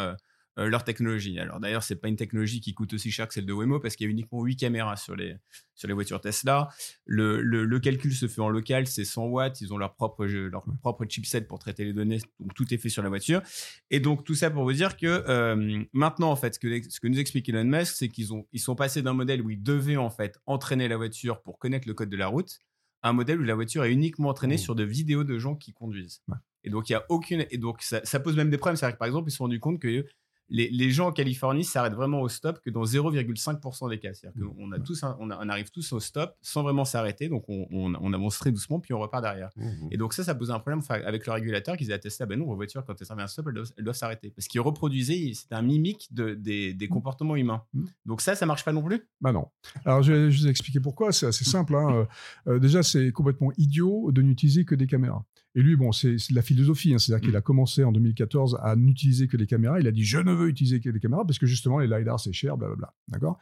euh, 0.59 0.69
leur 0.69 0.85
technologie. 0.85 1.38
Alors 1.38 1.61
d'ailleurs, 1.61 1.83
c'est 1.83 1.97
pas 1.97 2.09
une 2.09 2.16
technologie 2.16 2.61
qui 2.61 2.73
coûte 2.75 2.92
aussi 2.95 3.11
cher 3.11 3.29
que 3.29 3.35
celle 3.35 3.45
de 3.47 3.53
Waymo 3.53 3.79
parce 3.81 3.95
qu'il 3.97 4.07
y 4.07 4.09
a 4.09 4.11
uniquement 4.11 4.42
8 4.42 4.57
caméras 4.57 4.97
sur 4.97 5.14
les, 5.14 5.37
sur 5.75 5.87
les 5.88 5.95
voitures 5.95 6.21
Tesla. 6.21 6.69
Le, 7.05 7.40
le- 7.42 7.64
le 7.64 7.79
calcul 7.81 8.12
se 8.14 8.27
fait 8.29 8.40
en 8.40 8.49
local, 8.49 8.87
c'est 8.87 9.05
100 9.05 9.27
watts. 9.27 9.61
Ils 9.61 9.73
ont 9.75 9.79
leur 9.79 9.95
propre, 9.95 10.25
leur 10.27 10.64
propre 10.81 11.05
chipset 11.07 11.42
pour 11.42 11.59
traiter 11.59 11.85
les 11.85 11.92
données. 11.92 12.19
Donc 12.40 12.55
tout 12.55 12.73
est 12.73 12.79
fait 12.79 12.88
sur 12.88 13.03
la 13.03 13.09
voiture. 13.11 13.42
Et 13.90 14.01
donc 14.01 14.25
tout 14.25 14.35
ça 14.35 14.51
pour 14.51 14.62
vous 14.64 14.73
dire 14.73 14.97
que 14.97 15.07
euh, 15.07 15.83
maintenant, 15.92 16.31
en 16.31 16.37
fait, 16.37 16.55
ce 16.55 16.59
que, 16.59 16.81
ce 16.88 17.01
que 17.01 17.09
nous 17.09 17.19
explique 17.19 17.49
Elon 17.49 17.64
Musk, 17.64 17.95
c'est 17.97 18.09
qu'ils 18.09 18.33
ont, 18.33 18.47
ils 18.53 18.61
sont 18.61 18.75
passés 18.77 19.03
d'un 19.03 19.12
modèle 19.14 19.42
où 19.42 19.51
ils 19.51 19.62
devaient 19.62 19.97
en 19.97 20.11
fait 20.11 20.38
entraîner 20.47 20.88
la 20.88 20.97
voiture 20.97 21.42
pour 21.42 21.59
connaître 21.59 21.87
le 21.87 21.95
code 21.95 22.09
de 22.09 22.16
la 22.16 22.29
route 22.29 22.59
à 23.03 23.11
un 23.11 23.12
modèle 23.12 23.38
où 23.38 23.45
la 23.45 23.55
voiture 23.55 23.85
est 23.85 23.92
uniquement 23.92 24.31
entraînée 24.31 24.55
Mmh. 24.55 24.59
sur 24.59 24.75
de 24.75 24.83
vidéos 24.85 25.23
de 25.23 25.38
gens 25.38 25.55
qui 25.55 25.73
conduisent. 25.75 26.23
Ouais. 26.29 26.37
Et 26.64 26.71
donc 26.71 26.88
il 26.88 26.92
y 26.92 26.97
a 26.97 27.05
aucune 27.11 27.45
et 27.51 27.59
donc 27.59 27.83
ça, 27.83 28.01
ça 28.05 28.19
pose 28.21 28.35
même 28.37 28.49
des 28.51 28.57
problèmes. 28.59 28.77
C'est-à-dire 28.77 28.95
que 28.97 28.99
par 28.99 29.07
exemple, 29.07 29.29
ils 29.29 29.33
se 29.33 29.37
sont 29.37 29.45
rendus 29.45 29.61
compte 29.61 29.79
que 29.79 30.05
les, 30.49 30.69
les 30.71 30.91
gens 30.91 31.09
en 31.09 31.13
Californie 31.13 31.65
s'arrêtent 31.65 31.95
vraiment 31.95 32.21
au 32.21 32.29
stop 32.29 32.61
que 32.61 32.71
dans 32.71 32.85
0,5% 32.85 33.91
des 33.91 33.99
cas. 33.99 34.15
C'est-à-dire 34.15 34.37
Mmh. 34.47 34.55
qu'on 34.57 34.73
a 34.73 34.79
tous 34.79 35.03
un- 35.05 35.17
on, 35.21 35.31
a- 35.31 35.39
on 35.45 35.49
arrive 35.49 35.71
tous 35.71 35.93
au 35.93 36.01
stop 36.01 36.35
sans 36.43 36.63
vraiment 36.63 36.85
s'arrêter, 36.85 37.29
donc 37.29 37.45
on, 37.49 37.67
on, 37.71 37.95
on 37.95 38.13
avance 38.13 38.39
très 38.39 38.53
doucement 38.53 38.79
puis 38.81 38.93
on 38.95 38.99
repart 39.01 39.23
derrière. 39.23 39.51
Mmh. 39.57 39.89
Et 39.91 39.97
donc 39.97 40.13
ça, 40.13 40.25
ça 40.25 40.35
posait 40.35 40.53
un 40.53 40.59
problème 40.61 40.83
avec 40.89 41.27
le 41.27 41.33
régulateur 41.33 41.77
qui 41.77 41.85
disait 41.85 41.95
à 41.95 41.99
Tesla, 41.99 42.27
ben 42.27 42.39
non, 42.39 42.47
vos 42.47 42.55
voitures, 42.57 42.85
quand 42.85 42.95
elles 43.01 43.07
servent 43.07 43.21
à 43.21 43.25
un 43.25 43.27
stop, 43.27 43.47
elles 43.49 43.85
doivent, 43.85 43.97
s'arrêter. 43.97 44.31
Parce 44.31 44.47
qu'ils 44.49 44.61
reproduisaient, 44.61 45.33
c'était 45.35 45.55
un 45.55 45.63
mimique 45.63 46.09
de, 46.13 46.35
des, 46.35 46.75
des 46.75 46.89
comportements 46.89 47.37
humains. 47.37 47.63
Mm. 47.75 47.85
Donc 48.07 48.21
ça, 48.21 48.35
ça 48.35 48.47
marche 48.47 48.65
pas 48.65 48.73
non 48.73 48.83
plus? 48.83 49.03
Bah 49.21 49.33
non. 49.33 49.49
Alors, 49.85 50.03
je 50.03 50.13
vais 50.13 50.29
vous 50.29 50.47
expliquer 50.49 50.81
pourquoi. 50.81 51.13
C'est 51.13 51.27
assez 51.27 51.45
simple. 51.45 51.75
hein. 51.75 52.07
Euh, 52.49 52.59
déjà, 52.59 52.83
c'est 52.83 53.11
complètement 53.13 53.51
idiot 53.57 54.11
de 54.13 54.23
n'utiliser 54.23 54.65
que 54.65 54.75
des 54.75 54.87
caméras. 54.87 55.25
Et 55.57 55.62
lui, 55.62 55.75
bon, 55.75 55.90
c'est 55.90 56.14
de 56.14 56.35
la 56.35 56.42
philosophie. 56.42 56.92
hein. 56.95 56.99
C'est-à-dire 56.99 57.27
qu'il 57.27 57.37
a 57.37 57.40
commencé 57.40 57.83
en 57.83 57.90
2014 57.90 58.59
à 58.62 58.77
n'utiliser 58.77 59.27
que 59.27 59.38
les 59.38 59.47
caméras. 59.47 59.81
Il 59.81 59.87
a 59.88 59.90
dit 59.90 60.05
je 60.05 60.19
ne 60.19 60.33
veux 60.33 60.49
utiliser 60.49 60.81
que 60.81 60.90
des 60.90 61.01
caméras 61.01 61.25
parce 61.27 61.38
que 61.38 61.47
justement, 61.47 61.79
les 61.79 61.87
LiDAR, 61.88 62.21
c'est 62.21 62.33
cher, 62.33 62.57
blablabla. 62.59 62.92
D'accord? 63.09 63.38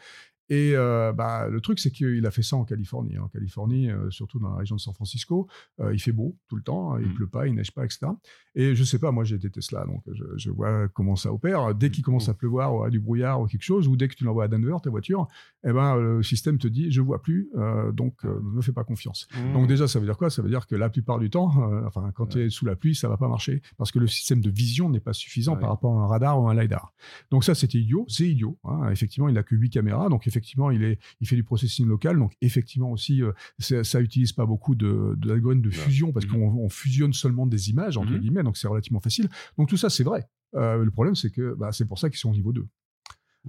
Et 0.51 0.73
euh, 0.77 1.13
bah, 1.13 1.49
le 1.49 1.61
truc, 1.61 1.79
c'est 1.79 1.91
qu'il 1.91 2.25
a 2.27 2.31
fait 2.31 2.43
ça 2.43 2.57
en 2.57 2.65
Californie. 2.65 3.19
En 3.19 3.29
Californie, 3.29 3.91
euh, 3.91 4.11
surtout 4.11 4.39
dans 4.39 4.51
la 4.51 4.57
région 4.57 4.77
de 4.77 4.81
San 4.81 4.93
Francisco, 4.95 5.49
euh, 5.81 5.95
il 5.95 5.99
fait 6.01 6.13
beau 6.13 6.37
tout 6.49 6.57
le 6.57 6.63
temps, 6.63 6.97
il 6.99 7.09
Mm. 7.09 7.15
pleut 7.15 7.27
pas, 7.27 7.47
il 7.47 7.55
neige 7.55 7.73
pas, 7.73 7.85
etc. 7.85 8.07
Et 8.55 8.75
je 8.75 8.85
sais 8.85 8.99
pas, 8.99 9.11
moi 9.11 9.25
j'ai 9.25 9.37
été 9.37 9.51
Tesla, 9.51 9.85
donc 9.87 10.03
je, 10.13 10.25
je 10.37 10.51
vois 10.51 10.89
comment 10.89 11.17
ça 11.17 11.33
opère. 11.33 11.75
Dès 11.75 11.91
qu'il 11.91 12.05
commence 12.05 12.29
à 12.29 12.35
pleuvoir 12.35 12.75
ou 12.75 12.83
à 12.85 12.91
du 12.91 13.01
brouillard 13.01 13.41
ou 13.41 13.47
quelque 13.47 13.63
chose, 13.63 13.89
ou 13.89 13.97
dès 13.97 14.07
que 14.09 14.15
tu 14.15 14.25
l'envoies 14.25 14.45
à 14.45 14.49
Denver, 14.49 14.77
ta 14.83 14.91
voiture, 14.91 15.27
eh 15.67 15.73
ben, 15.73 15.97
le 15.97 16.23
système 16.23 16.59
te 16.59 16.69
dit 16.69 16.91
je 16.93 17.01
vois 17.01 17.21
plus, 17.23 17.49
donc 17.93 18.23
ne 18.25 18.31
me 18.57 18.61
fais 18.63 18.73
pas 18.73 18.85
confiance. 18.85 19.27
Mmh. 19.35 19.53
Donc 19.55 19.67
déjà, 19.67 19.89
ça 19.89 19.99
veut 19.99 20.07
dire 20.07 20.17
quoi? 20.17 20.31
Ça 20.31 20.43
veut 20.43 20.49
dire 20.51 20.67
que 20.67 20.77
la 20.77 20.89
plupart 20.91 21.19
du 21.19 21.31
temps, 21.31 21.53
enfin 21.87 22.13
quand 22.15 22.27
tu 22.27 22.41
es 22.41 22.51
sous 22.51 22.65
la 22.67 22.77
pluie, 22.77 22.95
ça 22.95 23.09
va 23.09 23.17
pas 23.17 23.29
marcher 23.29 23.63
parce 23.77 23.91
que 23.91 23.99
le 23.99 24.07
système 24.07 24.41
de 24.41 24.51
vision 24.51 24.89
n'est 24.89 25.01
pas 25.01 25.13
suffisant 25.13 25.55
Ouais. 25.55 25.61
par 25.61 25.71
rapport 25.71 25.99
à 25.99 26.03
un 26.03 26.07
radar 26.07 26.41
ou 26.41 26.49
un 26.49 26.55
lidar. 26.61 26.93
Donc 27.31 27.45
ça, 27.45 27.55
c'était 27.55 27.79
idiot, 27.79 28.05
c'est 28.09 28.29
idiot. 28.29 28.59
hein. 28.65 28.89
Effectivement, 28.91 29.29
il 29.29 29.37
a 29.39 29.43
que 29.43 29.55
8 29.55 29.71
caméras, 29.71 30.09
donc 30.09 30.27
effectivement, 30.35 30.71
il, 30.71 30.83
est, 30.85 30.99
il 31.21 31.29
fait 31.29 31.37
du 31.37 31.45
processing 31.45 31.87
local. 31.87 32.19
Donc, 32.19 32.33
effectivement 32.41 32.91
aussi, 32.91 33.23
ça 33.59 34.01
n'utilise 34.01 34.33
pas 34.33 34.47
beaucoup 34.47 34.75
de, 34.75 35.15
de 35.17 35.29
l'algorithme 35.29 35.63
de 35.63 35.71
fusion 35.71 36.13
parce 36.13 36.27
qu'on 36.27 36.43
on 36.49 36.69
fusionne 36.69 37.13
seulement 37.13 37.47
des 37.47 37.71
images, 37.71 37.97
entre 37.97 38.13
Mhm. 38.13 38.19
guillemets. 38.19 38.43
Donc, 38.43 38.57
c'est 38.57 38.69
relativement 38.69 39.01
facile. 39.01 39.29
Donc, 39.59 39.69
tout 39.69 39.77
ça, 39.77 39.91
c'est 39.91 40.05
vrai. 40.05 40.25
le 40.53 40.89
problème, 40.91 41.15
c'est 41.15 41.31
que 41.31 41.55
bah, 41.55 41.71
c'est 41.73 41.87
pour 41.87 41.99
ça 41.99 42.09
qu'ils 42.11 42.19
sont 42.19 42.31
au 42.31 42.35
niveau 42.35 42.53
2. 42.53 42.67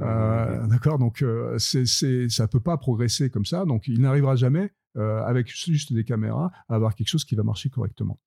Euh, 0.02 0.67
D'accord, 0.67 1.00
donc 1.00 1.21
euh, 1.21 1.58
ça 1.58 2.48
peut 2.48 2.60
pas 2.60 2.78
progresser 2.78 3.30
comme 3.30 3.45
ça. 3.45 3.63
Donc 3.65 3.88
il 3.88 4.02
n'arrivera 4.02 4.36
jamais 4.36 4.71
euh, 4.98 5.24
avec 5.24 5.48
juste 5.48 5.93
des 5.93 6.04
caméras 6.04 6.52
à 6.67 6.76
avoir 6.76 6.95
quelque 6.95 7.08
chose 7.08 7.24
qui 7.26 7.36
va 7.36 7.43
marcher 7.43 7.69
correctement. 7.69 8.19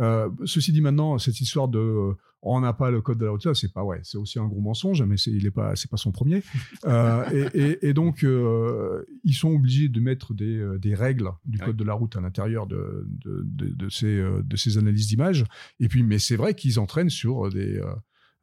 Euh, 0.00 0.30
ceci 0.44 0.72
dit, 0.72 0.80
maintenant 0.80 1.18
cette 1.18 1.40
histoire 1.40 1.68
de 1.68 1.78
euh, 1.78 2.14
on 2.42 2.60
n'a 2.60 2.72
pas 2.72 2.90
le 2.90 3.02
code 3.02 3.18
de 3.18 3.26
la 3.26 3.32
route, 3.32 3.54
c'est 3.54 3.72
pas 3.72 3.84
ouais, 3.84 4.00
c'est 4.02 4.16
aussi 4.16 4.38
un 4.38 4.46
gros 4.46 4.62
mensonge, 4.62 5.02
mais 5.02 5.18
c'est, 5.18 5.30
il 5.30 5.44
est 5.44 5.50
pas, 5.50 5.76
c'est 5.76 5.90
pas 5.90 5.96
son 5.98 6.12
premier. 6.12 6.42
Euh, 6.86 7.48
et, 7.52 7.60
et, 7.60 7.88
et, 7.88 7.92
donc 7.92 8.22
ils 8.22 9.34
sont 9.34 9.50
obligés 9.50 9.88
de 9.90 10.00
mettre 10.00 10.32
des, 10.32 10.66
des 10.78 10.94
règles 10.94 11.30
du 11.44 11.58
code 11.58 11.68
Ouais. 11.68 11.74
de 11.74 11.84
la 11.84 11.92
route 11.92 12.16
à 12.16 12.20
l'intérieur 12.22 12.66
de, 12.66 13.06
de, 13.24 13.42
de, 13.44 13.74
de 13.74 13.88
ces, 13.90 14.16
de 14.42 14.56
ces 14.56 14.78
analyses 14.78 15.08
d'images. 15.08 15.44
Et 15.78 15.88
puis, 15.88 16.02
mais 16.02 16.18
c'est 16.18 16.36
vrai 16.36 16.54
qu'ils 16.54 16.80
entraînent 16.80 17.10
sur 17.10 17.50
des 17.50 17.80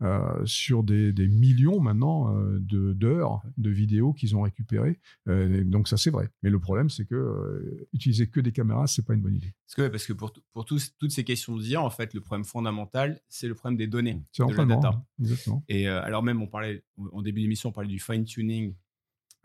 euh, 0.03 0.45
sur 0.45 0.83
des, 0.83 1.11
des 1.11 1.27
millions 1.27 1.79
maintenant 1.79 2.35
euh, 2.35 2.59
de- 2.59 2.93
d'heures 2.93 3.41
de 3.57 3.69
vidéos 3.69 4.13
qu'ils 4.13 4.35
ont 4.35 4.41
récupérées. 4.43 4.99
Euh, 5.27 5.63
donc 5.63 5.87
ça 5.87 5.97
c'est 5.97 6.11
vrai. 6.11 6.29
Mais 6.43 6.49
le 6.49 6.59
problème 6.59 6.89
c'est 6.89 7.05
que 7.05 7.87
utiliser 7.93 8.27
que 8.27 8.39
des 8.39 8.51
caméras 8.51 8.87
c'est 8.87 9.05
pas 9.05 9.13
une 9.15 9.21
bonne 9.21 9.35
idée. 9.35 9.53
Parce 9.65 9.75
que, 9.75 9.87
parce 9.91 10.05
que 10.05 10.13
pour, 10.13 10.31
t- 10.33 10.41
pour 10.53 10.65
tous- 10.65 10.95
toutes 10.99 11.11
ces 11.11 11.23
questions 11.23 11.55
de 11.57 11.61
dire, 11.61 11.83
en 11.83 11.89
fait, 11.89 12.13
le 12.13 12.21
problème 12.21 12.45
fondamental, 12.45 13.19
c'est 13.27 13.47
le 13.47 13.55
problème 13.55 13.77
des 13.77 13.87
données, 13.87 14.21
C'est 14.31 14.45
de 14.45 14.53
la 14.53 14.65
data. 14.65 15.03
exactement. 15.19 15.63
Et 15.67 15.87
alors 15.87 16.23
même, 16.23 16.41
on 16.41 16.47
parlait 16.47 16.83
en 17.11 17.21
début 17.21 17.41
d'émission, 17.41 17.69
on 17.69 17.73
parlait 17.73 17.89
du 17.89 17.99
fine 17.99 18.23
tuning, 18.23 18.75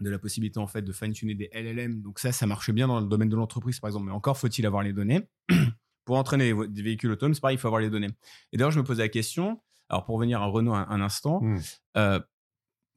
de 0.01 0.11
la 0.11 0.19
possibilité 0.19 0.59
en 0.59 0.67
fait 0.67 0.83
de 0.83 0.93
fine 0.93 1.12
tuner 1.12 1.35
des 1.35 1.49
LLM. 1.53 2.03
Donc 2.03 2.19
ça, 2.19 2.31
ça 2.33 2.47
marche 2.47 2.71
bien 2.73 2.88
dans 2.88 3.01
le 3.01 3.07
domaine 3.07 3.29
de 3.29 3.37
l'entreprise, 3.37 3.81
par 3.81 3.88
exemple. 3.88 4.07
Mais 4.07 4.12
encore 4.12 4.37
faut-il 4.38 4.67
avoir 4.67 4.83
les 4.83 4.93
données 4.93 5.21
pour 6.05 6.17
entraîner 6.17 6.53
des 6.69 6.83
véhicules 6.83 7.11
autonomes. 7.11 7.35
C'est 7.35 7.41
pareil, 7.41 7.57
il 7.57 7.61
faut 7.61 7.69
avoir 7.69 7.81
les 7.81 7.91
données. 7.91 8.09
Et 8.53 8.57
d'ailleurs, 8.57 8.71
je 8.73 8.79
me 8.81 8.85
posais 8.85 9.03
la 9.03 9.09
question. 9.09 9.61
Alors 9.88 10.05
pour 10.05 10.16
revenir 10.16 10.40
à 10.42 10.47
Renault 10.47 10.75
un, 10.75 10.87
un 10.88 11.01
instant, 11.01 11.40
Mm. 11.42 11.59
euh, 11.99 12.21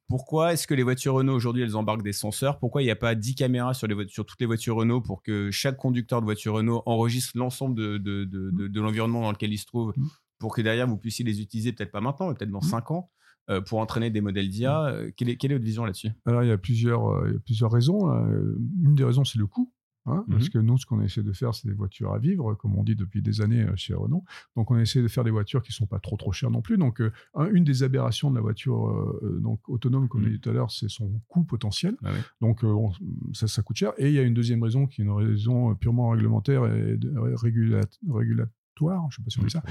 pourquoi 0.08 0.52
est-ce 0.52 0.66
que 0.68 0.74
les 0.74 0.84
voitures 0.84 1.14
Renault 1.14 1.34
aujourd'hui 1.34 1.62
elles 1.62 1.76
embarquent 1.76 2.02
des 2.04 2.12
senseurs? 2.12 2.58
Pourquoi 2.60 2.80
il 2.82 2.84
n'y 2.84 2.92
a 2.92 2.96
pas 2.96 3.14
10 3.16 3.34
caméras 3.34 3.74
sur, 3.74 3.88
les 3.88 3.94
voitures, 3.94 4.12
sur 4.14 4.26
toutes 4.26 4.40
les 4.40 4.46
voitures 4.46 4.76
Renault 4.76 5.00
pour 5.00 5.20
que 5.22 5.50
chaque 5.50 5.76
conducteur 5.76 6.20
de 6.20 6.24
voiture 6.26 6.54
Renault 6.54 6.82
enregistre 6.86 7.32
l'ensemble 7.36 7.74
de, 7.76 7.98
de, 7.98 8.24
de, 8.24 8.50
de- 8.52 8.68
de 8.68 8.80
l'environnement 8.80 9.22
dans 9.22 9.32
lequel 9.32 9.52
il 9.52 9.58
se 9.58 9.66
trouve 9.66 9.92
Mm. 9.96 10.06
pour 10.38 10.54
que 10.54 10.60
derrière 10.62 10.86
vous 10.86 10.96
puissiez 10.96 11.24
les 11.24 11.40
utiliser 11.40 11.72
peut-être 11.72 11.90
pas 11.92 12.00
maintenant, 12.00 12.28
mais 12.28 12.34
peut-être 12.34 12.50
dans 12.52 12.58
Mm. 12.60 12.70
5 12.70 12.90
ans 12.92 13.10
euh, 13.50 13.60
pour 13.60 13.78
entraîner 13.80 14.10
des 14.10 14.20
modèles 14.20 14.48
d'IA 14.48 14.84
Euh, 14.86 15.10
quelle, 15.16 15.28
est, 15.30 15.36
quelle 15.36 15.50
est 15.52 15.54
votre 15.56 15.64
vision 15.64 15.84
là-dessus? 15.84 16.10
Alors 16.24 16.42
il 16.44 16.48
y 16.48 16.52
a 16.52 16.58
plusieurs, 16.58 17.08
euh, 17.08 17.26
il 17.28 17.34
y 17.34 17.36
a 17.36 17.40
plusieurs 17.40 17.70
raisons. 17.72 18.06
là. 18.06 18.16
Euh, 18.28 18.56
Une 18.84 18.94
des 18.94 19.04
raisons 19.04 19.24
c'est 19.24 19.38
le 19.38 19.46
coût. 19.48 19.72
Hein, 20.06 20.24
Parce 20.30 20.44
Mhm. 20.44 20.50
que 20.50 20.58
nous, 20.58 20.78
ce 20.78 20.86
qu'on 20.86 21.00
essaie 21.02 21.22
de 21.22 21.32
faire, 21.32 21.54
c'est 21.54 21.68
des 21.68 21.74
voitures 21.74 22.12
à 22.12 22.18
vivre, 22.18 22.54
comme 22.54 22.76
on 22.76 22.82
dit 22.84 22.96
depuis 22.96 23.22
des 23.22 23.40
années 23.40 23.62
euh, 23.62 23.72
chez 23.76 23.94
Renault. 23.94 24.24
Donc, 24.56 24.70
on 24.70 24.78
essaie 24.78 25.02
de 25.02 25.08
faire 25.08 25.24
des 25.24 25.30
voitures 25.30 25.62
qui 25.62 25.72
sont 25.72 25.86
pas 25.86 25.98
trop 25.98 26.16
trop 26.16 26.32
chères 26.32 26.50
non 26.50 26.62
plus. 26.62 26.78
Donc, 26.78 27.00
euh, 27.00 27.12
un- 27.34 27.48
une 27.50 27.64
des 27.64 27.82
aberrations 27.82 28.30
de 28.30 28.36
la 28.36 28.40
voiture 28.40 28.88
euh, 28.88 29.38
donc 29.42 29.60
autonome, 29.68 30.08
comme 30.08 30.22
on 30.22 30.24
Mhm. 30.24 30.30
a 30.30 30.34
dit 30.34 30.40
tout 30.40 30.50
à 30.50 30.52
l'heure, 30.52 30.70
c'est 30.70 30.88
son 30.88 31.20
coût 31.28 31.44
potentiel. 31.44 31.96
Ah. 32.04 32.10
Donc, 32.40 32.64
euh, 32.64 32.68
on- 32.68 32.92
ça, 33.32 33.46
ça 33.46 33.62
coûte 33.62 33.76
cher. 33.76 33.92
Et 33.98 34.08
il 34.08 34.14
y 34.14 34.18
a 34.18 34.22
une 34.22 34.34
deuxième 34.34 34.62
raison 34.62 34.86
qui 34.86 35.00
est 35.02 35.04
une 35.04 35.10
raison 35.10 35.74
purement 35.74 36.10
réglementaire 36.10 36.64
et 36.66 36.96
de- 36.96 37.10
régula- 37.36 38.46
Je 38.78 39.16
sais 39.16 39.22
pas 39.22 39.30
si 39.30 39.40
on 39.40 39.44
dit 39.44 39.50
ça. 39.50 39.62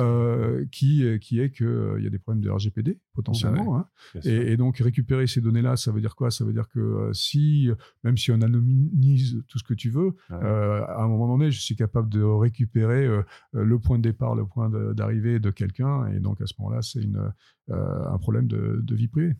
euh, 0.00 0.64
qui, 0.70 1.04
qui 1.20 1.40
est 1.40 1.50
qu'il 1.50 1.98
y 2.00 2.06
a 2.06 2.10
des 2.10 2.18
problèmes 2.18 2.42
de 2.42 2.50
RGPD 2.50 2.98
potentiellement. 3.12 3.76
hein. 3.78 3.86
Et, 4.24 4.52
et 4.52 4.56
donc 4.56 4.78
récupérer 4.78 5.26
ces 5.26 5.40
données-là, 5.40 5.76
ça 5.76 5.92
veut 5.92 6.00
dire 6.00 6.16
quoi? 6.16 6.30
Ça 6.30 6.44
veut 6.44 6.52
dire 6.52 6.68
que 6.68 6.80
euh, 6.80 7.12
si, 7.12 7.68
même 8.02 8.16
si 8.16 8.30
on 8.32 8.40
anonymise 8.40 9.42
tout 9.48 9.58
ce 9.58 9.64
que 9.64 9.74
tu 9.74 9.90
veux, 9.90 10.14
Ouais. 10.30 10.36
euh, 10.42 10.84
à 10.86 11.02
un 11.02 11.08
moment 11.08 11.28
donné, 11.36 11.50
je 11.50 11.60
suis 11.60 11.76
capable 11.76 12.08
de 12.08 12.22
récupérer 12.22 13.06
euh, 13.06 13.22
euh, 13.54 13.64
le 13.64 13.78
point 13.78 13.98
de 13.98 14.02
départ, 14.02 14.34
le 14.34 14.46
point 14.46 14.70
d'arrivée 14.94 15.38
de 15.40 15.50
quelqu'un, 15.50 16.06
et 16.08 16.20
donc 16.20 16.40
à 16.40 16.46
ce 16.46 16.54
moment-là, 16.58 16.82
c'est 16.82 17.02
une, 17.02 17.30
euh, 17.70 18.08
un 18.08 18.18
problème 18.18 18.46
de, 18.46 18.80
de 18.82 18.94
vie 18.94 19.08
privée. 19.08 19.34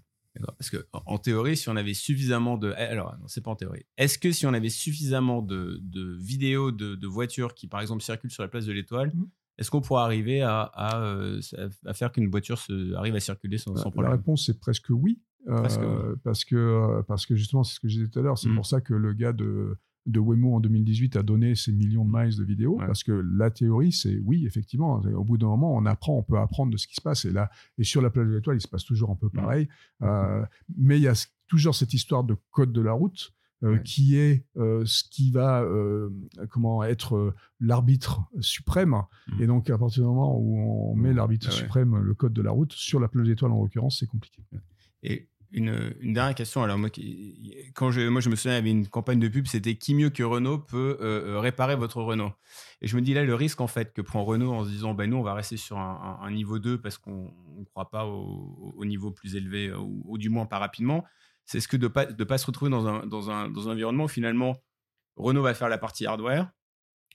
Parce 0.59 0.71
que 0.71 0.87
en 0.93 1.19
théorie, 1.19 1.57
si 1.57 1.69
on 1.69 1.77
avait 1.77 1.95
suffisamment 1.95 2.57
de, 2.57 2.73
eh, 2.77 2.83
alors 2.83 3.17
non, 3.21 3.29
c'est 3.29 3.41
pas 3.43 3.51
en 3.53 3.57
théorie. 3.57 3.85
Est-ce 3.97 4.19
que 4.19 4.33
si 4.33 4.47
on 4.47 4.53
avait 4.53 4.69
suffisamment 4.69 5.43
de, 5.43 5.79
de 5.83 6.17
vidéos 6.21 6.73
de, 6.73 6.95
de 6.97 7.07
voitures 7.07 7.55
qui, 7.55 7.69
par 7.69 7.81
exemple, 7.81 8.03
circulent 8.03 8.31
sur 8.33 8.43
la 8.43 8.49
place 8.49 8.67
de 8.67 8.73
l'Étoile, 8.73 9.13
Mhm. 9.15 9.29
est-ce 9.59 9.71
qu'on 9.71 9.81
pourrait 9.81 10.03
arriver 10.03 10.43
à, 10.43 10.63
à, 10.63 11.01
euh, 11.03 11.41
à 11.87 11.95
faire 11.95 12.11
qu'une 12.11 12.29
voiture 12.29 12.59
se, 12.59 12.95
arrive 12.95 13.15
à 13.15 13.21
circuler 13.21 13.59
sans, 13.59 13.77
sans 13.77 13.85
La 13.85 13.91
problème? 13.93 14.13
réponse 14.13 14.47
c'est 14.47 14.59
presque 14.59 14.87
oui, 14.91 15.21
euh, 15.49 15.57
Presque 15.61 15.81
oui. 15.83 16.17
parce 16.25 16.45
que 16.45 16.57
euh, 16.57 17.03
parce 17.07 17.27
que 17.27 17.37
justement 17.37 17.63
c'est 17.63 17.75
ce 17.77 17.81
que 17.81 17.89
je 17.89 17.95
disais 17.99 18.09
tout 18.11 18.19
à 18.19 18.23
l'heure, 18.23 18.39
c'est 18.39 18.49
Mm. 18.49 18.57
pour 18.57 18.67
ça 18.67 18.81
que 18.81 18.95
le 18.95 19.13
gars 19.13 19.33
de 19.33 19.77
de 20.07 20.21
Waymo 20.21 20.55
en 20.57 20.61
2018 20.61 21.17
a 21.17 21.23
donné 21.23 21.55
ces 21.55 21.73
millions 21.73 22.05
de 22.05 22.11
miles 22.13 22.37
de 22.37 22.45
vidéos 22.45 22.77
Ouais. 22.79 22.87
parce 22.87 23.03
que 23.03 23.13
la 23.13 23.51
théorie 23.51 23.91
c'est 23.93 24.19
oui 24.25 24.45
effectivement 24.47 25.01
au 25.01 25.25
bout 25.25 25.39
d'un 25.39 25.47
moment 25.47 25.75
on 25.75 25.87
apprend 25.87 26.19
on 26.19 26.23
peut 26.23 26.39
apprendre 26.39 26.73
de 26.73 26.77
ce 26.77 26.87
qui 26.87 26.95
se 26.95 27.01
passe 27.01 27.25
et 27.25 27.33
là 27.33 27.51
et 27.79 27.85
sur 27.85 28.03
la 28.03 28.11
plage 28.11 28.27
de 28.29 28.33
l'étoile 28.35 28.57
il 28.57 28.61
se 28.61 28.69
passe 28.69 28.85
toujours 28.85 29.11
un 29.11 29.17
peu 29.17 29.31
pareil 29.31 29.69
Euh, 30.03 30.45
mais 30.77 30.99
il 30.99 31.03
y 31.03 31.09
a 31.09 31.15
toujours 31.47 31.75
cette 31.75 31.95
histoire 31.95 32.23
de 32.25 32.37
code 32.51 32.73
de 32.73 32.81
la 32.83 32.93
route 32.93 33.33
euh, 33.63 33.75
Ouais. 33.77 33.83
qui 33.83 34.17
est 34.17 34.45
euh, 34.59 34.83
ce 34.85 35.05
qui 35.09 35.31
va 35.31 35.63
euh, 35.63 36.11
comment 36.51 36.83
être 36.85 37.35
l'arbitre 37.61 38.21
suprême 38.41 38.97
Mm. 39.29 39.43
et 39.43 39.47
donc 39.47 39.71
à 39.71 39.79
partir 39.79 40.03
du 40.03 40.09
moment 40.09 40.37
où 40.39 40.59
on 40.93 40.95
met 40.97 41.15
l'arbitre 41.15 41.49
ouais. 41.49 41.53
suprême 41.55 41.97
le 41.97 42.13
code 42.15 42.35
de 42.35 42.43
la 42.43 42.51
route 42.51 42.73
sur 42.73 43.01
la 43.01 43.09
plage 43.09 43.27
d'étoile 43.27 43.53
en 43.53 43.63
l'occurrence 43.63 44.01
c'est 44.01 44.07
compliqué 44.07 44.43
Et 45.03 45.29
une, 45.55 46.13
dernière 46.13 46.35
question. 46.35 46.63
Alors 46.63 46.79
moi, 46.79 46.91
quand 47.75 47.91
je, 47.91 48.09
moi, 48.09 48.21
je 48.21 48.29
me 48.29 48.37
souviens, 48.37 48.53
il 48.53 48.57
y 48.57 48.59
avait 48.59 48.71
une 48.71 48.89
campagne 48.89 49.21
de 49.21 49.29
pub, 49.29 49.47
c'était 49.47 49.77
qui 49.77 49.95
mieux 49.95 50.11
que 50.11 50.23
Renault 50.23 50.59
peut 50.59 50.99
euh, 51.01 51.35
euh, 51.35 51.41
réparer 51.41 51.77
votre 51.77 52.03
Renault? 52.03 52.33
Et 52.81 52.89
je 52.89 52.97
me 52.97 53.03
dis 53.03 53.15
là, 53.15 53.25
le 53.25 53.35
risque 53.35 53.61
en 53.61 53.67
fait 53.67 53.93
que 53.93 54.03
prend 54.03 54.25
Renault 54.25 54.53
en 54.53 54.65
se 54.65 54.71
disant, 54.71 54.95
ben 54.95 55.09
nous, 55.09 55.17
on 55.17 55.23
va 55.23 55.35
rester 55.35 55.57
sur 55.57 55.79
un, 55.79 56.31
niveau 56.31 56.59
2 56.59 56.81
parce 56.81 56.99
qu'on 56.99 57.33
ne 57.57 57.65
croit 57.65 57.91
pas 57.91 58.05
au, 58.07 58.75
au 58.77 58.85
niveau 58.85 59.13
plus 59.13 59.37
élevé 59.37 59.69
euh, 59.69 59.79
ou, 59.79 60.03
ou 60.05 60.19
du 60.19 60.29
moins 60.29 60.47
pas 60.47 60.59
rapidement, 60.59 61.05
c'est 61.45 61.61
ce 61.61 61.69
que 61.69 61.77
de 61.77 61.89
pas 61.89 62.07
de 62.07 62.25
pas 62.25 62.39
se 62.39 62.47
retrouver 62.47 62.71
dans 62.71 62.87
un 62.87 63.07
dans 63.07 63.31
un 63.31 63.49
dans 63.49 63.69
un 63.69 63.73
environnement 63.73 64.05
où 64.05 64.09
finalement 64.09 64.57
Renault 65.17 65.43
va 65.43 65.55
faire 65.55 65.69
la 65.69 65.79
partie 65.79 66.07
hardware. 66.07 66.51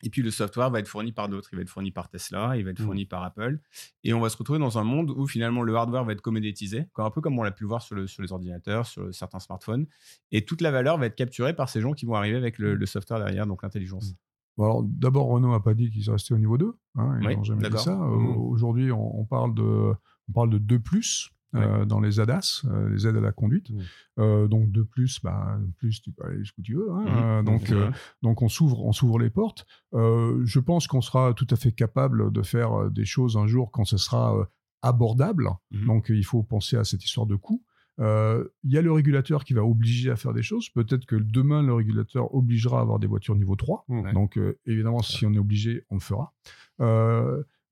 Et 0.04 0.10
puis 0.10 0.22
le 0.22 0.32
software 0.32 0.70
va 0.70 0.80
être 0.80 0.88
fourni 0.88 1.12
par 1.12 1.28
d'autres. 1.28 1.50
Il 1.52 1.58
va 1.58 1.62
être 1.62 1.70
fourni 1.70 1.92
par 1.92 2.08
Tesla, 2.10 2.56
il 2.58 2.64
va 2.64 2.72
être 2.72 2.80
Mm. 2.80 2.86
fourni 2.86 3.06
par 3.06 3.24
Apple. 3.24 3.60
Et 4.04 4.14
on 4.14 4.20
va 4.22 4.30
se 4.30 4.38
retrouver 4.38 4.60
dans 4.60 4.78
un 4.78 4.84
monde 4.84 5.10
où 5.12 5.28
finalement 5.28 5.62
le 5.62 5.76
hardware 5.76 6.06
va 6.06 6.14
être 6.14 6.22
commodétisé, 6.22 6.88
un 6.98 7.10
peu 7.12 7.20
comme 7.22 7.38
on 7.38 7.44
l'a 7.44 7.52
pu 7.52 7.64
le 7.64 7.68
voir 7.70 7.82
sur, 7.82 7.96
le- 7.96 8.08
sur 8.08 8.22
les 8.24 8.32
ordinateurs, 8.32 8.86
sur 8.86 9.14
certains 9.14 9.40
smartphones. 9.40 9.88
Et 10.32 10.46
toute 10.46 10.62
la 10.62 10.72
valeur 10.72 10.98
va 10.98 11.06
être 11.08 11.16
capturée 11.16 11.54
par 11.56 11.68
ces 11.70 11.82
gens 11.82 11.92
qui 11.94 12.06
vont 12.06 12.16
arriver 12.16 12.38
avec 12.38 12.60
le, 12.60 12.76
le 12.76 12.86
software 12.86 13.20
derrière, 13.20 13.46
donc 13.46 13.62
l'intelligence. 13.64 14.14
Bon, 14.58 14.66
alors, 14.66 14.84
d'abord, 14.84 15.28
Renault 15.28 15.52
n'a 15.52 15.60
pas 15.62 15.74
dit 15.74 15.90
qu'ils 15.90 16.10
restaient 16.10 16.34
au 16.34 16.38
niveau 16.38 16.58
2. 16.58 16.74
Hein, 16.96 17.18
ils 17.22 17.28
Oui, 17.28 17.36
n'ont 17.38 17.44
jamais 17.44 17.70
dit 17.70 17.78
ça. 17.78 17.98
Aujourd'hui, 17.98 18.92
on, 18.92 19.20
on 19.22 19.26
parle 19.26 19.54
de, 19.54 19.64
on 19.64 20.32
parle 20.34 20.50
de 20.50 20.58
2 20.58 20.80
plus 20.80 21.30
euh, 21.56 21.86
dans 21.86 22.00
les 22.00 22.20
ADAS, 22.20 22.64
euh, 22.66 22.90
les 22.90 23.08
aides 23.08 23.16
à 23.18 23.22
la 23.22 23.32
conduite. 23.32 23.70
Mhm. 23.72 23.82
Euh, 24.20 24.48
donc 24.48 24.70
2 24.72 24.86
plus, 24.86 25.20
bah, 25.24 25.58
plus, 25.78 26.02
tu 26.02 26.12
peux 26.12 26.26
aller 26.26 26.40
jusqu'où 26.40 26.62
tu 26.62 26.76
veux. 26.76 26.92
hein. 26.92 27.02
Mhm. 27.02 27.24
Euh, 27.24 27.44
donc, 27.44 27.74
donc 28.22 28.42
on 28.42 28.50
s'ouvre, 28.50 28.86
on 28.86 28.92
s'ouvre 28.92 29.18
les 29.20 29.30
portes. 29.30 29.66
Je 29.94 30.60
pense 30.60 30.88
qu'on 30.88 31.02
sera 31.02 31.34
tout 31.34 31.48
à 31.50 31.56
fait 31.56 31.72
capable 31.72 32.32
de 32.32 32.42
faire 32.42 32.92
des 32.92 33.06
choses 33.06 33.38
un 33.38 33.48
jour 33.48 33.72
quand 33.72 33.86
ce 33.86 33.98
sera 33.98 34.36
abordable. 34.82 35.50
Donc 35.72 36.10
il 36.10 36.24
faut 36.26 36.44
penser 36.44 36.78
à 36.78 36.84
cette 36.84 37.04
histoire 37.04 37.26
de 37.26 37.36
coût. 37.36 37.64
Il 38.00 38.72
y 38.72 38.78
a 38.78 38.82
le 38.82 38.92
régulateur 38.92 39.44
qui 39.44 39.54
va 39.54 39.64
obliger 39.64 40.12
à 40.12 40.16
faire 40.16 40.34
des 40.34 40.44
choses. 40.44 40.70
Peut-être 40.70 41.06
que 41.06 41.16
demain, 41.16 41.64
le 41.64 41.74
régulateur 41.74 42.34
obligera 42.34 42.80
à 42.80 42.82
avoir 42.82 43.00
des 43.00 43.08
voitures 43.08 43.36
niveau 43.36 43.56
3. 43.56 43.86
Ouais. 43.90 44.14
Donc, 44.14 44.40
évidemment, 44.66 45.02
si 45.02 45.26
on 45.26 45.34
est 45.34 45.40
obligé, 45.40 45.84
on 45.90 45.96
le 45.96 46.02
fera. 46.02 46.34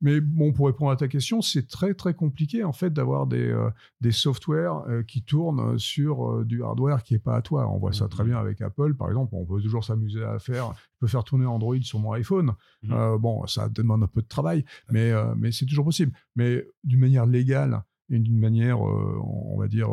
Mais 0.02 0.22
bon, 0.22 0.54
pour 0.54 0.68
répondre 0.68 0.92
à 0.92 0.96
ta 0.96 1.08
question, 1.08 1.42
c'est 1.42 1.68
très 1.68 1.96
très 1.96 2.14
compliqué 2.14 2.64
en 2.64 2.72
fait 2.72 2.92
d'avoir 2.94 3.26
des, 3.26 3.48
euh, 3.50 3.70
des 4.00 4.12
softwares 4.12 4.86
euh, 4.88 5.02
qui 5.02 5.24
tournent 5.24 5.80
sur 5.80 6.30
euh, 6.32 6.46
du 6.46 6.62
hardware 6.64 7.02
qui 7.02 7.16
est 7.16 7.20
pas 7.20 7.36
à 7.36 7.42
toi. 7.42 7.68
On 7.68 7.80
voit 7.80 7.94
ça 7.94 8.08
très 8.08 8.22
Mhm. 8.24 8.30
bien 8.30 8.38
avec 8.38 8.62
Apple, 8.62 8.94
par 8.94 9.08
exemple. 9.08 9.34
On 9.36 9.46
peut 9.46 9.60
toujours 9.60 9.84
s'amuser 9.84 10.24
à 10.24 10.38
faire. 10.38 10.74
Je 10.76 11.00
peux 11.00 11.08
faire 11.08 11.24
tourner 11.24 11.48
Android 11.48 11.82
sur 11.82 11.98
mon 12.00 12.12
iPhone. 12.12 12.52
Euh, 12.92 13.18
bon, 13.18 13.46
ça 13.48 13.70
demande 13.70 14.04
un 14.04 14.08
peu 14.08 14.22
de 14.22 14.28
travail, 14.28 14.66
mais 14.92 15.12
mais 15.36 15.52
c'est 15.52 15.66
toujours 15.66 15.86
possible. 15.86 16.12
Mais 16.36 16.68
d'une 16.84 17.00
manière 17.00 17.26
légale 17.26 17.84
et 18.10 18.20
d'une 18.20 18.38
manière, 18.40 18.80
on 18.82 19.58
va 19.60 19.68
dire 19.68 19.90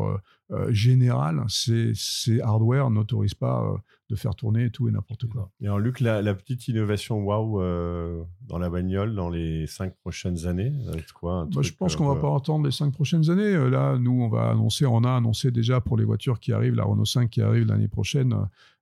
générale, 0.69 1.45
ces, 1.49 1.93
ces 1.95 2.41
hardware 2.41 2.91
n'autorisent 2.91 3.35
pas 3.35 3.75
de 4.15 4.19
faire 4.21 4.35
tourner 4.35 4.71
tout 4.71 4.89
et 4.89 4.93
n'importe 4.93 5.27
quoi. 5.27 5.51
Et 5.61 5.67
alors, 5.67 5.79
Luc, 5.79 6.01
la, 6.01 6.23
la 6.23 6.35
petite 6.35 6.69
innovation 6.69 7.23
waouh 7.25 7.61
euh, 7.61 8.23
dans 8.47 8.59
la 8.59 8.71
bagnole 8.71 9.15
dans 9.15 9.29
les 9.29 9.67
cinq 9.67 9.95
prochaines 9.97 10.47
années, 10.47 10.73
être 10.97 11.13
quoi 11.13 11.47
truc, 11.51 11.65
je 11.65 11.75
pense 11.75 11.97
qu'on 11.97 12.07
va 12.13 12.21
pas 12.21 12.35
attendre 12.35 12.65
les 12.65 12.71
cinq 12.73 12.93
prochaines 12.93 13.31
années. 13.31 13.43
Euh, 13.43 13.75
Là, 13.75 13.99
nous, 13.99 14.23
on 14.23 14.29
va 14.29 14.51
annoncer, 14.51 14.87
on 14.87 15.03
a 15.03 15.11
annoncé 15.11 15.51
déjà 15.51 15.81
pour 15.81 15.97
les 15.97 16.05
voitures 16.05 16.39
qui 16.39 16.53
arrivent, 16.53 16.75
la 16.75 16.85
Renault 16.85 17.05
5 17.05 17.29
qui 17.29 17.43
arrive 17.43 17.67
l'année 17.67 17.89
prochaine, 17.89 18.35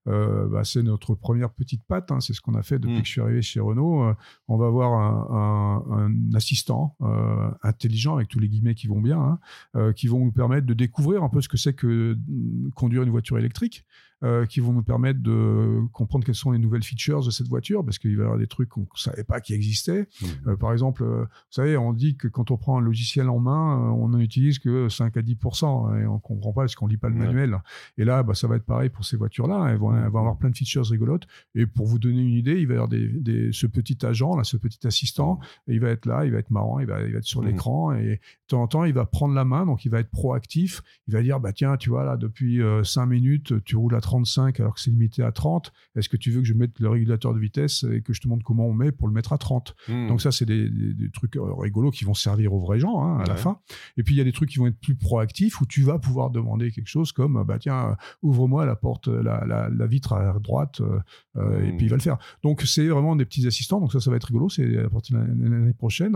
euh, 0.07 0.47
bah, 0.47 0.63
c'est 0.63 0.83
notre 0.83 1.15
première 1.15 1.49
petite 1.51 1.83
patte. 1.83 2.11
hein. 2.11 2.19
C'est 2.19 2.33
ce 2.33 2.41
qu'on 2.41 2.55
a 2.55 2.63
fait 2.63 2.79
depuis 2.79 2.97
Mm. 2.97 3.01
que 3.01 3.05
je 3.07 3.11
suis 3.11 3.21
arrivé 3.21 3.41
chez 3.41 3.59
Renault. 3.59 4.03
Euh, 4.03 4.13
on 4.47 4.57
va 4.57 4.67
avoir 4.67 4.93
un, 4.93 5.83
un- 5.91 6.05
un 6.07 6.33
assistant 6.35 6.95
euh, 7.01 7.49
intelligent, 7.63 8.15
avec 8.15 8.27
tous 8.27 8.39
les 8.39 8.49
guillemets 8.49 8.75
qui 8.75 8.87
vont 8.87 9.01
bien, 9.01 9.39
hein, 9.73 9.93
qui 9.93 10.07
vont 10.07 10.23
nous 10.25 10.31
permettre 10.31 10.67
de 10.67 10.73
découvrir 10.73 11.23
un 11.23 11.29
peu 11.29 11.41
ce 11.41 11.47
que 11.49 11.57
c'est 11.57 11.73
que 11.73 12.15
mm, 12.27 12.71
conduire 12.75 13.03
une 13.03 13.09
voiture 13.11 13.37
électrique, 13.37 13.85
euh, 14.23 14.45
qui 14.45 14.61
vont 14.61 14.71
nous 14.71 14.83
permettre 14.83 15.21
de 15.21 15.81
comprendre 15.91 16.23
quelles 16.25 16.33
sont 16.35 16.51
les 16.51 16.59
nouvelles 16.59 16.83
features 16.83 17.25
de 17.25 17.29
cette 17.29 17.49
voiture, 17.49 17.83
parce 17.83 17.99
qu'il 17.99 18.15
va 18.15 18.21
y 18.23 18.25
avoir 18.25 18.39
des 18.39 18.47
trucs 18.47 18.69
qu'on 18.69 18.81
ne 18.81 18.85
savait 18.95 19.25
pas 19.25 19.41
qui 19.41 19.53
existaient. 19.53 20.07
Euh, 20.47 20.55
par 20.55 20.71
exemple, 20.71 21.03
euh, 21.03 21.23
vous 21.23 21.27
savez, 21.49 21.75
on 21.75 21.91
dit 21.91 22.15
que 22.15 22.29
quand 22.29 22.49
on 22.49 22.55
prend 22.55 22.77
un 22.77 22.81
logiciel 22.81 23.27
en 23.27 23.39
main, 23.39 23.77
on 23.91 24.07
n'en 24.07 24.19
utilise 24.19 24.59
que 24.59 24.87
5 24.87 25.17
à 25.17 25.21
10% 25.21 25.97
et 26.01 26.07
on 26.07 26.19
comprend 26.19 26.53
pas 26.53 26.61
parce 26.61 26.75
qu'on 26.75 26.87
lit 26.87 26.95
pas 26.95 27.09
le 27.09 27.15
manuel. 27.25 27.57
Et 27.97 28.05
là, 28.05 28.23
bah, 28.23 28.33
ça 28.33 28.47
va 28.47 28.55
être 28.55 28.65
pareil 28.65 28.89
pour 28.89 29.03
ces 29.03 29.17
voitures-là. 29.17 29.67
Elles 29.69 29.77
vont, 29.77 29.92
elles 29.95 30.09
vont 30.09 30.19
avoir 30.19 30.37
plein 30.37 30.49
de 30.49 30.55
features 30.55 30.85
rigolotes. 30.85 31.27
Et 31.55 31.65
pour 31.65 31.85
vous 31.87 31.99
donner 31.99 32.21
une 32.21 32.33
idée, 32.33 32.59
il 32.59 32.67
va 32.67 32.73
y 32.73 32.77
avoir 32.77 32.89
des, 32.89 33.07
des- 33.07 33.51
ce 33.51 33.67
petit 33.67 34.05
agent, 34.05 34.35
là, 34.35 34.43
ce 34.43 34.57
petit 34.57 34.85
assistant, 34.87 35.39
et 35.67 35.73
il 35.73 35.79
va 35.79 35.89
être 35.89 36.05
là, 36.05 36.25
il 36.25 36.31
va 36.31 36.39
être 36.39 36.51
marrant, 36.51 36.79
il 36.79 36.85
va, 36.87 37.01
il 37.01 37.11
va 37.11 37.19
être 37.19 37.23
sur 37.25 37.41
Mhm. 37.41 37.47
l'écran 37.47 37.93
et 37.93 38.03
de 38.15 38.19
temps 38.47 38.61
en 38.63 38.67
temps, 38.67 38.83
il 38.85 38.93
va 38.93 39.05
prendre 39.05 39.33
la 39.33 39.45
main, 39.45 39.65
donc 39.65 39.85
il 39.85 39.89
va 39.89 39.99
être 39.99 40.09
proactif. 40.11 40.81
Il 41.07 41.13
va 41.13 41.21
dire, 41.21 41.39
bah 41.39 41.53
tiens, 41.53 41.77
tu 41.77 41.89
vois, 41.89 42.03
là, 42.03 42.17
depuis 42.17 42.59
5 42.83 43.05
minutes, 43.05 43.63
tu 43.63 43.75
roules 43.75 43.95
à 43.95 44.01
35 44.01 44.59
alors 44.59 44.73
que 44.75 44.79
c'est 44.79 44.91
limité 44.91 45.23
à 45.23 45.31
30. 45.31 45.71
Est-ce 45.95 46.09
que 46.09 46.17
tu 46.17 46.31
veux 46.31 46.41
que 46.41 46.47
je 46.47 46.53
mette 46.53 46.79
le 46.79 46.89
régulateur 46.89 47.33
de 47.33 47.39
vitesse 47.39 47.83
et 47.91 48.01
que 48.01 48.13
je 48.13 48.21
te 48.21 48.27
montre 48.27 48.43
comment 48.43 48.65
on 48.67 48.73
met 48.73 48.91
pour 48.91 49.07
le 49.07 49.13
mettre 49.13 49.33
à 49.33 49.37
30 49.37 49.75
Hmm. 49.87 50.07
donc 50.07 50.21
ça, 50.21 50.31
c'est 50.31 50.45
des, 50.45 50.69
trucs 51.13 51.35
euh, 51.35 51.53
rigolos 51.53 51.91
qui 51.91 52.05
vont 52.05 52.13
servir 52.13 52.53
aux 52.53 52.59
vrais 52.59 52.79
gens 52.79 53.01
hein, 53.03 53.19
à 53.19 53.25
la 53.25 53.35
fin. 53.35 53.59
Et 53.97 54.03
puis 54.03 54.15
il 54.15 54.17
y 54.17 54.21
a 54.21 54.23
des 54.23 54.31
trucs 54.31 54.49
qui 54.49 54.59
vont 54.59 54.67
être 54.67 54.79
plus 54.79 54.95
proactifs 54.95 55.59
où 55.61 55.65
tu 55.65 55.81
vas 55.83 55.99
pouvoir 55.99 56.29
demander 56.29 56.71
quelque 56.71 56.87
chose 56.87 57.11
comme 57.11 57.37
euh, 57.37 57.43
bah 57.43 57.59
tiens 57.59 57.89
euh, 57.91 57.95
ouvre-moi 58.21 58.65
la 58.65 58.75
porte 58.75 59.07
la, 59.07 59.45
la- 59.45 59.69
la 59.69 59.82
vitre 59.87 60.13
à 60.13 60.39
droite 60.39 60.81
euh, 60.81 60.99
euh, 61.37 61.63
et 61.63 61.71
Mm. 61.71 61.77
puis 61.77 61.85
il 61.85 61.89
va 61.89 61.95
le 61.95 62.01
faire. 62.01 62.17
Donc 62.43 62.61
c'est 62.61 62.87
vraiment 62.87 63.15
des 63.15 63.25
petits 63.25 63.45
assistants. 63.47 63.79
Donc 63.79 63.91
ça 63.91 63.99
ça 63.99 64.09
va 64.09 64.17
être 64.17 64.25
rigolo. 64.25 64.49
C'est 64.49 64.77
à 64.77 64.89
partir 64.89 65.17
de 65.17 65.21
l'année 65.21 65.49
l'année 65.49 65.73
prochaine 65.73 66.15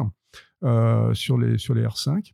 euh, 0.63 1.13
sur 1.13 1.37
les 1.37 1.57
sur 1.57 1.73
les 1.73 1.83
R5. 1.83 2.33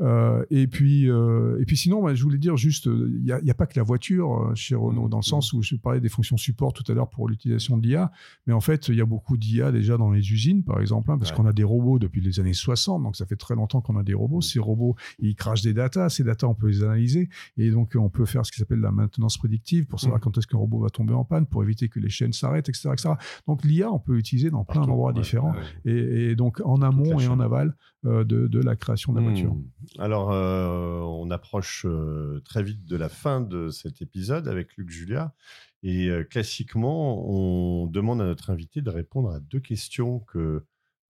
Euh, 0.00 0.44
et 0.50 0.66
puis, 0.66 1.10
euh, 1.10 1.58
et 1.60 1.64
puis 1.64 1.76
sinon, 1.76 2.02
bah, 2.02 2.14
je 2.14 2.22
voulais 2.22 2.38
dire 2.38 2.56
juste, 2.56 2.86
il 2.86 3.22
n'y 3.22 3.50
a, 3.50 3.54
pas 3.54 3.66
que 3.66 3.78
la 3.78 3.82
voiture 3.82 4.32
euh, 4.48 4.54
chez 4.54 4.74
Renault, 4.74 5.08
dans 5.08 5.18
le 5.18 5.22
sens 5.22 5.52
où 5.52 5.62
je 5.62 5.74
parlais 5.76 6.00
des 6.00 6.08
fonctions 6.08 6.36
support 6.36 6.72
tout 6.72 6.84
à 6.90 6.94
l'heure 6.94 7.10
pour 7.10 7.28
l'utilisation 7.28 7.76
de 7.76 7.86
l'IA, 7.86 8.10
mais 8.46 8.52
en 8.54 8.60
fait, 8.60 8.88
il 8.88 8.94
y 8.94 9.00
a 9.00 9.04
beaucoup 9.04 9.36
d'IA 9.36 9.72
déjà 9.72 9.96
dans 9.98 10.10
les 10.10 10.32
usines, 10.32 10.64
par 10.64 10.80
exemple, 10.80 11.10
hein, 11.10 11.18
parce 11.18 11.30
Ouais. 11.32 11.36
qu'on 11.36 11.46
a 11.46 11.52
des 11.52 11.64
robots 11.64 11.98
depuis 11.98 12.20
les 12.20 12.40
années 12.40 12.54
60, 12.54 13.02
donc 13.02 13.16
ça 13.16 13.26
fait 13.26 13.36
très 13.36 13.54
longtemps 13.54 13.80
qu'on 13.80 13.96
a 13.98 14.02
des 14.02 14.14
robots. 14.14 14.40
Ces 14.40 14.58
robots, 14.58 14.96
ils 15.18 15.34
crachent 15.34 15.62
des 15.62 15.74
datas, 15.74 16.08
ces 16.08 16.24
datas, 16.24 16.46
on 16.46 16.54
peut 16.54 16.68
les 16.68 16.82
analyser, 16.82 17.28
et 17.58 17.70
donc 17.70 17.92
on 17.96 18.08
peut 18.08 18.24
faire 18.24 18.46
ce 18.46 18.52
qui 18.52 18.58
s'appelle 18.58 18.80
la 18.80 18.92
maintenance 18.92 19.36
prédictive 19.36 19.86
pour 19.86 20.00
savoir 20.00 20.20
quand 20.20 20.36
est-ce 20.38 20.46
qu'un 20.46 20.58
robot 20.58 20.80
va 20.80 20.88
tomber 20.90 21.12
en 21.12 21.24
panne, 21.24 21.46
pour 21.46 21.62
éviter 21.62 21.88
que 21.88 22.00
les 22.00 22.08
chaînes 22.08 22.32
s'arrêtent, 22.32 22.68
etc., 22.68 22.90
etc. 22.92 23.10
Donc 23.46 23.64
l'IA, 23.64 23.92
on 23.92 23.98
peut 23.98 24.14
l'utiliser 24.14 24.50
dans 24.50 24.64
plein 24.64 24.80
d'endroits 24.80 25.12
Ouais, 25.12 25.20
différents, 25.20 25.52
ouais. 25.84 25.92
et, 25.92 26.30
et 26.30 26.36
donc 26.36 26.60
en 26.64 26.80
amont 26.82 27.18
et 27.18 27.26
en 27.28 27.40
aval 27.40 27.74
de, 28.04 28.46
de 28.46 28.60
la 28.60 28.76
création 28.76 29.12
de 29.12 29.18
la 29.18 29.24
voiture. 29.24 29.54
Hmm. 29.54 29.70
Alors, 29.98 30.32
euh, 30.32 31.00
on 31.00 31.30
approche 31.30 31.84
euh, 31.86 32.40
très 32.44 32.62
vite 32.62 32.84
de 32.84 32.96
la 32.96 33.08
fin 33.08 33.40
de 33.40 33.68
cet 33.68 34.02
épisode 34.02 34.48
avec 34.48 34.76
Luc 34.76 34.90
Julia. 34.90 35.34
Et 35.82 36.08
euh, 36.08 36.24
classiquement, 36.24 37.22
on 37.28 37.86
demande 37.86 38.20
à 38.20 38.24
notre 38.24 38.50
invité 38.50 38.82
de 38.82 38.90
répondre 38.90 39.30
à 39.30 39.40
deux 39.40 39.60
questions 39.60 40.20
que 40.20 40.64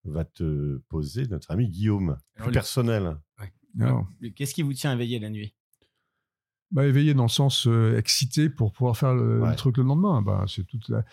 va 0.05 0.25
te 0.25 0.79
poser 0.89 1.27
notre 1.27 1.51
ami 1.51 1.69
Guillaume, 1.69 2.17
plus 2.35 2.43
Alors, 2.45 2.53
personnel. 2.53 3.17
Alors, 3.79 4.09
Qu'est-ce 4.35 4.55
qui 4.55 4.63
vous 4.63 4.73
tient 4.73 4.93
éveillé 4.93 5.19
la 5.19 5.31
nuit? 5.31 5.55
Bah, 6.73 6.87
éveillé 6.87 7.15
dans 7.15 7.25
le 7.25 7.29
sens 7.29 7.67
euh, 7.67 7.97
excité 7.99 8.49
pour 8.49 8.73
pouvoir 8.73 8.97
faire 8.97 9.15
le, 9.15 9.41
Ouais. 9.41 9.51
le 9.51 9.57
truc 9.57 9.77
le 9.79 9.83
lendemain. 9.83 10.23
Bah, 10.23 10.45
c'est 10.49 10.65
toute 10.67 10.89
la- 10.89 11.05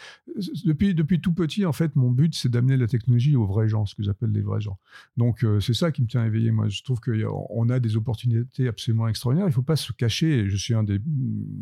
depuis, 0.66 0.94
depuis 0.94 1.20
tout 1.20 1.34
petit, 1.34 1.66
en 1.66 1.72
fait, 1.74 1.96
mon 1.96 2.12
but, 2.12 2.36
c'est 2.36 2.50
d'amener 2.50 2.78
la 2.78 2.88
technologie 2.88 3.36
aux 3.36 3.46
vrais 3.48 3.68
gens, 3.68 3.86
ce 3.86 3.96
que 3.96 4.04
j'appelle 4.04 4.32
les 4.32 4.42
vrais 4.42 4.62
gens. 4.62 4.78
Donc, 5.18 5.44
euh, 5.44 5.60
c'est 5.60 5.74
ça 5.74 5.92
qui 5.92 6.02
me 6.04 6.08
tient 6.08 6.24
éveillé. 6.26 6.52
Moi, 6.52 6.68
je 6.70 6.84
trouve 6.84 7.00
qu'on 7.00 7.70
a 7.70 7.80
des 7.80 7.96
opportunités 7.98 8.68
absolument 8.68 9.08
extraordinaires. 9.08 9.48
Il 9.48 9.52
ne 9.52 9.56
faut 9.56 9.62
pas 9.64 9.76
se 9.76 9.92
cacher. 9.94 10.48
Je 10.48 10.56
suis 10.58 10.74
un 10.76 10.84
des, 10.84 10.96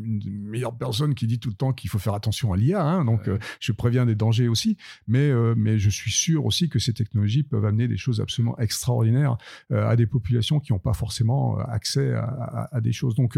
une 0.04 0.20
des 0.20 0.30
meilleures 0.30 0.76
personnes 0.78 1.16
qui 1.16 1.26
dit 1.28 1.40
tout 1.40 1.50
le 1.50 1.56
temps 1.56 1.72
qu'il 1.72 1.90
faut 1.90 2.00
faire 2.00 2.14
attention 2.16 2.52
à 2.54 2.58
l'IA. 2.58 2.84
hein. 2.86 3.06
donc, 3.06 3.28
euh, 3.28 3.38
je 3.60 3.72
préviens 3.72 4.06
des 4.06 4.16
dangers 4.16 4.48
aussi. 4.50 4.78
Mais, 5.08 5.32
mais 5.56 5.80
je 5.80 5.90
suis 5.90 6.12
sûr 6.12 6.46
aussi 6.46 6.68
que 6.70 6.80
ces 6.80 6.94
technologies 6.94 7.44
peuvent 7.44 7.66
amener 7.66 7.88
des 7.88 7.98
choses 7.98 8.20
absolument 8.20 8.58
extraordinaires 8.60 9.38
à 9.72 9.96
des 9.96 10.06
populations 10.06 10.60
qui 10.60 10.74
n'ont 10.74 10.80
pas 10.80 10.94
forcément 10.94 11.58
accès 11.60 12.14
à, 12.14 12.24
à- 12.26 12.76
à 12.76 12.82
des 12.82 12.92
choses. 12.92 13.16
Donc, 13.16 13.38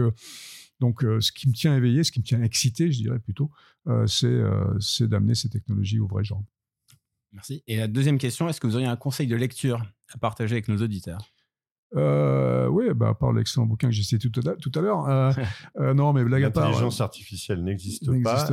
donc, 0.79 1.03
euh, 1.03 1.19
ce 1.21 1.31
qui 1.31 1.47
me 1.47 1.53
tient 1.53 1.75
éveillé, 1.75 2.03
ce 2.03 2.11
qui 2.11 2.19
me 2.19 2.25
tient 2.25 2.41
excité, 2.41 2.91
je 2.91 2.97
dirais 3.01 3.19
plutôt, 3.19 3.49
euh, 3.87 4.05
c'est 4.05 4.27
euh, 4.27 4.79
c'est 4.79 5.07
d'amener 5.07 5.35
ces 5.35 5.49
technologies 5.49 5.99
aux 5.99 6.07
vrais 6.07 6.23
gens. 6.23 6.45
Merci. 7.33 7.63
Et 7.67 7.77
la 7.77 7.87
deuxième 7.87 8.17
question, 8.17 8.47
est-ce 8.47 8.59
que 8.59 8.67
vous 8.67 8.75
auriez 8.75 8.87
un 8.87 8.95
conseil 8.95 9.27
de 9.27 9.35
lecture 9.35 9.83
à 10.13 10.17
partager 10.17 10.53
avec 10.53 10.67
nos 10.67 10.81
auditeurs? 10.81 11.21
Euh, 11.95 12.67
oui, 12.67 12.85
bah, 12.95 13.09
à 13.09 13.13
part 13.13 13.31
l'excellent 13.31 13.65
bouquin 13.65 13.87
que 13.87 13.93
j'ai 13.93 14.03
cité 14.03 14.29
tout 14.29 14.41
à, 14.47 14.55
tout 14.55 14.71
à 14.75 14.81
l'heure. 14.81 15.07
euh, 15.07 15.31
euh, 15.79 15.93
non, 15.93 16.11
mais 16.13 16.23
blague 16.23 16.43
à 16.43 16.51
part. 16.51 16.65
L'intelligence 16.65 16.99
artificielle 17.01 17.63
n'existe 17.63 18.05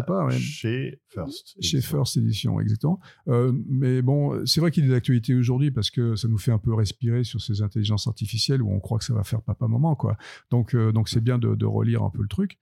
pas, 0.06 0.24
ouais. 0.26 0.38
chez 0.38 1.00
First. 1.08 1.56
Chez 1.60 1.78
Edition. 1.78 1.98
First 1.98 2.16
Edition, 2.16 2.60
exactement. 2.60 3.00
Mais 3.26 4.02
bon, 4.02 4.44
c'est 4.46 4.60
vrai 4.60 4.70
qu'il 4.70 4.84
est 4.84 4.88
d'actualité 4.88 5.34
aujourd'hui 5.34 5.70
parce 5.70 5.90
que 5.90 6.14
ça 6.16 6.28
nous 6.28 6.38
fait 6.38 6.52
un 6.52 6.58
peu 6.58 6.72
respirer 6.74 7.24
sur 7.24 7.40
ces 7.40 7.62
intelligences 7.62 8.06
artificielles 8.06 8.62
où 8.62 8.70
on 8.72 8.78
croit 8.80 8.98
que 8.98 9.04
ça 9.04 9.14
va 9.14 9.24
faire 9.24 9.42
papa-maman, 9.42 9.94
quoi. 9.96 10.16
Donc, 10.50 10.76
donc 10.76 11.08
c'est 11.08 11.22
bien 11.22 11.38
de, 11.38 11.54
de 11.54 11.66
relire 11.66 12.02
un 12.02 12.10
peu 12.10 12.22
le 12.22 12.28
truc. 12.28 12.58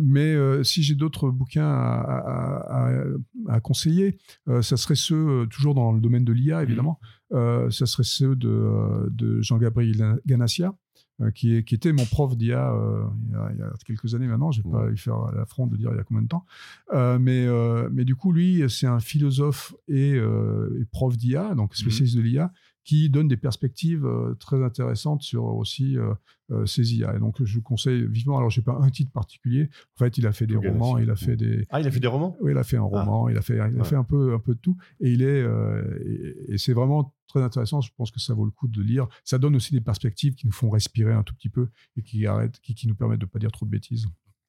Mais 0.00 0.34
si 0.64 0.82
j'ai 0.82 0.94
d'autres 0.94 1.30
bouquins 1.30 1.68
à, 1.68 2.00
à- 2.00 2.90
à- 2.90 3.04
à 3.48 3.60
conseiller, 3.60 4.18
ça 4.62 4.76
serait 4.76 4.94
ceux, 4.96 5.46
toujours 5.50 5.74
dans 5.74 5.92
le 5.92 6.00
domaine 6.00 6.24
de 6.24 6.32
l'IA, 6.32 6.62
évidemment, 6.62 6.98
euh, 7.02 7.06
ça 7.32 7.86
serait 7.86 8.02
ceux 8.04 8.34
de, 8.36 8.48
euh, 8.48 9.08
de 9.10 9.40
Jean-Gabriel 9.40 10.20
Ganassia. 10.26 10.74
euh, 11.22 11.30
Qui, 11.32 11.54
était 11.56 11.92
mon 11.92 12.06
prof 12.06 12.34
d'IA 12.36 12.72
euh, 12.72 13.04
il, 13.28 13.32
y 13.32 13.36
a- 13.36 13.50
il 13.52 13.58
y 13.58 13.62
a 13.62 13.70
quelques 13.84 14.14
années 14.14 14.26
maintenant, 14.26 14.52
je 14.52 14.62
vais 14.62 14.70
pas 14.70 14.88
lui 14.88 14.96
faire 14.96 15.18
l'affront 15.36 15.66
de 15.66 15.76
dire 15.76 15.90
il 15.92 15.96
y 15.96 16.00
a 16.00 16.04
combien 16.04 16.22
de 16.22 16.28
temps, 16.28 16.46
euh, 16.94 17.18
mais, 17.18 17.44
euh, 17.46 17.90
mais 17.92 18.04
du 18.06 18.14
coup, 18.16 18.32
lui, 18.32 18.64
c'est 18.70 18.86
un 18.86 19.00
philosophe 19.00 19.74
et, 19.86 20.14
euh, 20.14 20.78
et 20.80 20.84
prof 20.86 21.16
d'IA, 21.18 21.54
donc 21.54 21.74
spécialiste 21.76 22.16
de 22.16 22.22
l'IA, 22.22 22.52
qui 22.84 23.10
donne 23.10 23.28
des 23.28 23.36
perspectives 23.36 24.06
euh, 24.06 24.34
très 24.40 24.62
intéressantes 24.64 25.22
sur 25.22 25.44
aussi 25.44 25.98
euh, 25.98 26.14
euh, 26.50 26.64
ces 26.66 26.94
IA. 26.96 27.14
Et 27.14 27.18
donc, 27.18 27.42
je 27.44 27.54
vous 27.54 27.62
conseille 27.62 28.06
vivement. 28.06 28.38
Alors, 28.38 28.50
j'ai 28.50 28.62
pas 28.62 28.78
un 28.80 28.88
titre 28.90 29.12
particulier. 29.12 29.68
En 29.96 29.98
fait, 29.98 30.16
il 30.18 30.26
a 30.26 30.32
fait 30.32 30.46
des 30.46 30.56
romans, 30.56 30.98
il 30.98 31.10
a 31.10 31.16
fait 31.16 31.36
des. 31.36 31.66
Ah, 31.70 31.80
il 31.80 31.86
a 31.86 31.90
fait 31.90 32.00
des 32.00 32.06
romans? 32.08 32.36
Oui, 32.40 32.52
il 32.52 32.58
a 32.58 32.64
fait 32.64 32.78
un 32.78 32.82
roman, 32.82 33.28
il 33.28 33.36
a 33.36 33.42
fait, 33.42 33.54
il 33.56 33.60
a 33.60 33.68
Ouais. 33.68 33.84
fait 33.84 33.96
un 33.96 34.04
peu, 34.04 34.34
un 34.34 34.38
peu 34.38 34.54
de 34.54 34.60
tout. 34.60 34.76
Et 35.00 35.12
il 35.12 35.22
est, 35.22 35.42
euh, 35.42 35.82
et, 36.04 36.54
et 36.54 36.58
c'est 36.58 36.72
vraiment 36.72 37.14
très 37.28 37.42
intéressant. 37.42 37.80
Je 37.80 37.90
pense 37.96 38.10
que 38.10 38.18
ça 38.18 38.34
vaut 38.34 38.44
le 38.46 38.50
coup 38.50 38.66
de 38.66 38.82
lire. 38.82 39.06
Ça 39.24 39.38
donne 39.38 39.54
aussi 39.56 39.72
des 39.72 39.80
perspectives 39.82 40.34
qui 40.34 40.46
nous 40.46 40.52
font 40.52 40.70
respirer 40.70 41.12
un 41.12 41.22
tout 41.22 41.34
petit 41.34 41.50
peu 41.50 41.68
et 41.96 42.02
qui 42.02 42.26
arrêtent, 42.26 42.58
qui, 42.60 42.74
qui 42.74 42.88
nous 42.88 42.94
permettent 42.96 43.20
de 43.20 43.26
pas 43.26 43.38
dire 43.38 43.52
trop 43.52 43.66
de 43.66 43.70
bêtises. 43.70 44.06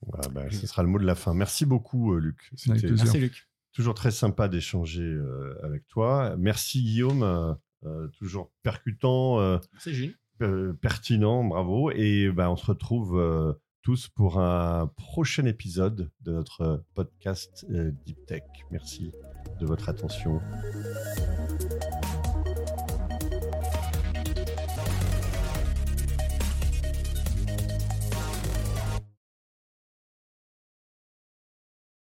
Voilà, 0.07 0.27
bah, 0.29 0.45
Ce 0.49 0.65
sera 0.65 0.81
le 0.81 0.89
mot 0.89 0.97
de 0.97 1.05
la 1.05 1.13
fin. 1.15 1.33
Merci 1.35 1.65
beaucoup, 1.67 2.13
euh, 2.13 2.19
Luc. 2.19 2.37
Avec 2.47 2.59
C'était 2.59 2.87
plaisir. 2.87 3.05
Merci 3.05 3.19
Luc. 3.19 3.47
toujours 3.73 3.93
très 3.93 4.09
sympa 4.09 4.47
d'échanger 4.47 5.03
euh, 5.03 5.53
avec 5.63 5.85
toi. 5.87 6.35
Merci, 6.39 6.81
Guillaume. 6.81 7.57
Euh, 7.85 8.07
toujours 8.17 8.51
percutant. 8.63 9.39
euh, 9.39 9.57
Gilles. 9.85 10.15
pertinent, 10.81 11.43
bravo. 11.43 11.91
Et 11.91 12.31
ben, 12.31 12.49
on 12.49 12.55
se 12.55 12.65
retrouve 12.65 13.17
euh, 13.19 13.53
tous 13.81 14.07
pour 14.09 14.39
un 14.39 14.87
prochain 14.97 15.45
épisode 15.45 16.11
de 16.21 16.31
notre 16.31 16.83
podcast 16.93 17.65
Deep 18.05 18.25
Tech. 18.27 18.43
Merci 18.69 19.11
de 19.59 19.65
votre 19.65 19.89
attention. 19.89 20.39